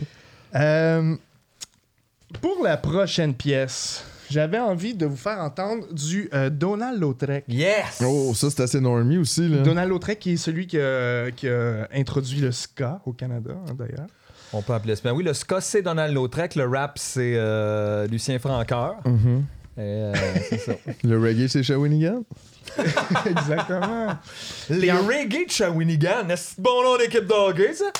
[0.55, 1.15] Euh,
[2.41, 7.45] pour la prochaine pièce, j'avais envie de vous faire entendre du euh, Donald Lautrec.
[7.47, 8.03] Yes!
[8.05, 9.61] Oh, ça c'est assez normie aussi, là.
[9.61, 13.73] Donald Lautrec, qui est celui qui a, qui a introduit le ska au Canada, hein,
[13.77, 14.07] d'ailleurs.
[14.53, 15.01] On peut appeler ça.
[15.05, 16.55] Ben oui, le ska, c'est Donald Lautrec.
[16.55, 18.95] Le rap, c'est euh, Lucien Francoeur.
[19.77, 20.13] Et, euh,
[20.49, 20.71] c'est ça.
[21.03, 22.23] Le reggae, c'est Shawinigan?
[23.25, 24.17] Exactement.
[24.69, 26.29] Les reggae de Shawinigan.
[26.29, 27.91] Est-ce bon nom d'équipe de hockey, ça?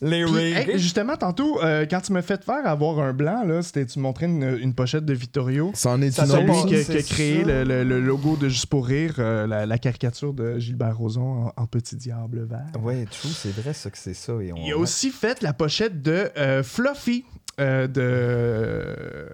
[0.00, 3.62] Les Puis, hey, justement, tantôt, euh, quand tu m'as fait faire avoir un blanc, là,
[3.62, 5.72] c'était tu me montrais une, une pochette de Vittorio.
[5.74, 6.66] C'en est une autre.
[6.66, 9.46] qui a, c'est qui a créé le, le- le logo de Juste pour rire, euh,
[9.46, 12.80] la, la caricature de Gilbert Rozon en, en petit diable vert.
[12.82, 14.34] Ouais, true, c'est vrai ça que c'est ça.
[14.40, 14.56] Et on...
[14.56, 17.24] Il a aussi fait la pochette de euh, Fluffy
[17.60, 19.28] euh, de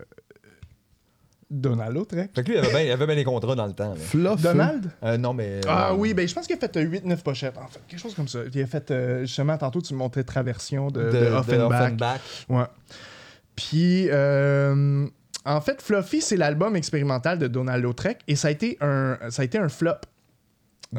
[1.54, 2.30] euh, Donald Lautrec.
[2.34, 3.90] Fait que lui, il avait bien, il avait bien les contrats dans le temps.
[3.90, 3.96] là.
[3.96, 4.40] Fluff.
[4.42, 4.90] Donald?
[5.02, 5.60] Euh, non, mais.
[5.68, 7.80] Ah euh, oui, ben je pense qu'il a fait 8-9 pochettes, en fait.
[7.88, 8.40] Quelque chose comme ça.
[8.52, 11.82] Il a fait, euh, justement, tantôt, tu me montrais Traversion de, de, de, de Offenbach.
[11.82, 12.20] Offenbach.
[12.48, 12.64] Ouais.
[13.56, 15.06] Puis, euh,
[15.44, 19.42] en fait, Fluffy, c'est l'album expérimental de Donald Lautrec et ça a été un, ça
[19.42, 19.92] a été un flop.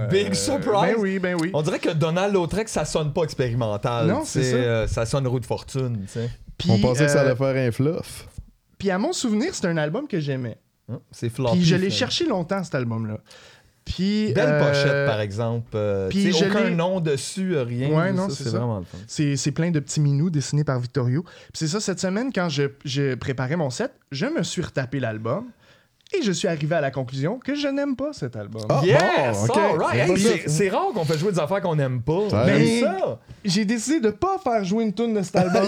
[0.10, 0.74] Big Euh, surprise!
[0.74, 1.52] Ben oui, ben oui.
[1.54, 4.08] On dirait que Donald Lautrec, ça sonne pas expérimental.
[4.08, 4.58] Non, tu c'est sais, ça.
[4.58, 6.30] euh, ça sonne roue de fortune, tu sais.
[6.58, 8.28] Puis, On pensait que ça euh, allait faire un fluff.
[8.78, 10.58] Puis, à mon souvenir, c'est un album que j'aimais.
[10.92, 11.58] Hein, C'est floppy.
[11.58, 13.20] Puis, je l'ai cherché longtemps, cet album-là.
[13.86, 15.72] Puis, Belle euh, pochette, par exemple.
[15.76, 17.90] euh, puis je aucun nom dessus, euh, rien.
[17.90, 18.98] Ouais, non, c'est vraiment le fun.
[19.06, 21.22] C'est c'est plein de petits minous dessinés par Vittorio.
[21.22, 25.00] Puis c'est ça, cette semaine, quand je, je préparais mon set, je me suis retapé
[25.00, 25.46] l'album
[26.20, 28.64] et je suis arrivé à la conclusion que je n'aime pas cet album.
[28.70, 29.38] Ah, yes!
[29.48, 29.58] bon, ok.
[29.58, 29.92] all right.
[29.94, 30.50] C'est Hey, pas c'est- ça.
[30.58, 32.28] c'est rare qu'on fait jouer des affaires qu'on n'aime pas.
[32.34, 32.84] Arrive.
[32.84, 33.20] ça.
[33.44, 35.64] J'ai décidé de pas faire jouer une tune de cet album.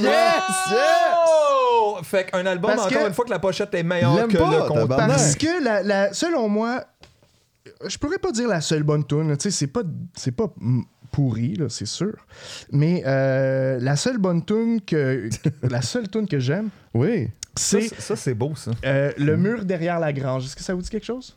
[0.76, 1.98] Oh!
[2.04, 4.38] Fait qu'un album, Parce encore que- une fois, que la pochette est meilleure L'aime que
[4.38, 4.82] pas, le contenu.
[4.82, 5.08] tabarnak.
[5.10, 6.84] Parce que, la, la- selon moi,
[7.88, 9.36] je pourrais pas dire la seule bonne tune.
[9.38, 9.82] Tu sais, c'est pas,
[10.16, 12.14] c'est pas mm, pourri, là, c'est sûr.
[12.72, 15.30] Mais euh, la seule bonne tune que,
[15.64, 17.30] la seule tune que j'aime, Oui.
[17.58, 18.72] Ça, c'est c'est- ça, c'est beau, ça.
[18.86, 21.36] Euh, le mur derrière la grange, est-ce que ça vous dit quelque chose?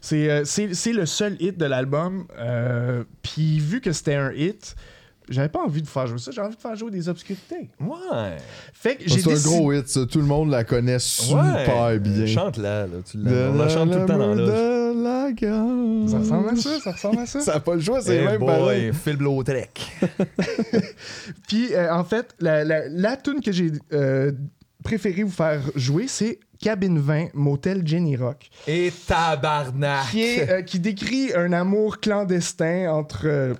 [0.00, 2.26] C'est euh, c'est- c'est le seul hit de l'album.
[2.38, 4.74] euh, Puis vu que c'était un hit,
[5.30, 7.70] j'avais pas envie de faire jouer ça, j'ai envie de faire jouer des obscurités.
[7.80, 8.36] Ouais.
[8.74, 10.04] Fait que j'ai C'est un gros hit, ça.
[10.04, 11.98] Tout le monde la connaît super ouais.
[11.98, 12.26] bien.
[12.26, 12.96] Chante-la, là.
[13.10, 13.50] Tu De l'as.
[13.50, 16.08] On la chante tout le temps dans de la gare.
[16.08, 17.40] Ça ressemble à ça, ça ressemble à ça.
[17.40, 18.92] Ça a pas le choix, c'est Eh même boy.
[18.92, 19.80] Phil Lautrec.
[21.48, 24.32] Puis euh, en fait, la, la, la tune que j'ai euh,
[24.84, 28.48] préféré vous faire jouer, c'est Cabine 20, Motel Jenny Rock.
[28.68, 30.10] Et tabarnak.
[30.10, 33.54] qui, est, euh, qui décrit un amour clandestin entre euh,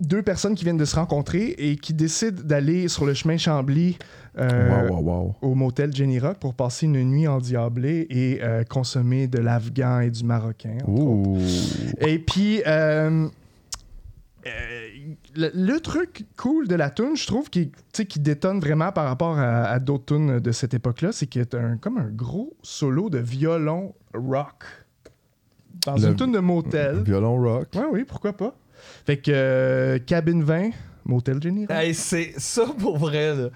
[0.00, 3.98] deux personnes qui viennent de se rencontrer et qui décident d'aller sur le chemin Chambly
[4.38, 5.34] euh, Wow, wow, wow.
[5.42, 10.10] au motel Jenny Rock pour passer une nuit endiablée et euh, consommer de l'afghan et
[10.10, 10.78] du marocain.
[10.86, 11.38] entre.
[12.00, 13.26] Et puis, euh,
[14.46, 14.79] euh,
[15.36, 19.38] le, le truc cool de la tune, je trouve, qui, qui détonne vraiment par rapport
[19.38, 22.54] à, à d'autres tunes de cette époque-là, c'est qu'il y a un, comme un gros
[22.62, 24.64] solo de violon rock
[25.86, 27.02] dans Le- une tune de motel.
[27.04, 27.68] Violon rock.
[27.74, 28.54] Ouais, oui, pourquoi pas.
[29.06, 30.70] Fait que euh, Cabine 20,
[31.04, 31.70] Motel Jenny Rock.
[31.76, 33.48] Hey, c'est ça pour vrai, là.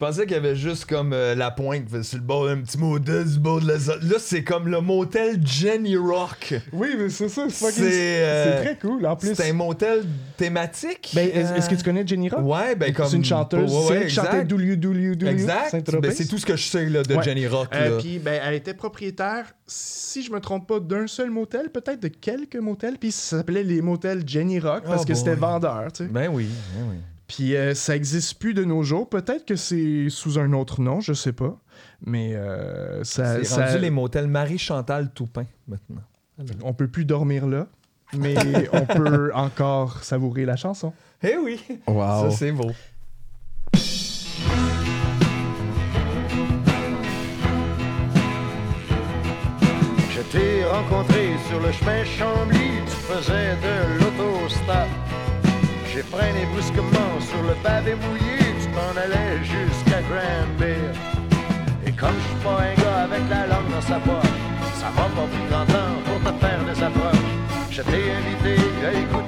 [0.00, 2.78] Je pensais qu'il y avait juste comme euh, la pointe sur le bord d'un petit
[2.78, 3.98] motel du bord de la zone.
[4.08, 6.54] Là, c'est comme le motel Jenny Rock.
[6.72, 9.04] Oui, mais c'est ça, c'est fucking- C'est, euh, c'est très cool.
[9.04, 10.04] En plus, C'est un motel
[10.36, 11.10] thématique.
[11.16, 12.44] ben, est- euh, est-ce que tu connais Jenny Rock?
[12.44, 13.08] Ouais, ben comme.
[13.08, 14.46] C'est une chanteuse Ouais, qui chantait exact.
[14.46, 15.70] Doulou Exact.
[15.72, 16.00] Saint-Tropez.
[16.08, 17.22] Ben, c'est tout ce que je sais là, de Ouais.
[17.24, 17.66] Jenny Rock.
[17.74, 21.98] Euh, puis ben, elle était propriétaire, si je me trompe pas, d'un seul motel, peut-être
[22.00, 22.98] de quelques motels.
[23.00, 25.50] Puis ça s'appelait les motels Jenny Rock parce Oh que c'était boy.
[25.54, 26.08] vendeur, tu sais.
[26.08, 26.46] Ben oui,
[26.76, 26.96] ben oui.
[27.28, 29.08] Puis euh, ça existe plus de nos jours.
[29.08, 31.56] Peut-être que c'est sous un autre nom, je sais pas.
[32.04, 36.02] Mais euh, ça, C'est ça- rendu les motels Marie-Chantal Toupin maintenant.
[36.64, 37.66] on peut plus dormir là,
[38.16, 38.34] mais
[38.72, 40.92] on peut encore savourer la chanson.
[41.22, 41.60] Eh oui!
[41.86, 42.30] Wow.
[42.30, 42.70] Ça, c'est beau.
[50.10, 54.88] Je t'ai rencontré sur le chemin Chambly, tu faisais de l'autostop.
[55.98, 60.78] J'ai freiné brusquement sur le pavé mouillé, tu t'en allais jusqu'à Granby.
[61.84, 64.38] Et comme je suis pas un gars avec la langue dans sa poche,
[64.74, 67.32] ça m'a pas pris grand temps pour te faire des approches.
[67.72, 68.54] Je t'ai invité
[68.86, 69.27] à écouter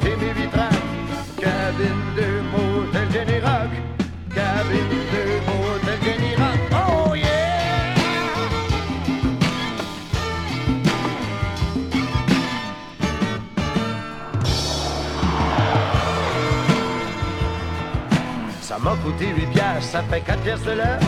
[20.00, 21.00] ça fait 4 piastres de l'heure.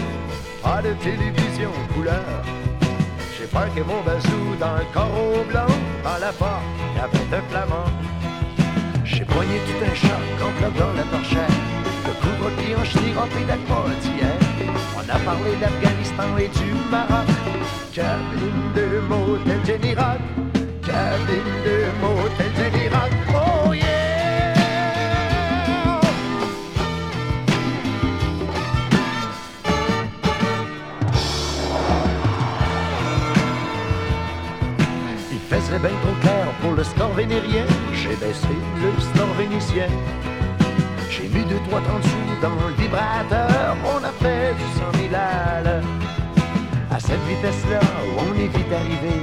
[0.62, 2.28] Pas de télévision couleur.
[3.36, 5.73] J'ai parqué mon bazou dans le coraux blanc.
[6.05, 6.62] À la porte,
[6.97, 7.90] y avait un flamand.
[9.05, 11.56] J'ai poigné tout un choc en bloquant la torchère.
[12.06, 14.36] Le couvre-pied en chenille rempli d'alcool d'hier.
[14.98, 17.28] On a parlé d'Afghanistan et du Maroc.
[17.93, 19.59] Cabine de motel
[20.01, 20.23] Rock.
[20.86, 23.22] Cabine de motel
[37.14, 37.64] vénérien.
[37.93, 39.89] J'ai baissé le score vénitien.
[41.10, 43.76] J'ai mis deux, trois temps sous dans le vibrateur.
[43.84, 45.14] On a fait du 100 000
[46.93, 47.80] à cette vitesse-là,
[48.18, 49.22] on est vite arrivé.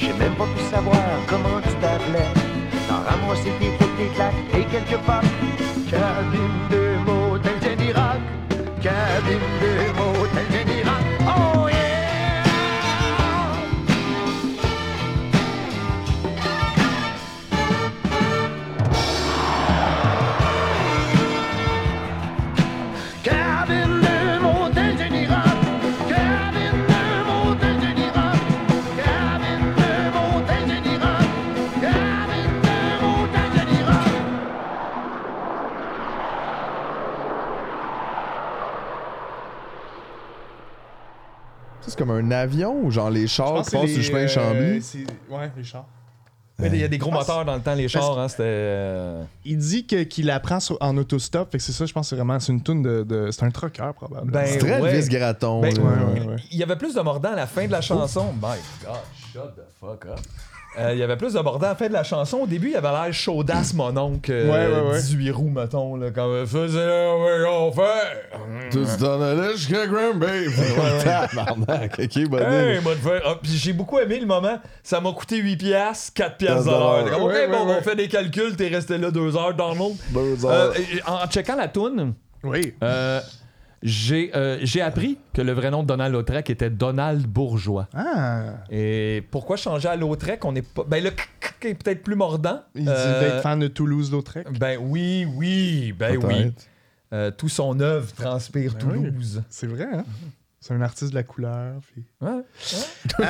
[0.00, 0.96] J'ai même pas pu savoir
[1.28, 2.26] comment tu t'appelais.
[2.88, 5.20] T'en ramasser tes toutes tes claques et quelques pas.
[5.88, 8.22] Cabine de motel Jenny Rock.
[8.82, 9.73] Cabine de
[42.34, 44.82] avion ou genre les chars qui passent sur le chemin Chambly?
[45.30, 45.86] Ouais, les chars.
[46.60, 48.42] Mais Il y a des gros moteurs dans le temps, les chars, hein, c'était.
[48.44, 51.50] euh, Il dit que- qu'il la prend sur- en autostop.
[51.50, 53.42] Fait que c'est ça, je pense que c'est vraiment c'est une toune de, de- C'est
[53.44, 54.30] un trucker, probablement.
[54.32, 55.00] Ben, C'est très ouais.
[55.08, 55.60] Graton.
[55.62, 55.82] Ben, ouais,
[56.20, 56.36] ouais, ouais.
[56.52, 58.32] Il y avait plus de mordants à la fin de la chanson.
[58.40, 58.94] My God,
[59.32, 60.20] shut the fuck up.
[60.78, 62.38] Euh, il y avait plus de mordants à la fin de la chanson.
[62.38, 64.32] Au début, il avait l'air chaudasse, mon oncle.
[64.32, 65.00] euh, Ouais, ouais, ouais.
[65.00, 65.94] 18 roues, mettons.
[65.96, 68.70] Là, comme euh, faisait là, on fait.
[68.72, 70.26] Tu t'en allais jusqu'à Granby.
[72.02, 74.58] Ok, bonne Hey, fait- ah, puis j'ai beaucoup aimé le moment.
[74.82, 77.22] Ça m'a coûté 8 piastres, 4 piastres de l'heure.
[77.22, 78.56] OK, bon, ouais, on fait des calculs.
[78.56, 79.94] T'es resté là 2 heures, Donald.
[80.10, 80.74] Deux Euh, heures.
[81.06, 82.74] en checkant la toune, Oui.
[82.82, 83.20] euh,
[83.84, 87.86] j'ai euh, j'ai appris que le vrai nom de Donald Lautrec était Donald Bourgeois.
[87.94, 88.54] Ah.
[88.70, 90.44] Et pourquoi changer à Lautrec?
[90.44, 90.84] On est pas.
[90.84, 92.62] Ben, le est peut-être plus mordant.
[92.74, 94.58] Il dit Euh, d'être fan de Toulouse-Lautrec.
[94.58, 96.52] Ben oui, oui, ben oui.
[97.12, 99.04] Euh, tout son œuvre transpire Ben oui.
[99.10, 99.42] Toulouse.
[99.48, 100.04] C'est vrai, hein?
[100.60, 101.74] C'est un artiste de la couleur.
[101.92, 102.42] puis- Ouais.
[103.20, 103.24] Euh,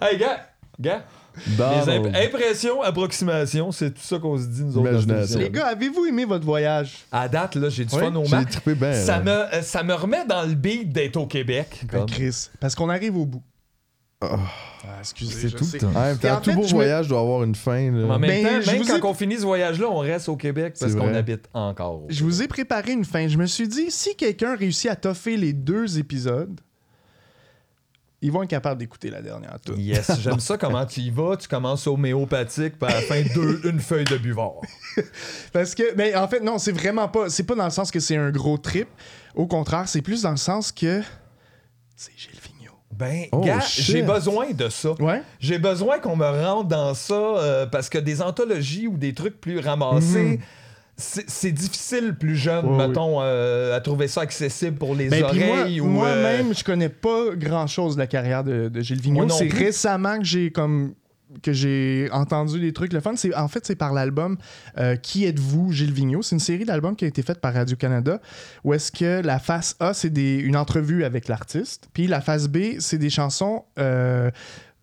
[0.00, 0.46] Hey, gars,
[0.80, 1.04] gars.
[1.46, 1.88] Les Donald.
[2.06, 4.90] imp- impressions, approximations, c'est tout ça qu'on se dit, nous autres.
[4.90, 5.38] dans cette Imagination.
[5.38, 5.38] émission.
[5.40, 6.98] les gars, avez-vous aimé votre voyage?
[7.12, 8.52] À date, là, j'ai du Oui, fun au J'ai max.
[8.52, 8.92] trippé bien.
[8.94, 9.22] Ça là.
[9.24, 11.80] me, euh, ça me remet dans le beat d'être au Québec.
[11.90, 12.06] Ben, comme.
[12.10, 13.42] Chris, parce qu'on arrive au bout.
[14.22, 14.38] Ah,
[15.00, 15.78] excusez, C'est je tout sais.
[15.78, 15.88] le temps.
[15.98, 17.90] En même Et en temps, tout fait, beau je me- voyage doit avoir une fin.
[17.90, 18.14] là.
[18.14, 20.28] En même Ben, temps, je même vous quand ai- on finit ce voyage-là, on reste
[20.30, 21.16] au Québec parce C'est qu'on vrai.
[21.18, 22.04] habite encore.
[22.04, 23.28] au Je vous ai préparé une fin.
[23.28, 26.58] Je me suis dit, si quelqu'un réussit à toffer les deux épisodes,
[28.24, 29.76] ils vont être capables d'écouter la dernière toute.
[29.76, 31.36] Yes, j'aime ça comment tu y vas.
[31.36, 34.62] Tu commences homéopathique, puis à la fin, deux, une feuille de buvard.
[35.52, 37.28] Parce que, mais en fait, non, c'est vraiment pas.
[37.28, 38.88] C'est pas dans le sens que c'est un gros trip.
[39.34, 41.02] Au contraire, c'est plus dans le sens que
[41.96, 42.78] c'est Gilles Vigneault.
[42.92, 44.92] Ben, Oh, gars, j'ai besoin de ça.
[45.02, 45.20] Ouais.
[45.38, 49.38] J'ai besoin qu'on me rentre dans ça euh, parce que des anthologies ou des trucs
[49.38, 50.40] plus ramassés, c'est
[50.96, 52.66] c'est difficile plus jeune.
[52.66, 55.80] Ouais, mettons, euh, à trouver ça accessible pour les Ben, moi- oreilles.
[55.80, 59.26] Moi-même, euh, je connais pas grand-chose de la carrière de, de Gilles Vigneault.
[59.26, 60.94] Moi C'est récemment que j'ai comme
[61.42, 62.92] que j'ai entendu des trucs.
[62.92, 64.36] Le fun, c'est en fait, c'est par l'album
[64.78, 66.22] euh, Qui êtes-vous, Gilles Vigneault?
[66.22, 68.20] C'est une série d'albums qui a été faite par Radio-Canada
[68.62, 71.88] où est-ce que la face A, c'est une entrevue avec l'artiste.
[71.92, 73.64] Puis la face B, c'est des chansons...
[73.80, 74.30] euh,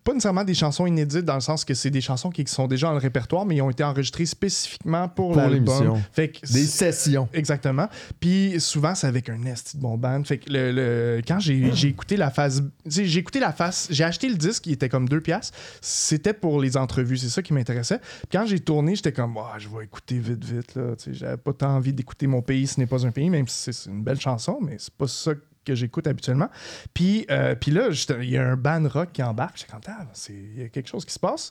[0.04, 2.88] pas nécessairement des chansons inédites dans le sens que c'est des chansons qui sont déjà
[2.88, 6.00] dans le répertoire, mais ils ont été enregistrées spécifiquement pour, Pour l'album.
[6.12, 7.28] Fait que Des sessions.
[7.32, 7.88] Exactement.
[8.20, 10.22] Puis souvent, c'est avec un esti de bon band.
[10.24, 12.64] Fait que le, le- quand j'ai écouté la phase.
[12.86, 13.88] J'ai écouté la face.
[13.90, 15.56] J'ai acheté le disque, il était comme deux piastres.
[15.80, 17.98] C'était pour les entrevues, c'est ça qui m'intéressait.
[17.98, 20.78] Puis quand j'ai tourné, j'étais comme, Ah, je vais écouter vite, vite.
[21.12, 23.72] J'avais pas tant envie d'écouter Mon pays, ce n'est pas un pays, même si c'est-
[23.72, 26.48] c'est une belle chanson, mais c'est pas ça que j'écoute habituellement.
[26.94, 27.88] Puis, euh, puis là,
[28.20, 29.56] il y a un band rock qui embarque.
[29.58, 31.50] J'étais comme, Ah, c'est- il y a quelque chose qui se passe.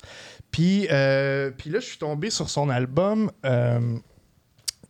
[0.51, 3.31] Puis, euh, puis là, je suis tombé sur son album.
[3.45, 3.79] euh,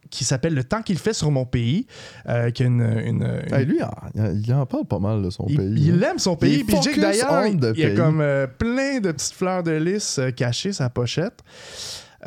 [0.10, 1.88] qui s'appelle Le temps qu'il fait sur mon pays,
[2.26, 3.80] qui a une, une- une- Hey, lui,
[4.14, 5.88] il, il en parle pas mal de son il, pays.
[5.88, 6.10] il hein.
[6.12, 6.64] aime son Il pays.
[6.66, 7.96] Puis Jake, d'ailleurs, il y a pays.
[7.96, 8.18] comme
[8.58, 11.40] plein de petites fleurs de lys cachées sa pochette.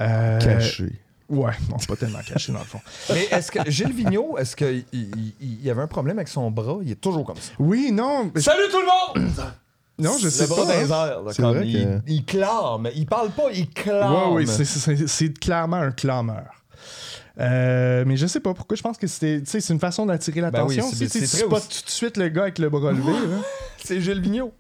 [0.01, 0.39] Euh,
[1.35, 2.81] Ouais, non, pas tellement caché dans le fond.
[3.11, 6.79] Mais est-ce que Gilles Vigneault, est-ce qu'il il, avait un problème avec son bras?
[6.83, 7.53] Il est toujours comme ça.
[7.59, 9.33] Oui, non, mais- Salut tout le monde!
[9.99, 10.73] non, je sais le bras pas.
[10.73, 10.81] hein.
[10.81, 10.89] airs,
[11.23, 12.89] là, C'est comme vrai il, que- il clame.
[12.95, 14.33] Il parle pas, il Ouais, clame.
[14.33, 16.47] oui, c'est- c'est c'est clairement un clameur.
[17.41, 20.07] Euh, mais je sais pas pourquoi je pense que c'était tu sais, c'est une façon
[20.07, 20.97] d'attirer Ben oui, l'attention.
[20.97, 22.69] c'est- Tu sais, c'est tu très spots aussi- tout de suite le gars avec le
[22.71, 23.11] bras levé.
[23.29, 23.39] là.
[23.85, 24.53] C'est Gilles Vigneault.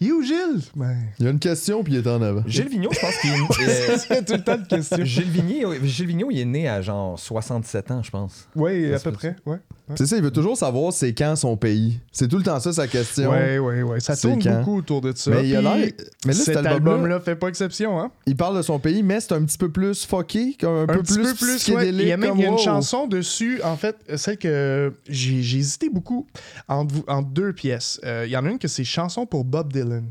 [0.00, 0.62] Il est où Gilles?
[0.76, 2.42] Ben, Il y a une question, puis il est en avant.
[2.46, 3.98] Gilles Vigneault, je pense qu'il est.
[3.98, 5.04] c'est tout le temps de questions.
[5.04, 8.48] Gilles Vigneault, Gilles Vigneault, il est né à genre 67 ans, je pense.
[8.54, 9.36] Oui, à peu près.
[9.46, 9.58] Ouais.
[9.96, 12.00] C'est ça, il veut toujours savoir c'est quand son pays.
[12.10, 13.30] C'est tout le temps ça sa question.
[13.30, 14.00] Ouais, ouais, ouais.
[14.00, 14.58] Ça C'est tourne quand?
[14.60, 15.30] beaucoup autour de ça.
[15.30, 15.92] Mais il a mais
[16.24, 18.10] là, cet cet album-là- album-là fait pas exception, hein?
[18.26, 21.02] Il parle de son pays, mais c'est un petit peu plus fucké, un, Un peu
[21.02, 21.56] petit plus peu plus, ouais.
[21.56, 22.00] psychédélique.
[22.02, 22.60] Il y a même comme, il y a une wow.
[22.60, 26.26] chanson dessus, en fait, celle que j'ai j'ai hésité beaucoup
[26.66, 28.00] entre, vous- entre deux pièces.
[28.04, 30.04] Euh, Il y en a une que c'est Chanson pour Bob Dylan.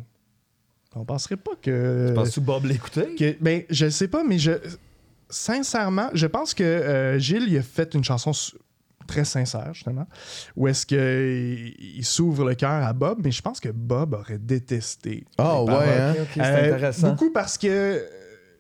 [0.95, 2.14] On penserait pas que.
[2.41, 3.16] Bob l'écouter?
[3.18, 4.52] que ben, je sais pas, mais je.
[5.30, 8.54] Sincèrement, je pense que euh, Gilles, il a fait une chanson su-
[9.08, 10.08] très sincère, justement,
[10.56, 14.40] où est-ce qu'il il s'ouvre le cœur à Bob, mais je pense que Bob aurait
[14.40, 15.26] détesté.
[15.38, 16.16] Ah les ouais, hein?
[16.34, 17.10] C'est Euh, intéressant.
[17.12, 18.04] Beaucoup parce que,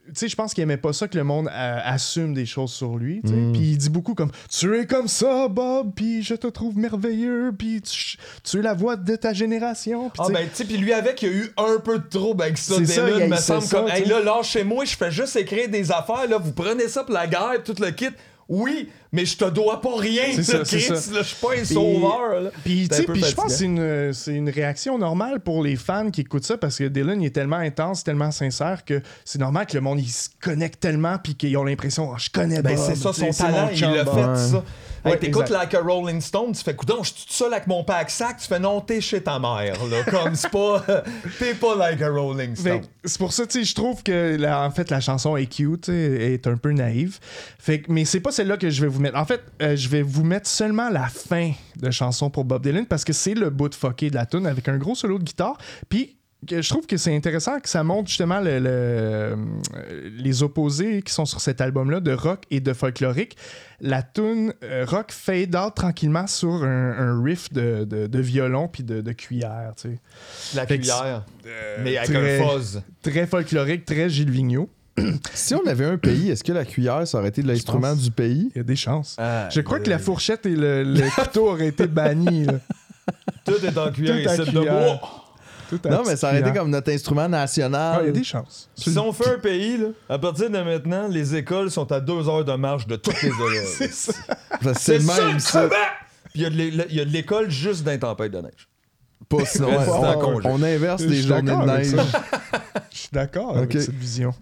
[0.07, 2.73] tu sais, je pense qu'il aimait pas ça que le monde euh, assume des choses
[2.73, 3.21] sur lui.
[3.23, 3.35] tu sais.
[3.35, 3.51] Mm.
[3.53, 7.53] Puis il dit beaucoup comme Tu es comme ça, Bob, puis je te trouve merveilleux,
[7.57, 10.09] puis tu, tu es la voix de ta génération.
[10.09, 11.79] Puis Ah tu sais, ben tu sais puis lui avec il y a eu un
[11.79, 14.19] peu de trouble avec ça C'est ça, Dylan il me semble ça, comme hey là
[14.21, 17.75] lâchez-moi je fais juste écrire des affaires là vous prenez ça pour la guerre tout
[17.79, 18.09] le kit
[18.49, 22.51] oui mais je te dois pas rien Chris, je suis pas un Puis- sauveur.
[22.65, 25.77] Puis, C'est tu sais, je pense que c'est une, c'est une réaction normale pour les
[25.77, 29.39] fans qui écoutent ça parce que Dylan il est tellement intense, tellement sincère que c'est
[29.39, 32.61] normal que le monde il se connecte tellement puis qu'ils ont l'impression oh, je connais
[32.61, 34.35] Ben, c'est ça son talent, il l'a fait Ouais.
[34.35, 34.63] ça.
[35.05, 37.83] Hey, t'écoutes like a Rolling Stone, tu fais coudon, je suis tout seul avec mon
[37.83, 40.81] pack sac, tu fais non, t'es chez ta mère là, comme c'est pas
[41.39, 42.81] t'es pas like a Rolling Stone.
[43.03, 45.81] c'est pour ça, tu sais, je trouve que la- en fait la chanson est cute,
[45.85, 47.19] tu sais, est un peu naïve.
[47.59, 49.17] Fait que, mais c'est pas celle-là que je vais vous mettre.
[49.17, 52.85] En fait, euh, je vais vous mettre seulement la fin de chanson pour Bob Dylan
[52.87, 55.23] parce que c'est le bout de fucké de la tune avec un gros solo de
[55.23, 55.57] guitare.
[55.89, 56.17] Puis
[56.51, 59.35] je trouve que c'est intéressant que ça montre justement le- le- euh,
[60.17, 63.37] les opposés qui sont sur cet album-là de rock et de folklorique.
[63.79, 68.67] La tune euh, rock fade out tranquillement sur un, un riff de, de- de violon
[68.67, 69.99] puis de, de cuillère, tu sais.
[70.55, 71.23] La fait cuillère,
[71.81, 72.81] mais avec très- un fuzz.
[73.01, 74.69] Très folklorique, très Gilles Vigneault.
[75.33, 78.01] Si on avait un pays, est-ce que la cuillère, ça aurait été l'instrument pense.
[78.03, 78.51] du pays?
[78.53, 79.15] Il y a des chances.
[79.19, 82.45] Ah, Je crois euh, que la fourchette et le, le couteau auraient été bannis.
[82.45, 82.53] là.
[83.45, 85.01] tout est en cuillère Tout à ici de bois.
[85.69, 88.01] Tout à Non, mais ça aurait été comme notre instrument Ah, national.
[88.03, 88.69] il y a des chances.
[88.75, 92.29] Si on fait un pays, là, à partir de maintenant, les écoles sont à deux
[92.29, 93.67] heures de marche de toutes les élèves.
[93.77, 94.13] C'est ça.
[94.61, 95.67] C'est C'est même, ça.
[96.31, 98.67] Puis il y a de de l'école juste dans les tempêtes de neige.
[99.29, 101.95] Pas sinon, c'est on, inverse les journées de neige.
[102.91, 104.33] Je suis d'accord avec cette vision.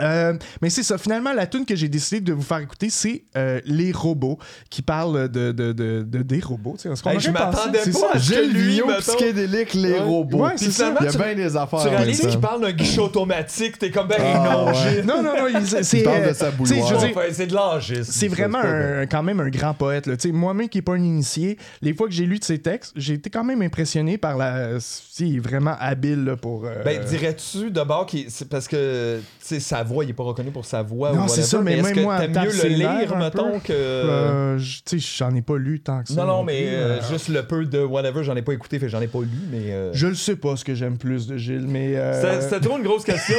[0.00, 3.24] Euh, mais c'est ça, finalement, la tune que j'ai décidé de vous faire écouter, c'est
[3.36, 4.38] euh, Les robots,
[4.70, 6.76] qui parle de, de, de, de- des robots.
[7.06, 8.06] Hey, je m'attendais pas ça.
[8.14, 9.98] à ce que lui, mettons- psychédélique, les Ouais.
[10.00, 10.38] robots.
[10.44, 10.94] Ouais, c'est Il y ça.
[10.98, 11.80] a Tu- bien des affaires.
[11.82, 15.02] Tu réalises qu'il parle d'un guichet automatique, t'es comme ben Ah, non, ouais.
[15.02, 17.00] Non, non, non, il- c'est- parle de euh, sa bouilloire.
[17.32, 18.04] c'est de l'âgisme.
[18.12, 20.08] C'est vraiment un- quand même un grand poète.
[20.26, 23.14] Moi-même qui n'ai pas un initié, les fois que j'ai lu de ses textes, j'ai
[23.14, 24.78] été quand même impressionné par la.
[24.80, 26.64] Si, il est vraiment habile là, pour.
[26.66, 28.06] euh, Ben, dirais-tu d'abord
[28.50, 31.12] parce que, sa voix, il est pas reconnu pour sa voix.
[31.12, 33.72] Non, c'est ça, mais est-ce même moi, t'aimes mieux le lire, mettons, que.
[33.72, 36.14] euh, tu sais, j'en ai pas lu tant que ça.
[36.16, 38.78] non, non, mais plus, euh, euh, juste le peu de whatever, j'en ai pas écouté,
[38.78, 39.72] fait que j'en ai pas lu, mais.
[39.72, 41.96] euh, Je le sais pas ce que j'aime plus de Gilles, mais.
[41.96, 43.36] euh, C'était trop une grosse question.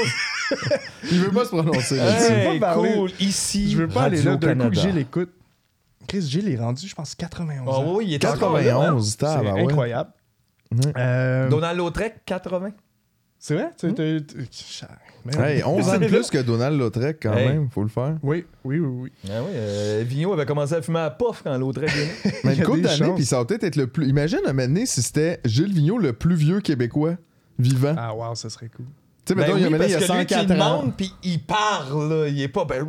[1.12, 1.98] Il veut pas se prononcer.
[2.00, 2.94] Hey, pas parler.
[2.96, 3.12] cool.
[3.20, 3.70] Ici.
[3.72, 4.76] Je veux pas aller là d'un coup que.
[4.76, 5.30] Gilles écoute.
[6.08, 7.94] Chris Gilles est rendu, je pense, 91 Ah ans.
[7.96, 8.64] oui, il est encore là, hein.
[8.64, 10.10] 91, C'est ah incroyable.
[10.98, 12.72] Euh, Donald Lautrec, 80.
[13.40, 13.72] c'est vrai?
[13.78, 13.94] Tu-.
[15.38, 17.48] Hey, 11 ans de C'est plus que Donald Lautrec, quand Hey.
[17.50, 18.16] même, faut le faire.
[18.24, 19.12] Oui, oui, oui, oui.
[19.30, 22.32] Ah oui, euh, Vigneault avait commencé à fumer à pof quand Lautrec est né.
[22.44, 24.08] Mais Il une couple d'années, puis ça va peut-être être le plus.
[24.08, 27.16] Imagine un moment donné si c'était Gilles Vigneault, le plus vieux Québécois
[27.60, 27.96] vivant.
[27.98, 28.86] Ah, wow, ça serait cool.
[29.26, 30.34] Tu sais, Ben il y a oui, donné, il y a parce que lui, tu
[30.36, 30.94] 104 lui ans.
[30.96, 32.28] puis il parle, là.
[32.30, 32.86] Il est pas, ben,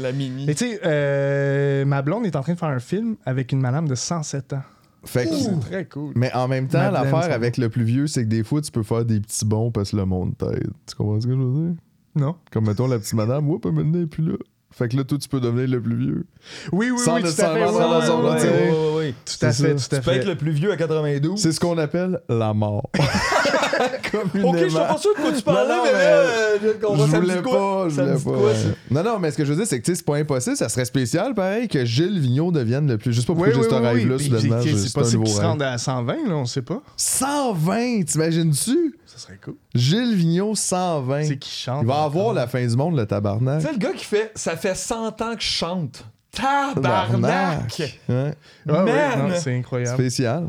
[0.00, 0.44] la mini.
[0.46, 3.60] Mais tu sais, euh, ma blonde est en train de faire un film avec une
[3.60, 4.62] madame de 107 ans.
[5.04, 6.12] Fait que- C'est très cool.
[6.16, 8.60] Mais en même temps, Madeleine, l'affaire ça avec le plus vieux, c'est que des fois,
[8.62, 10.70] tu peux faire des petits bons parce que le monde t'aide.
[10.86, 11.74] Tu comprends ce que je veux dire?
[12.16, 12.36] Non?
[12.52, 14.36] Comme mettons la petite madame, oups, maintenant, elle est plus là.
[14.76, 16.26] Fait que là, toi, tu peux devenir le plus vieux.
[16.72, 17.44] Oui, oui, Sans oui, tout à fait.
[17.64, 18.48] ouais, tu sais.
[18.48, 18.70] ouais.
[18.72, 19.14] oui, oui.
[19.24, 20.28] Tout à fait, tout à Tu peux être fait.
[20.30, 21.38] le plus vieux à 92.
[21.40, 22.90] C'est ce qu'on appelle la mort.
[24.10, 24.50] Communément.
[24.50, 27.16] Ok, je suis pas sûr de quoi tu parlais, Non, non, mais, mais- euh, je
[27.16, 27.52] voulais quoi?
[27.52, 28.18] pas, je voulais pas.
[28.20, 28.52] quoi, ouais.
[28.90, 30.56] Non, non, mais ce que je veux dire, c'est que c'est pas impossible.
[30.56, 33.12] Ça serait spécial, pareil, que Gilles Vigneault devienne le plus.
[33.12, 34.24] Je sais pas pourquoi Oui, j'ai oui, ce oui, rêve-là, oui.
[34.24, 34.60] soudainement.
[34.62, 36.82] C'est possible qu'il se rende à 120, là, on sait pas.
[36.96, 38.96] 120, t'imagines-tu?
[39.16, 39.54] Ça serait cool.
[39.74, 41.22] Gilles Vigneault, 120.
[41.24, 41.82] C'est qui chante.
[41.82, 43.60] Il va avoir la fin du monde, le tabarnak.
[43.60, 46.04] Tu sais, le gars qui fait Ça fait 100 ans que je chante.
[46.32, 47.82] Tabarnak!
[48.08, 48.34] Ouais.
[48.68, 49.94] Ah ouais, c'est incroyable.
[49.94, 50.48] Spécial.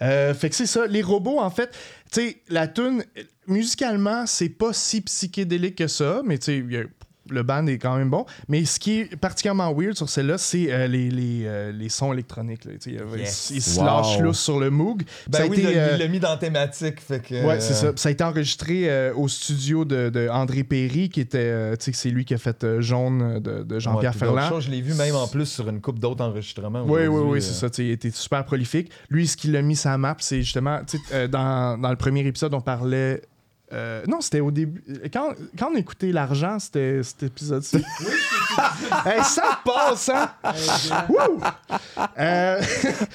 [0.00, 0.86] Euh, fait que c'est ça.
[0.86, 1.70] Les robots, en fait,
[2.12, 3.04] tu sais, la tune
[3.46, 6.84] musicalement, c'est pas si psychédélique que ça, mais tu sais, il y a-
[7.32, 8.24] le band est quand même bon.
[8.48, 12.12] Mais ce qui est particulièrement weird sur celle-là, c'est euh, les, les, euh, les sons
[12.12, 12.64] électroniques.
[12.64, 13.50] Là, sais, il- Yes.
[13.54, 13.86] Ils se Wow.
[13.86, 15.02] lâchent lousse sur le Moog.
[15.28, 17.00] Ben Ça a oui, été, il l'a- euh, il l'a mis dans thématique.
[17.00, 17.92] Fait que, Ouais, c'est euh, ça.
[17.96, 21.86] Ça a été enregistré euh, au studio de, de André Perry, qui était, euh, tu
[21.86, 24.60] sais, c'est lui qui a fait euh, Jaune de, de Jean-Pierre ouais, Ferland.
[24.60, 26.84] je l'ai vu même en plus sur une coupe d'autres enregistrements.
[26.86, 27.40] Oui, oui, oui, euh.
[27.40, 27.68] c'est ça.
[27.82, 28.90] Il était super prolifique.
[29.10, 31.96] Lui, ce qu'il a mis sa map, c'est justement, tu sais, euh, dans, dans le
[31.96, 33.22] premier épisode, on parlait.
[33.72, 34.82] Euh, non, c'était au début.
[35.12, 37.82] Quand, quand on écoutait l'argent, c'était cet épisode-ci.
[39.06, 40.30] Hey, ça passe, hein?
[41.08, 41.40] Wouh!
[42.18, 42.60] Euh,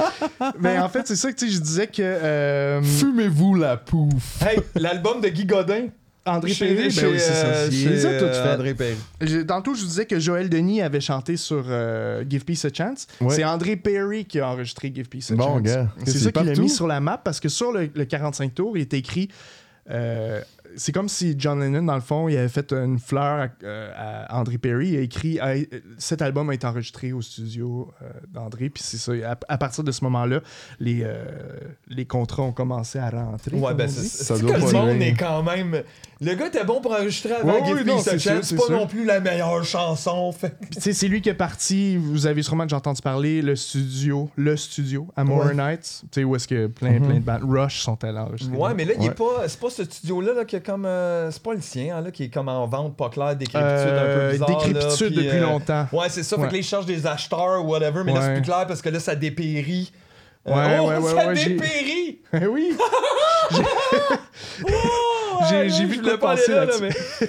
[0.59, 4.41] Mais en fait, c'est ça que je disais que euh, Fumez-vous la pouf.
[4.41, 5.87] Hey, l'album de Guy Godin.
[6.25, 7.45] André Perry, chez, ben oui, c'est ça.
[7.45, 8.55] euh, Il chez, les a toutes euh, faites.
[8.55, 9.45] André Perry.
[9.45, 13.07] Tantôt, je vous disais que Joël Denis avait chanté sur euh, Give Peace a Chance.
[13.21, 13.33] Ouais.
[13.35, 15.61] C'est André Perry qui a enregistré Give Peace a Bon, Chance.
[15.61, 15.87] gars.
[15.99, 18.53] C'est C'est ça qu'il a mis sur la map parce que sur le, le 45
[18.55, 19.29] tours, il était écrit.
[19.89, 20.41] Euh,
[20.75, 23.91] c'est comme si John Lennon, dans le fond, il avait fait une fleur à, euh,
[24.27, 24.89] à André Perry.
[24.89, 25.39] Il a écrit
[25.97, 28.69] Cet album a été enregistré au studio euh, d'André.
[28.69, 29.11] Puis c'est ça.
[29.31, 30.41] À, à partir de ce moment-là,
[30.79, 31.25] les, euh,
[31.87, 33.55] les contrats ont commencé à rentrer.
[33.57, 35.81] Ouais, comme ben on c'est Ça que doit le pas monde est quand même.
[36.19, 38.71] Le gars était bon pour enregistrer avant Ouais, Give oui, non, c'est pas sûr.
[38.71, 40.31] non plus la meilleure chanson.
[40.31, 40.55] Fait.
[40.79, 41.95] C'est lui qui est parti.
[41.97, 45.53] Vous avez sûrement déjà entendu parler, le studio, le studio, Amour Ouais.
[45.53, 46.01] Nights.
[46.11, 47.41] Tu sais, où est-ce que plein, plein de bandes.
[47.47, 48.57] Rush sont allés enregistrer.
[48.57, 49.13] Ouais, mais là, il est Ouais.
[49.13, 49.47] pas.
[49.47, 50.85] C'est pas ce studio-là là, qui comme.
[50.85, 53.63] euh, c'est pas le sien, hein, là, qui est comme en vente pas claire, décrépitude
[53.65, 54.47] Euh, un peu bizarre.
[54.49, 55.87] décrépitude là, puis, depuis euh, longtemps.
[55.91, 56.35] Ouais, c'est ça.
[56.35, 56.47] Fait Ouais.
[56.49, 58.89] que là, ils cherchent des acheteurs ou whatever, mais là, c'est plus clair parce que
[58.89, 59.91] là, ça dépérit.
[60.47, 62.19] Euh, Ouais, oh, ouais, ouais, ça dépérit!
[62.33, 62.75] Eh oui!
[65.49, 66.89] J'ai- vu aller passer là, là, mais-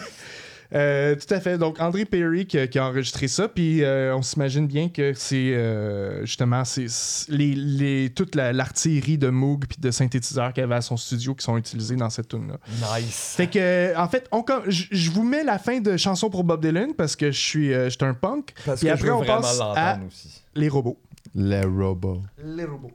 [0.74, 1.56] Euh, tout à fait.
[1.56, 3.48] Donc, André Perry qui, a- qui a enregistré ça.
[3.48, 8.52] Puis, euh, on s'imagine bien que c'est euh, justement c'est c'est les, les, toute la-
[8.52, 12.10] l'artillerie de Moog puis de synthétiseurs qu'il avait à son studio qui sont utilisés dans
[12.10, 12.58] cette tune-là.
[12.98, 13.34] Nice.
[13.36, 16.92] Fait que, en fait, on je vous mets la fin de chanson pour Bob Dylan
[16.94, 18.52] parce que je suis, euh, je suis un punk.
[18.66, 20.42] Parce Puis que après, je veux on passe à aussi.
[20.54, 20.98] les robots.
[21.34, 22.22] Les robots.
[22.44, 22.90] Les robots.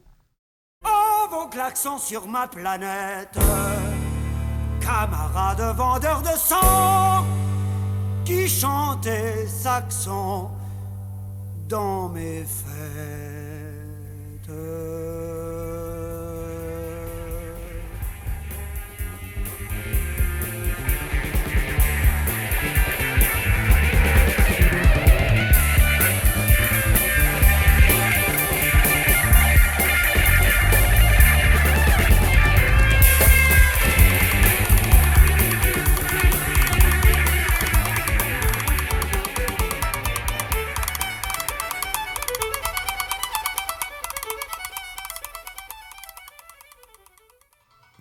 [0.86, 3.30] Oh, vos klaxons sur ma planète,
[4.82, 7.24] camarades vendeurs de sang,
[8.26, 10.50] qui chantaient saxon
[11.68, 13.24] dans mes fêtes.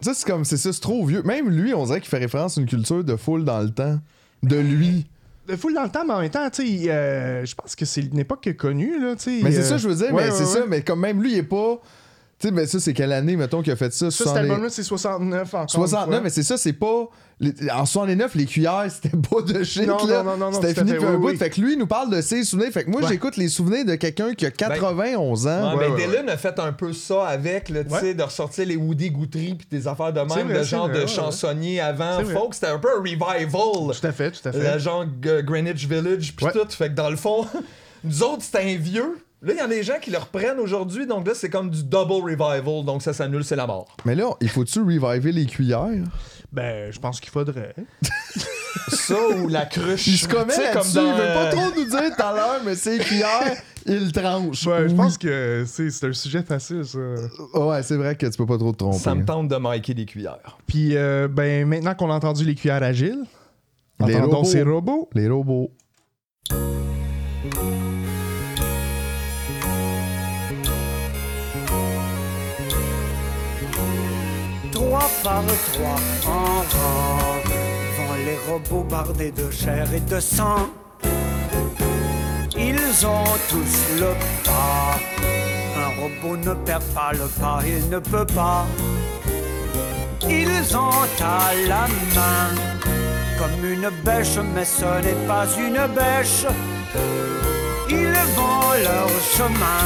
[0.02, 1.22] Ça, c'est comme, c'est ça, c'est trop vieux.
[1.22, 3.98] Même lui, on dirait qu'il fait référence à une culture de foule dans le temps.
[4.42, 5.06] De lui.
[5.48, 7.84] De full dans le temps, mais en même temps, tu sais, euh, je pense que
[7.84, 9.40] c'est une époque connue, là, tu sais.
[9.42, 11.22] Mais c'est euh, ça, je veux dire, ouais, mais ouais, c'est ça, mais comme même
[11.22, 11.80] lui, il est pas.
[12.42, 14.10] Tu sais, mais ça, c'est quelle année, mettons, qu'il a fait ça?
[14.10, 15.62] Ça, cet 60 album-là, c'est 69 encore.
[15.62, 16.20] une 69, fois.
[16.22, 17.08] mais c'est ça, c'est pas.
[17.72, 20.22] En 69, les cuillères, c'était pas de shit, Non, là.
[20.24, 21.26] non, non, non, non, C'était fini depuis un oui, bout.
[21.28, 21.36] oui.
[21.36, 22.72] Fait que lui, il nous parle de ses souvenirs.
[22.72, 23.08] Fait que moi, Ouais.
[23.08, 25.70] j'écoute les souvenirs de quelqu'un qui a 91 ans.
[25.70, 28.00] Ouais, Ouais, ben, ouais, Dylan a fait un peu ça avec, là, tu Ouais.
[28.00, 30.88] sais, de ressortir les Woody Guthrie puis des affaires de même, vrai, de c'est genre
[30.88, 32.54] vrai, de ouais, chansonnier avant folk.
[32.54, 33.96] C'était un peu un revival.
[34.00, 34.72] Tout à fait, tout à fait.
[34.74, 36.52] Le genre G- Greenwich Village puis Ouais.
[36.52, 36.66] tout.
[36.70, 37.46] Fait que dans le fond,
[38.04, 39.16] nous autres, c'était un vieux.
[39.44, 41.68] Là, il y en a des gens qui le reprennent aujourd'hui, donc là, c'est comme
[41.68, 43.96] du double revival, donc ça s'annule, c'est la mort.
[44.04, 46.04] Mais là, il faut-tu reviver les cuillères?
[46.52, 47.74] Ben, je pense qu'il faudrait.
[48.88, 50.06] Ça ou la cruche.
[50.06, 50.94] Il se commet là-dessus.
[50.94, 53.56] dans, Il veut pas euh, trop nous dire tout à l'heure, mais ses cuillères,
[53.86, 54.66] il tranche.
[54.66, 56.98] Ouais, je pense que c'est c'est un sujet facile, ça.
[57.58, 58.98] Ouais, c'est vrai que tu peux pas trop te tromper.
[58.98, 60.58] Ça me tente de maker des cuillères.
[60.66, 63.24] Puis, euh, ben, maintenant qu'on a entendu les cuillères agiles,
[64.06, 64.44] Les entendons robots.
[64.48, 65.10] ces robots.
[65.14, 65.70] Les robots.
[75.22, 77.42] Par trois en rang
[77.96, 80.68] vont les robots bardés de chair et de sang.
[82.56, 84.12] Ils ont tous le
[84.44, 84.98] pas.
[85.78, 88.66] Un robot ne perd pas le pas, il ne peut pas.
[90.28, 91.86] Ils ont à la
[92.16, 92.48] main
[93.38, 96.46] comme une bêche, mais ce n'est pas une bêche.
[97.88, 99.82] Ils vont leur chemin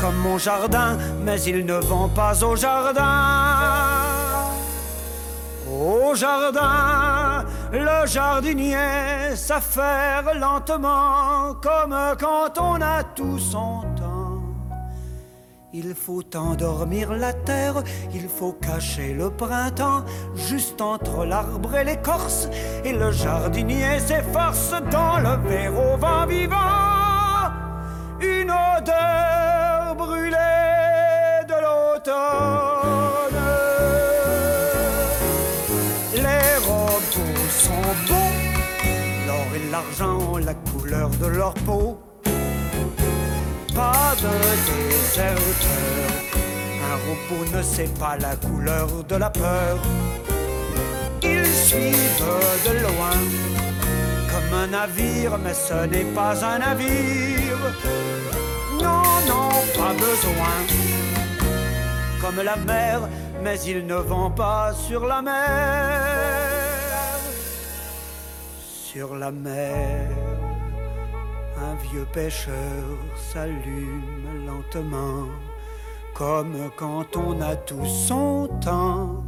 [0.00, 3.02] comme mon jardin, mais ils ne vont pas au jardin.
[5.70, 14.42] Au jardin, le jardinier s'affaire lentement, comme quand on a tout son temps.
[15.72, 17.82] Il faut endormir la terre,
[18.14, 20.04] il faut cacher le printemps,
[20.34, 22.48] juste entre l'arbre et l'écorce,
[22.84, 26.96] et le jardinier s'efforce d'enlever au vent vivant
[28.20, 29.55] une odeur
[32.06, 32.12] Les
[36.64, 38.34] robots sont beaux,
[39.26, 41.98] l'or et l'argent la couleur de leur peau.
[43.74, 44.30] Pas de
[44.68, 46.08] déserteur,
[46.92, 49.78] un robot ne sait pas la couleur de la peur.
[51.24, 52.22] Ils suivent
[52.66, 53.18] de loin
[54.30, 57.74] comme un navire, mais ce n'est pas un navire.
[58.80, 60.95] Non, non, pas besoin.
[62.26, 63.08] Comme la mer,
[63.40, 66.02] mais ils ne vont pas sur la mer.
[68.58, 70.08] Sur la mer,
[71.56, 72.82] un vieux pêcheur
[73.32, 75.28] s'allume lentement,
[76.14, 79.22] comme quand on a tout son temps.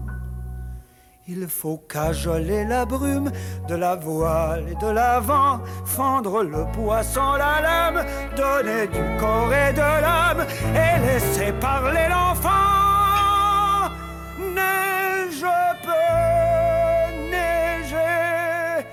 [1.31, 3.31] Il faut cajoler la brume
[3.69, 9.75] de la voile et de l'avant, fendre le poisson, la lame, donner du corps et
[9.75, 13.93] de l'âme et laisser parler l'enfant.
[14.39, 15.45] Neige
[15.83, 18.87] peut neiger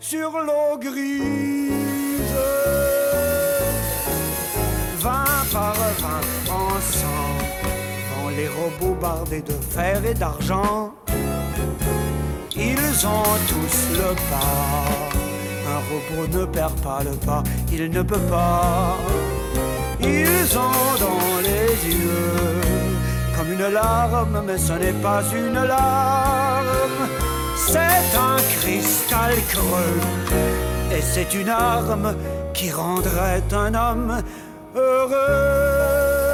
[0.00, 2.38] sur l'eau grise.
[4.98, 7.44] Vingt par vingt ensemble
[8.14, 10.94] vont les robots bardés de fer et d'argent.
[12.58, 14.86] Ils ont tous le pas.
[15.68, 17.42] Un robot ne perd pas le pas,
[17.72, 18.96] il ne peut pas.
[20.00, 22.60] Ils ont dans les yeux
[23.36, 27.08] comme une larme, mais ce n'est pas une larme.
[27.56, 30.00] C'est un cristal creux
[30.96, 32.14] et c'est une arme
[32.54, 34.22] qui rendrait un homme
[34.74, 36.25] heureux.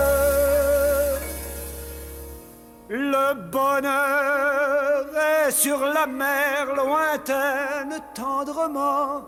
[2.94, 5.06] Le bonheur
[5.46, 9.22] est sur la mer lointaine tendrement,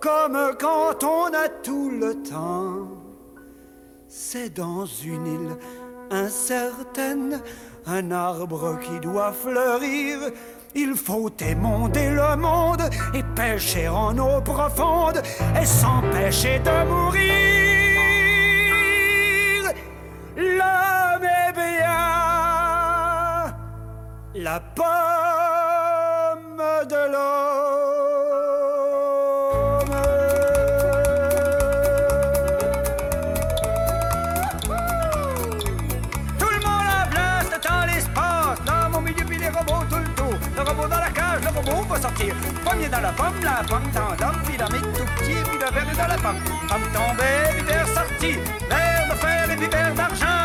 [0.00, 2.88] comme quand on a tout le temps.
[4.08, 5.56] C'est dans une île
[6.10, 7.40] incertaine,
[7.86, 10.18] un arbre qui doit fleurir.
[10.74, 12.82] Il faut émonder le monde
[13.14, 15.22] et pêcher en eau profonde
[15.60, 17.32] et s'empêcher de mourir.
[20.36, 22.25] L'homme est bien
[24.38, 24.84] la pomme
[26.88, 27.46] de l'homme.
[36.38, 40.14] Tout le monde à place, temps, l'espace, l'homme au milieu puis les robots tout le
[40.14, 40.34] tour.
[40.54, 42.34] Le robot dans la cage, le robot va sortir.
[42.64, 45.70] Premier dans la pomme, la pomme dans l'homme, puis l'homme est tout petit, puis le
[45.72, 46.40] verre dans la pomme.
[46.68, 48.32] Pomme tombée, puis verre sorti,
[48.68, 50.35] verre de fer et puis verre d'argent.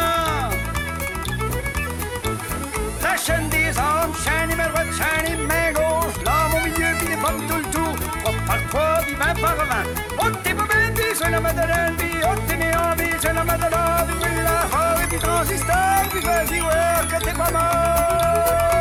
[15.41, 18.80] Transistor, puis vas-y, ouais, que t'es pas mort.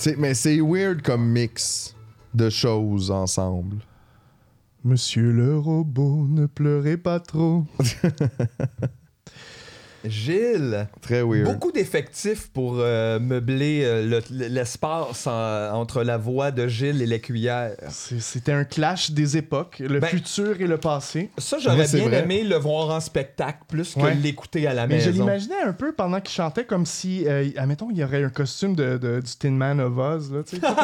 [0.00, 1.94] C'est- mais c'est weird comme mix
[2.32, 3.76] de choses ensemble.
[4.82, 7.66] Monsieur le robot, ne pleurez pas trop.
[10.04, 11.44] Gilles, Très weird.
[11.44, 17.06] beaucoup d'effectifs pour euh, meubler euh, le- l'espace en- entre la voix de Gilles et
[17.06, 17.72] les cuillères.
[17.88, 21.30] C'est- C'était un clash des époques, le Ben, futur et le passé.
[21.38, 22.22] Ça, j'aurais bien vrai.
[22.22, 24.14] aimé le voir en spectacle plus que Ouais.
[24.14, 25.24] l'écouter à la Mais je maison.
[25.24, 28.74] l'imaginais un peu pendant qu'il chantait comme si, euh, admettons, il y aurait un costume
[28.74, 30.62] de, de- du Tin Man of Oz, là, tu sais.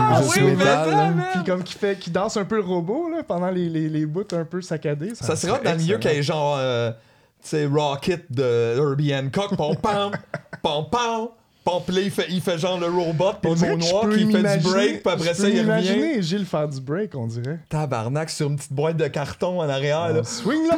[0.00, 1.10] Ah oui, mais métal, ça, là.
[1.10, 1.24] man!
[1.34, 4.06] Puis comme qui fait, qui danse un peu le robot là, pendant les, les, les
[4.06, 5.14] bouts un peu saccadés.
[5.14, 6.56] Ça serait dans le milieu qu'il y ait genre,
[7.42, 10.12] tu sais, Rocket de Herbie Hancock, pom pom
[10.62, 11.28] pam,
[11.64, 14.32] pom, puis là, il fait, il fait genre le robot, puis le mot noir, qui
[14.32, 15.64] fait du break, puis après ça, il revient.
[15.64, 17.60] imaginer Gilles faire du break, on dirait.
[17.68, 20.24] Tabarnak sur une petite boîte de carton en arrière, là.
[20.24, 20.76] Swing la.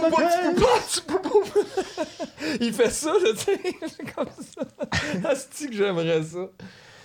[2.61, 3.61] Il fait ça, là, tu sais,
[4.15, 5.29] comme ça.
[5.31, 6.49] Asti que j'aimerais ça.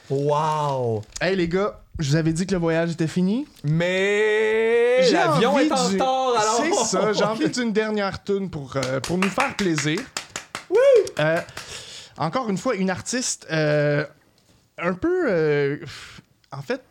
[0.10, 1.02] Wow!
[1.19, 3.47] Hey les gars, je vous avais dit que le voyage était fini.
[3.63, 6.61] Mais l'avion est en du- retard, alors.
[6.63, 9.99] C'est ça, j'ai envie d'une dernière tune pour, euh, pour nous faire plaisir.
[10.69, 11.23] Oui!
[12.17, 14.05] encore une fois, une artiste euh,
[14.77, 15.26] un peu.
[15.30, 15.77] euh,
[16.51, 16.81] en fait,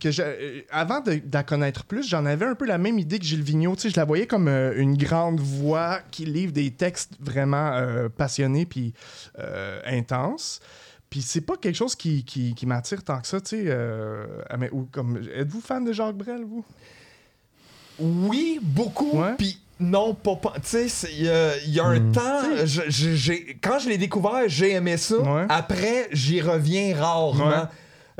[0.00, 2.98] que je- euh, avant de, de la connaître plus, j'en avais un peu la même
[2.98, 3.76] idée que Gilles Vigneault.
[3.76, 7.72] Tu sais, je la voyais comme euh, une grande voix qui livre des textes vraiment
[7.74, 8.94] euh, passionnés puis
[9.38, 10.60] euh, intenses.
[11.10, 13.64] Puis c'est pas quelque chose qui, qui, qui m'attire tant que ça, tu sais.
[13.66, 14.26] euh,
[14.58, 16.64] mais, ou comme, êtes-vous fan de Jacques Brel, vous?
[17.98, 19.20] Oui, beaucoup.
[19.38, 20.36] Puis non, pas.
[20.36, 22.42] pas- Tu sais, il y a, il y a un temps.
[22.64, 25.16] je- je- j'ai- quand je l'ai découvert, j'ai aimé ça.
[25.18, 25.46] Ouais.
[25.48, 27.48] Après, j'y reviens rarement.
[27.48, 27.66] Ouais.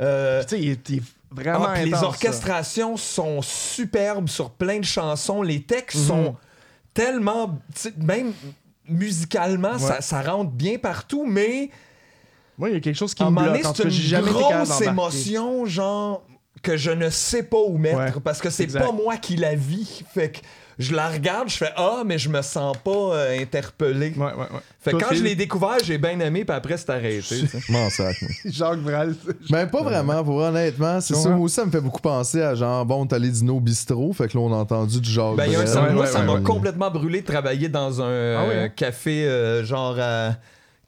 [0.01, 1.01] Euh, Tu sais, il était
[1.31, 2.03] vraiment ah, les ça.
[2.05, 5.41] orchestrations sont superbes sur plein de chansons.
[5.41, 6.07] Les textes Mhm.
[6.07, 6.35] sont
[6.93, 7.59] tellement.
[7.97, 8.33] Même
[8.87, 11.69] musicalement, ça, ça rentre bien partout, mais.
[12.59, 13.65] Moi, il y a quelque chose qui À un me moment bloque.
[13.65, 16.23] En c'est jamais une grosse émotion, genre,
[16.61, 19.55] que je ne sais pas où mettre, Ouais, parce que c'est pas moi qui la
[19.55, 20.03] vis.
[20.13, 20.39] Fait que
[20.77, 24.13] je la regarde, je fais Ah, mais je me sens pas euh, interpellé.
[24.17, 24.45] Ouais, ouais, ouais.
[24.81, 27.41] Fait que Toi, quand je l'ai découvert, j'ai bien aimé, puis après, c'est arrêté.
[27.69, 28.31] M'en sac, moi.
[28.45, 29.15] Jacques Brel.
[29.49, 30.99] Ben, pas vraiment, pour honnêtement.
[31.01, 33.59] C'est ça, moi aussi, ça me fait beaucoup penser à genre, bon, t'as les Dino
[33.61, 35.35] Bistro, fait que là, on a entendu du genre.
[35.35, 36.41] Ben, il y a un Ouais, sens- moi, ouais, ça ouais, m'a ouais.
[36.43, 38.69] complètement brûlé de travailler dans un Ah euh, hein?
[38.69, 40.31] café, euh, genre, euh,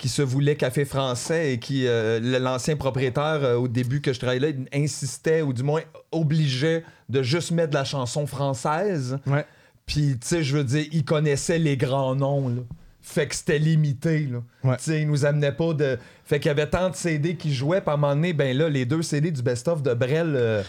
[0.02, 4.20] qui se voulait café français et qui, euh, l'ancien propriétaire, euh, au début que je
[4.20, 9.20] travaillais insistait, ou du moins obligeait de juste mettre de la chanson française.
[9.28, 9.46] Ouais.
[9.86, 12.62] Puis, tu sais, je veux dire, il connaissait les grands noms, là.
[13.04, 14.40] Fait que c'était limité, là.
[14.64, 14.78] Ouais.
[14.78, 15.98] Tu sais, il nous amenait pas de.
[16.24, 18.56] Fait qu'il y avait tant de CD qui jouaient, puis à un moment donné, ben
[18.56, 20.34] là, les deux CD du best-of de Brel.
[20.36, 20.64] euh,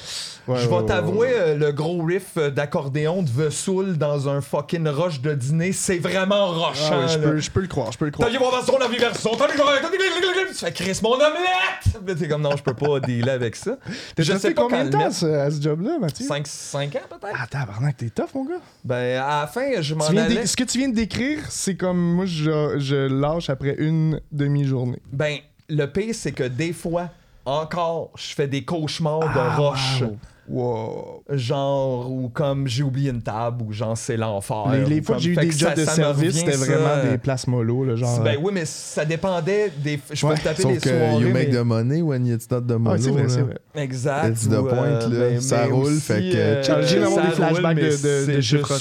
[0.48, 4.40] Ouais, je vais ouais, t'avouer, euh, le gros riff euh, d'accordéon de Vesoul dans un
[4.40, 6.90] fucking roche de dîner, c'est vraiment rochant.
[6.90, 8.28] Ah ouais, je, peux, je peux le croire, je peux le croire.
[8.28, 12.04] T'as vu mon la vie version, Tu fais Chris mon omelette!
[12.04, 13.76] Puis t'es comme non, je peux pas dealer avec ça.
[14.16, 16.26] T'as je sais pas combien de temps à ce job-là, Mathieu?
[16.26, 17.36] 5, 5 ans peut-être?
[17.40, 18.60] Ah, tabarnak, t'es tough, mon gars.
[18.84, 20.46] Ben, à la fin, je m'en allais.
[20.46, 24.98] Ce que tu viens de décrire, c'est comme moi, je, je lâche après une demi-journée.
[25.12, 25.38] Ben,
[25.68, 27.08] le pire, c'est que des fois,
[27.44, 30.02] encore, je fais des cauchemars de Ah, roche.
[30.02, 30.16] wow.
[30.48, 31.22] Wow.
[31.30, 34.64] Genre, ou comme j'ai oublié une table, ou genre c'est l'enfer.
[34.72, 37.84] Les, les fois que j'ai eu des jobs de service, c'était vraiment des places mollo,
[37.84, 38.20] là, genre.
[38.22, 40.00] Ben oui, mais ça dépendait des.
[40.12, 41.22] Je peux taper Sauf les que soirées.
[41.24, 43.00] you make mais- the money when it's not the Ah, money.
[43.00, 43.58] c'est vrai, c'est vrai.
[43.76, 44.28] Exact.
[44.30, 45.08] It's the ou, point, là.
[45.08, 46.86] ben, Ça mais roule, aussi, fait que, euh.
[46.86, 48.78] J'ai vraiment des flashbacks de, de, c'est de chiffres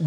[0.00, 0.06] Ouais,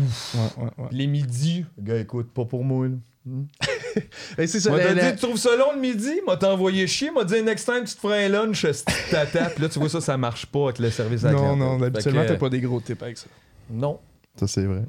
[0.58, 0.88] ouais, ouais.
[0.92, 2.88] Les midis, gars, écoute, pas pour moi.
[2.88, 2.96] Là.
[4.38, 6.12] Et c'est ça, Moi, la- t'as la- dit, tu trouves ça long le midi?
[6.26, 7.12] M'a t'envoyé chier.
[7.12, 8.66] M'a dit, next time, tu te feras un lunch,
[9.12, 9.50] tata.
[9.50, 11.82] Puis là, tu vois, ça, ça marche pas avec le service à la Non, non,
[11.84, 13.28] habituellement, t'as pas des gros tips avec ça.
[13.70, 14.00] Non.
[14.40, 14.84] Ça, c'est vrai.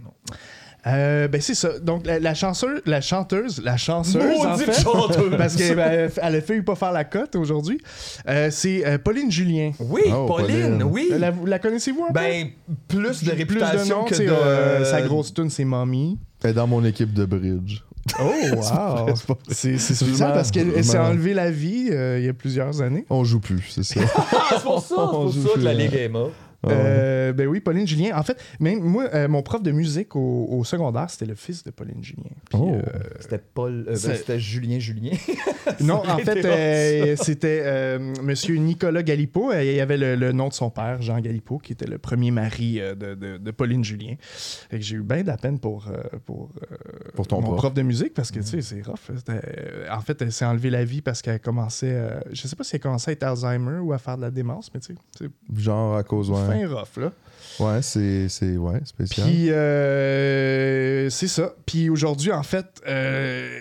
[0.86, 1.78] Euh, ben c'est ça.
[1.78, 5.36] Donc la, la chanceuse, la chanteuse, la chanceuse en Maudite fait, chanteuse.
[5.38, 7.80] parce qu'elle ben, elle a failli pas faire la cote aujourd'hui.
[8.28, 9.70] euh, c'est euh, Pauline Julien.
[9.78, 10.82] Oui, Oh, Pauline, Pauline.
[10.82, 11.08] oui.
[11.16, 12.14] La, la connaissez-vous un peu?
[12.14, 12.48] Ben,
[12.88, 14.30] plus de Plus réputation que sais, de...
[14.32, 16.18] euh, sa grosse tune, c'est Mommy.
[16.42, 17.82] Elle est dans mon équipe de bridge.
[18.20, 18.24] Oh,
[18.56, 19.14] wow!
[19.48, 23.06] C'est spécial parce qu'elle s'est m'en- enlevé la vie euh, il y a plusieurs années.
[23.08, 24.00] On joue plus, c'est ça.
[24.16, 26.32] Ah, c'est pour ça, c'est On pour joue ça que plus, la Ligue est morte.
[26.70, 28.16] Euh, ben oui, Pauline Julien.
[28.16, 31.64] En fait, même moi, euh, mon prof de musique au, au secondaire, c'était le fils
[31.64, 32.30] de Pauline Julien.
[32.50, 32.74] Puis, Oh.
[32.74, 32.82] euh,
[33.20, 33.84] C'était Paul.
[33.88, 35.12] euh, ben, c'était Julien Julien.
[35.80, 39.52] non, en fait, euh, c'était euh, Monsieur Nicolas Galipo.
[39.52, 42.30] Il y avait le, le nom de son père, Jean Galipo, qui était le premier
[42.30, 44.14] mari euh, de, de- de Pauline Julien.
[44.20, 46.76] Fait que j'ai eu bien de la peine pour, euh, pour, euh,
[47.14, 47.56] Pour ton mon prof.
[47.58, 47.74] prof.
[47.74, 48.98] de musique parce que, tu sais, c'est rough.
[49.28, 51.90] Euh, En fait, elle s'est enlevée la vie parce qu'elle commençait...
[51.92, 54.30] euh, je sais pas si elle commençait à être Alzheimer ou à faire de la
[54.30, 56.38] démence, mais tu sais, Genre à cause, ouais.
[56.52, 57.12] Fin rough, là.
[57.60, 59.26] Ouais, c'est, c'est ouais, spécial.
[59.28, 61.54] Puis, euh, c'est ça.
[61.66, 63.58] Puis aujourd'hui, en fait, euh,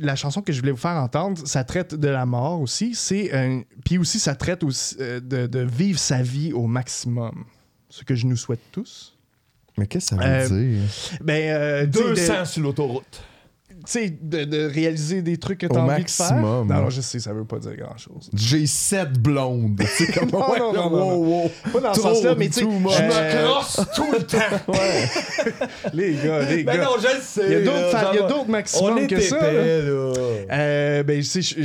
[0.00, 2.94] la chanson que je voulais vous faire entendre, ça traite de la mort aussi.
[2.94, 7.44] C'est un- Puis aussi, ça traite aussi, euh, de, de vivre sa vie au maximum.
[7.90, 9.16] Ce que je nous souhaite tous.
[9.76, 10.80] Mais qu'est-ce que ça veut Euh, dire?
[11.22, 13.22] Ben, euh, tu sais, de- 200 sur l'autoroute.
[13.90, 16.26] Tu sais, de, de réaliser des trucs que tu Au as envie de faire.
[16.32, 16.68] maximum.
[16.68, 18.28] Non, non, je sais, ça veut pas dire grand-chose.
[18.34, 19.80] J'ai sept blondes.
[19.96, 21.50] C'est comme, Non, ouais, non, non, non, wow, wow.
[21.72, 22.60] Pas dans ce sens-là, mais tu sais.
[22.60, 24.72] Je me euh, crosse tout le temps.
[25.94, 26.84] Les gars, les Ben gars.
[26.84, 27.42] non, je le sais.
[27.46, 30.12] Il y a d'autres là, y a d'autres maximums que ça, épais, là.
[30.52, 31.56] Euh, ben, je sais,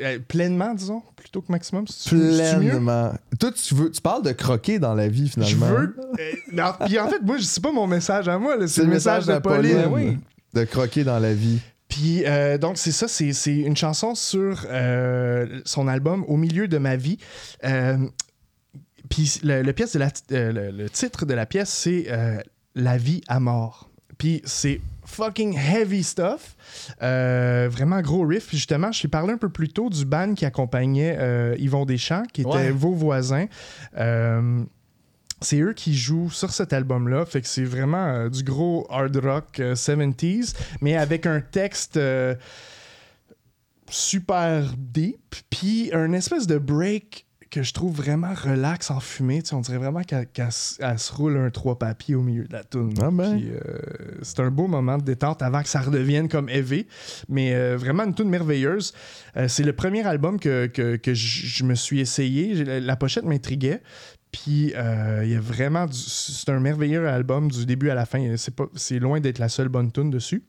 [0.00, 1.84] euh, pleinement, disons, plutôt que maximum.
[2.08, 3.12] Pleinement.
[3.40, 5.66] Toi, tu, veux, tu parles de croquer dans la vie, finalement.
[5.66, 5.96] Je veux.
[6.20, 8.74] euh, mais puis en fait, moi, je- c'est pas mon message à moi, là, c'est
[8.74, 9.86] C'est le message de Pauline.
[9.90, 10.18] oui.
[10.56, 11.60] De croquer dans la vie.
[11.88, 16.66] Puis euh, donc, c'est ça, c'est c'est une chanson sur euh, son album Au milieu
[16.66, 17.18] de ma vie.
[17.64, 17.96] Euh,
[19.08, 22.38] puis le, le pièce de la, euh, le, le titre de la pièce, c'est euh,
[22.74, 23.88] La vie à mort.
[24.18, 26.56] Puis c'est fucking heavy stuff.
[27.02, 28.48] Euh, vraiment gros riff.
[28.48, 31.84] Puis justement, je t'ai parlé un peu plus tôt du band qui accompagnait euh, Yvon
[31.84, 32.70] Deschamps, qui était Ouais.
[32.70, 33.46] vos voisins.
[33.98, 34.64] Euh,
[35.40, 37.26] c'est eux qui jouent sur cet album-là.
[37.26, 41.96] Fait que c'est vraiment euh, du gros hard rock euh, 70s, mais avec un texte
[41.96, 42.34] euh,
[43.88, 49.42] super deep, puis un espèce de break que je trouve vraiment relax en fumée.
[49.42, 52.52] Tu sais, on dirait vraiment qu'elle qu'elle se roule un trois papiers au milieu de
[52.52, 52.92] la tune.
[53.00, 53.40] Ah ben.
[53.40, 53.78] Euh,
[54.22, 56.86] c'est un beau moment de détente avant que ça redevienne comme élevé.
[57.28, 58.92] Mais euh, vraiment une tune merveilleuse.
[59.36, 62.62] Euh, c'est le premier album que, que, que je me suis essayé.
[62.80, 63.80] La pochette m'intriguait.
[64.42, 68.04] Puis euh, il y a vraiment du- c'est un merveilleux album du début à la
[68.04, 68.36] fin.
[68.36, 70.42] C'est pas c'est loin d'être la seule bonne tune dessus.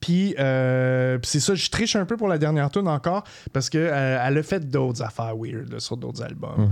[0.00, 3.70] Puis euh, puis c'est ça, je triche un peu pour la dernière tune encore parce
[3.70, 6.68] que euh, elle a fait d'autres affaires weird là, sur d'autres albums.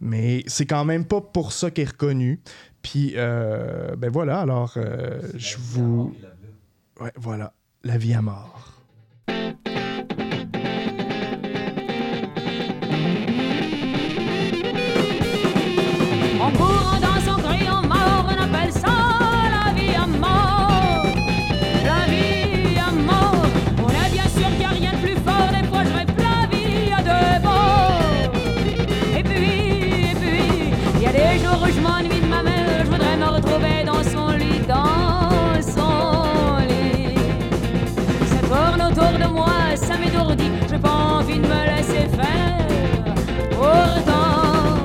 [0.00, 2.40] Mais c'est quand même pas pour ça qu'elle est reconnue.
[2.82, 6.14] Puis euh, ben voilà, alors euh, je vous
[7.00, 7.54] Ouais, voilà,
[7.84, 8.79] la vie à mort.
[31.72, 32.84] Je m'ennuie de ma mère.
[32.84, 37.14] Je voudrais me retrouver dans son lit, dans son lit.
[38.30, 40.50] Ça tourne autour de moi, ça m'étourdit.
[40.70, 42.66] J'ai pas envie de me laisser faire.
[43.50, 44.80] Pourtant,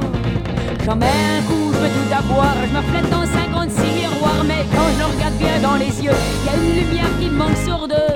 [0.96, 2.54] mets un coup, je veux tout avoir.
[2.68, 6.20] Je me reflète dans 56 miroirs, mais quand je le regarde bien dans les yeux,
[6.46, 8.14] y a une lumière qui me manque sur deux.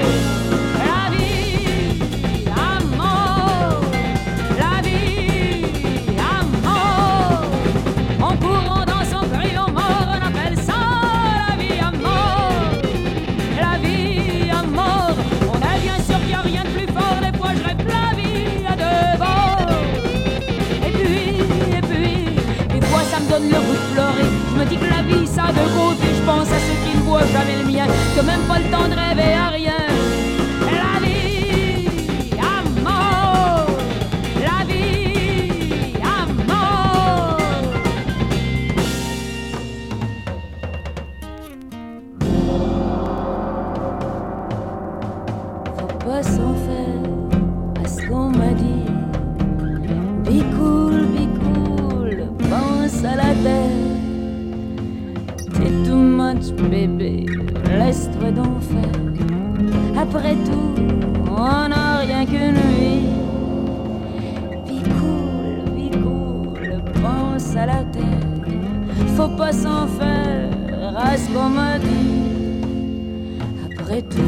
[23.95, 26.13] Je me dis que la vie ça a deux côtés.
[26.15, 28.87] Je pense à ceux qui ne voient jamais le mien, que même pas le temps
[28.87, 29.78] de rêver à rien.
[56.63, 57.25] Bébé,
[57.77, 60.01] laisse-toi donc faire.
[60.01, 60.75] Après tout,
[61.29, 63.07] on n'a rien qu'une vie.
[64.65, 68.03] Be cool, be cool, pense à la terre.
[69.15, 70.49] Faut pas s'en faire
[70.97, 73.41] à ce qu'on m'a dit.
[73.77, 74.19] Après tout,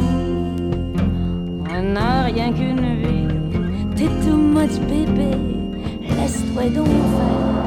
[1.70, 3.28] on n'a rien qu'une vie.
[3.96, 5.36] T'es too much, bébé.
[6.02, 7.61] Laisse-toi donc faire.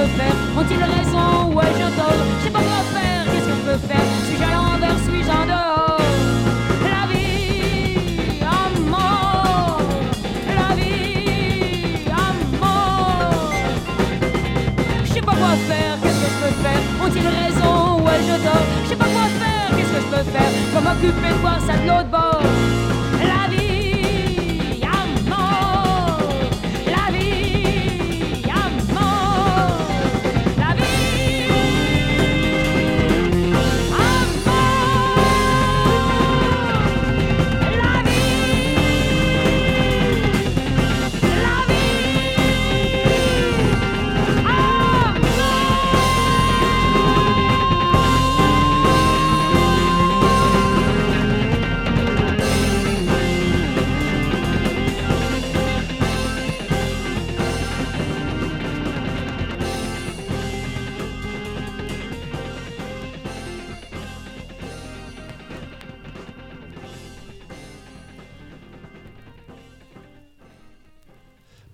[0.00, 0.34] peux faire?
[0.56, 1.52] Ont-ils raison?
[1.54, 2.20] Ouais, je dors.
[2.38, 4.06] Je sais pas quoi faire, qu'est-ce que je peux faire?
[4.26, 6.00] Suis-je à l'envers, suis-je en dehors?
[6.84, 9.80] La vie en mort,
[10.60, 12.32] la vie en
[12.64, 13.52] mort.
[15.04, 16.82] Je sais pas quoi faire, qu'est-ce que je peux faire?
[17.04, 18.00] Ont-ils raison?
[18.04, 18.66] Ouais, je dors.
[18.84, 20.50] Je sais pas quoi faire, qu'est-ce que je peux faire?
[20.72, 22.29] Faut m'occuper de voir ça de l'autre bord.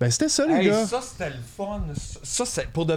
[0.06, 0.86] Ben, c'était ça, les Hey, gars.
[0.86, 1.82] ça, c'était le fun.
[2.22, 2.96] Ça, c'est pour de.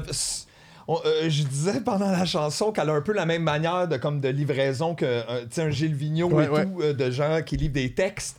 [0.88, 3.98] on- euh, je disais pendant la chanson qu'elle a un peu la même manière de
[3.98, 6.66] comme de livraison que euh, un Gilles Vigneault Ouais, et ouais.
[6.66, 8.38] tout, euh, de gens qui livrent des textes.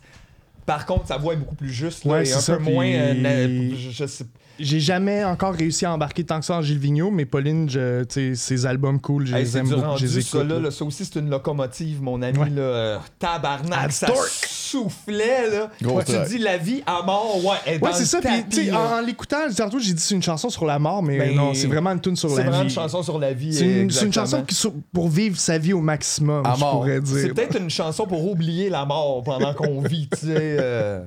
[0.65, 2.85] Par contre, sa voix est beaucoup plus juste là, Ouais, et un ça, peu moins.
[2.85, 4.25] puis- euh, je sais
[4.61, 8.03] J'ai jamais encore réussi à embarquer tant que ça en Gilles Vigneault, mais Pauline, je,
[8.35, 10.49] ses albums cool, je Hey, les c'est aime beaucoup, rendu, je les ça, écoute.
[10.49, 10.61] là, là.
[10.61, 10.71] là.
[10.71, 12.37] Ça aussi, c'est une locomotive, mon ami.
[12.37, 12.49] Ouais.
[12.49, 14.07] Là, euh, tabarnak, Ad ça
[14.47, 15.49] soufflait.
[15.49, 15.69] Là.
[15.83, 17.57] Quand tu dis la vie à mort, ouais.
[17.65, 18.19] elle est Ouais, c'est ça.
[18.49, 19.37] Puis, en, en l'écoutant,
[19.79, 22.15] j'ai dit c'est une chanson sur la mort, mais Ben, non, c'est vraiment une tune
[22.15, 22.63] sur C'est la vraiment vie.
[22.69, 23.53] une chanson sur la vie.
[23.53, 24.55] C'est une, c'est chanson qui,
[24.93, 26.71] pour vivre sa vie au maximum, À je mort.
[26.71, 27.17] pourrais dire.
[27.21, 30.27] C'est peut-être une chanson pour oublier la mort pendant qu'on vit, tu sais.
[30.59, 31.01] euh.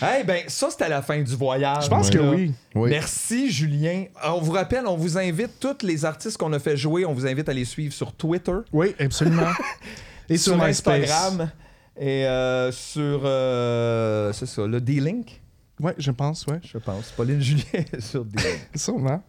[0.00, 1.84] Hey, ben, ça, c'était la fin du voyage.
[1.84, 2.30] Je pense que là.
[2.30, 2.52] oui.
[2.74, 2.90] Oui.
[2.90, 4.04] Merci, Julien.
[4.24, 7.26] On vous rappelle, on vous invite, tous les artistes qu'on a fait jouer, on vous
[7.26, 9.48] invite à les suivre sur Twitter, Oui, absolument.
[10.28, 11.10] Et sur, sur MySpace.
[11.10, 11.50] Instagram
[11.98, 13.22] et euh, sur.
[13.24, 15.40] euh, c'est ça, le D-Link,
[15.80, 16.60] Ouais, je pense, ouais.
[16.62, 17.10] je pense.
[17.10, 18.60] Pauline Julien sur D-Link.
[18.76, 19.22] Sûrement.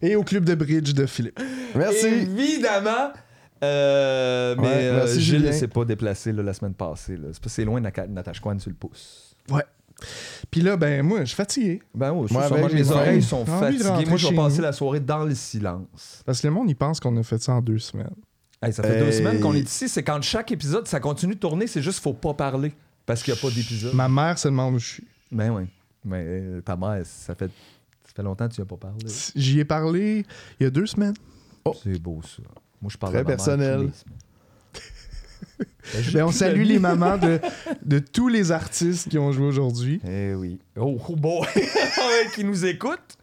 [0.00, 1.40] Et au club de bridge de Philippe.
[1.74, 2.06] Merci.
[2.06, 3.10] Évidemment.
[3.62, 5.52] Euh, mais Ouais, euh, merci, Gilles Julien.
[5.52, 7.16] s'est pas déplacé là, la semaine passée.
[7.16, 7.28] là.
[7.32, 9.23] C'est parce que c'est loin de Nata- Natashquan sur le pouce.
[9.50, 9.64] Ouais.
[10.50, 11.82] Puis là, ben, moi, je suis fatigué.
[11.94, 13.28] Ben oui, Moi, avec, les j'ai oreilles faim.
[13.28, 14.06] sont fatiguées.
[14.06, 14.62] Moi, je vais passer nous.
[14.62, 16.22] la soirée dans le silence.
[16.26, 18.10] Parce que le monde, il pense qu'on a fait ça en deux semaines.
[18.62, 19.88] Hey, ça fait deux semaines qu'on est ici.
[19.88, 21.66] C'est quand chaque épisode, ça continue de tourner.
[21.66, 22.72] C'est juste qu'il faut pas parler.
[23.06, 23.94] Parce qu'il n'y a pas d'épisode.
[23.94, 25.04] Ma mère se demande où je suis.
[25.30, 25.64] Ben oui.
[26.04, 27.50] Mais euh, ta mère, ça fait,
[28.04, 29.04] ça fait longtemps que tu n'y as pas parlé.
[29.36, 30.24] J'y ai parlé
[30.58, 31.14] il y a deux semaines.
[31.82, 32.42] C'est beau, ça.
[32.80, 33.76] Moi, je parle Très à ma mère personnel.
[33.80, 34.18] tous les semaines.
[35.58, 37.40] Ben, Ben, on salue les mamans de,
[37.84, 40.00] de tous les artistes qui ont joué aujourd'hui.
[40.06, 40.58] Eh oui.
[40.76, 41.46] Oh, oh boy.
[41.56, 43.16] Ouais, qui nous écoutent.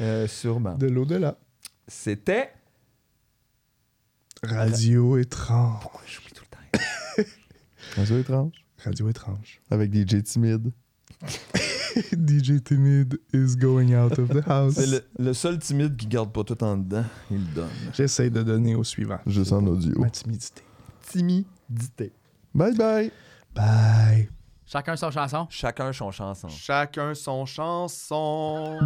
[0.00, 0.74] Euh, sûrement.
[0.74, 1.36] De l'au-delà.
[1.88, 2.50] C'était.
[4.42, 5.82] Radio étrange.
[6.06, 7.28] J'oublie tout le temps.
[7.96, 8.52] Radio étrange?
[8.84, 9.60] Radio étrange.
[9.70, 10.70] Avec DJ timide.
[12.12, 14.74] DJ Timid is going out of the house.
[14.74, 17.04] C'est le, le seul timide qui garde pas tout en dedans.
[17.30, 17.68] Il le donne.
[17.94, 19.20] J'essaie de donner au suivant.
[19.26, 19.98] Juste en audio.
[20.00, 20.62] Ma timidité.
[21.66, 22.12] Timidité.
[22.54, 23.10] Bye bye.
[23.54, 24.28] Bye.
[24.66, 25.46] Chacun sa chanson.
[25.50, 26.48] Chacun son chanson.
[26.48, 28.78] Chacun son chanson.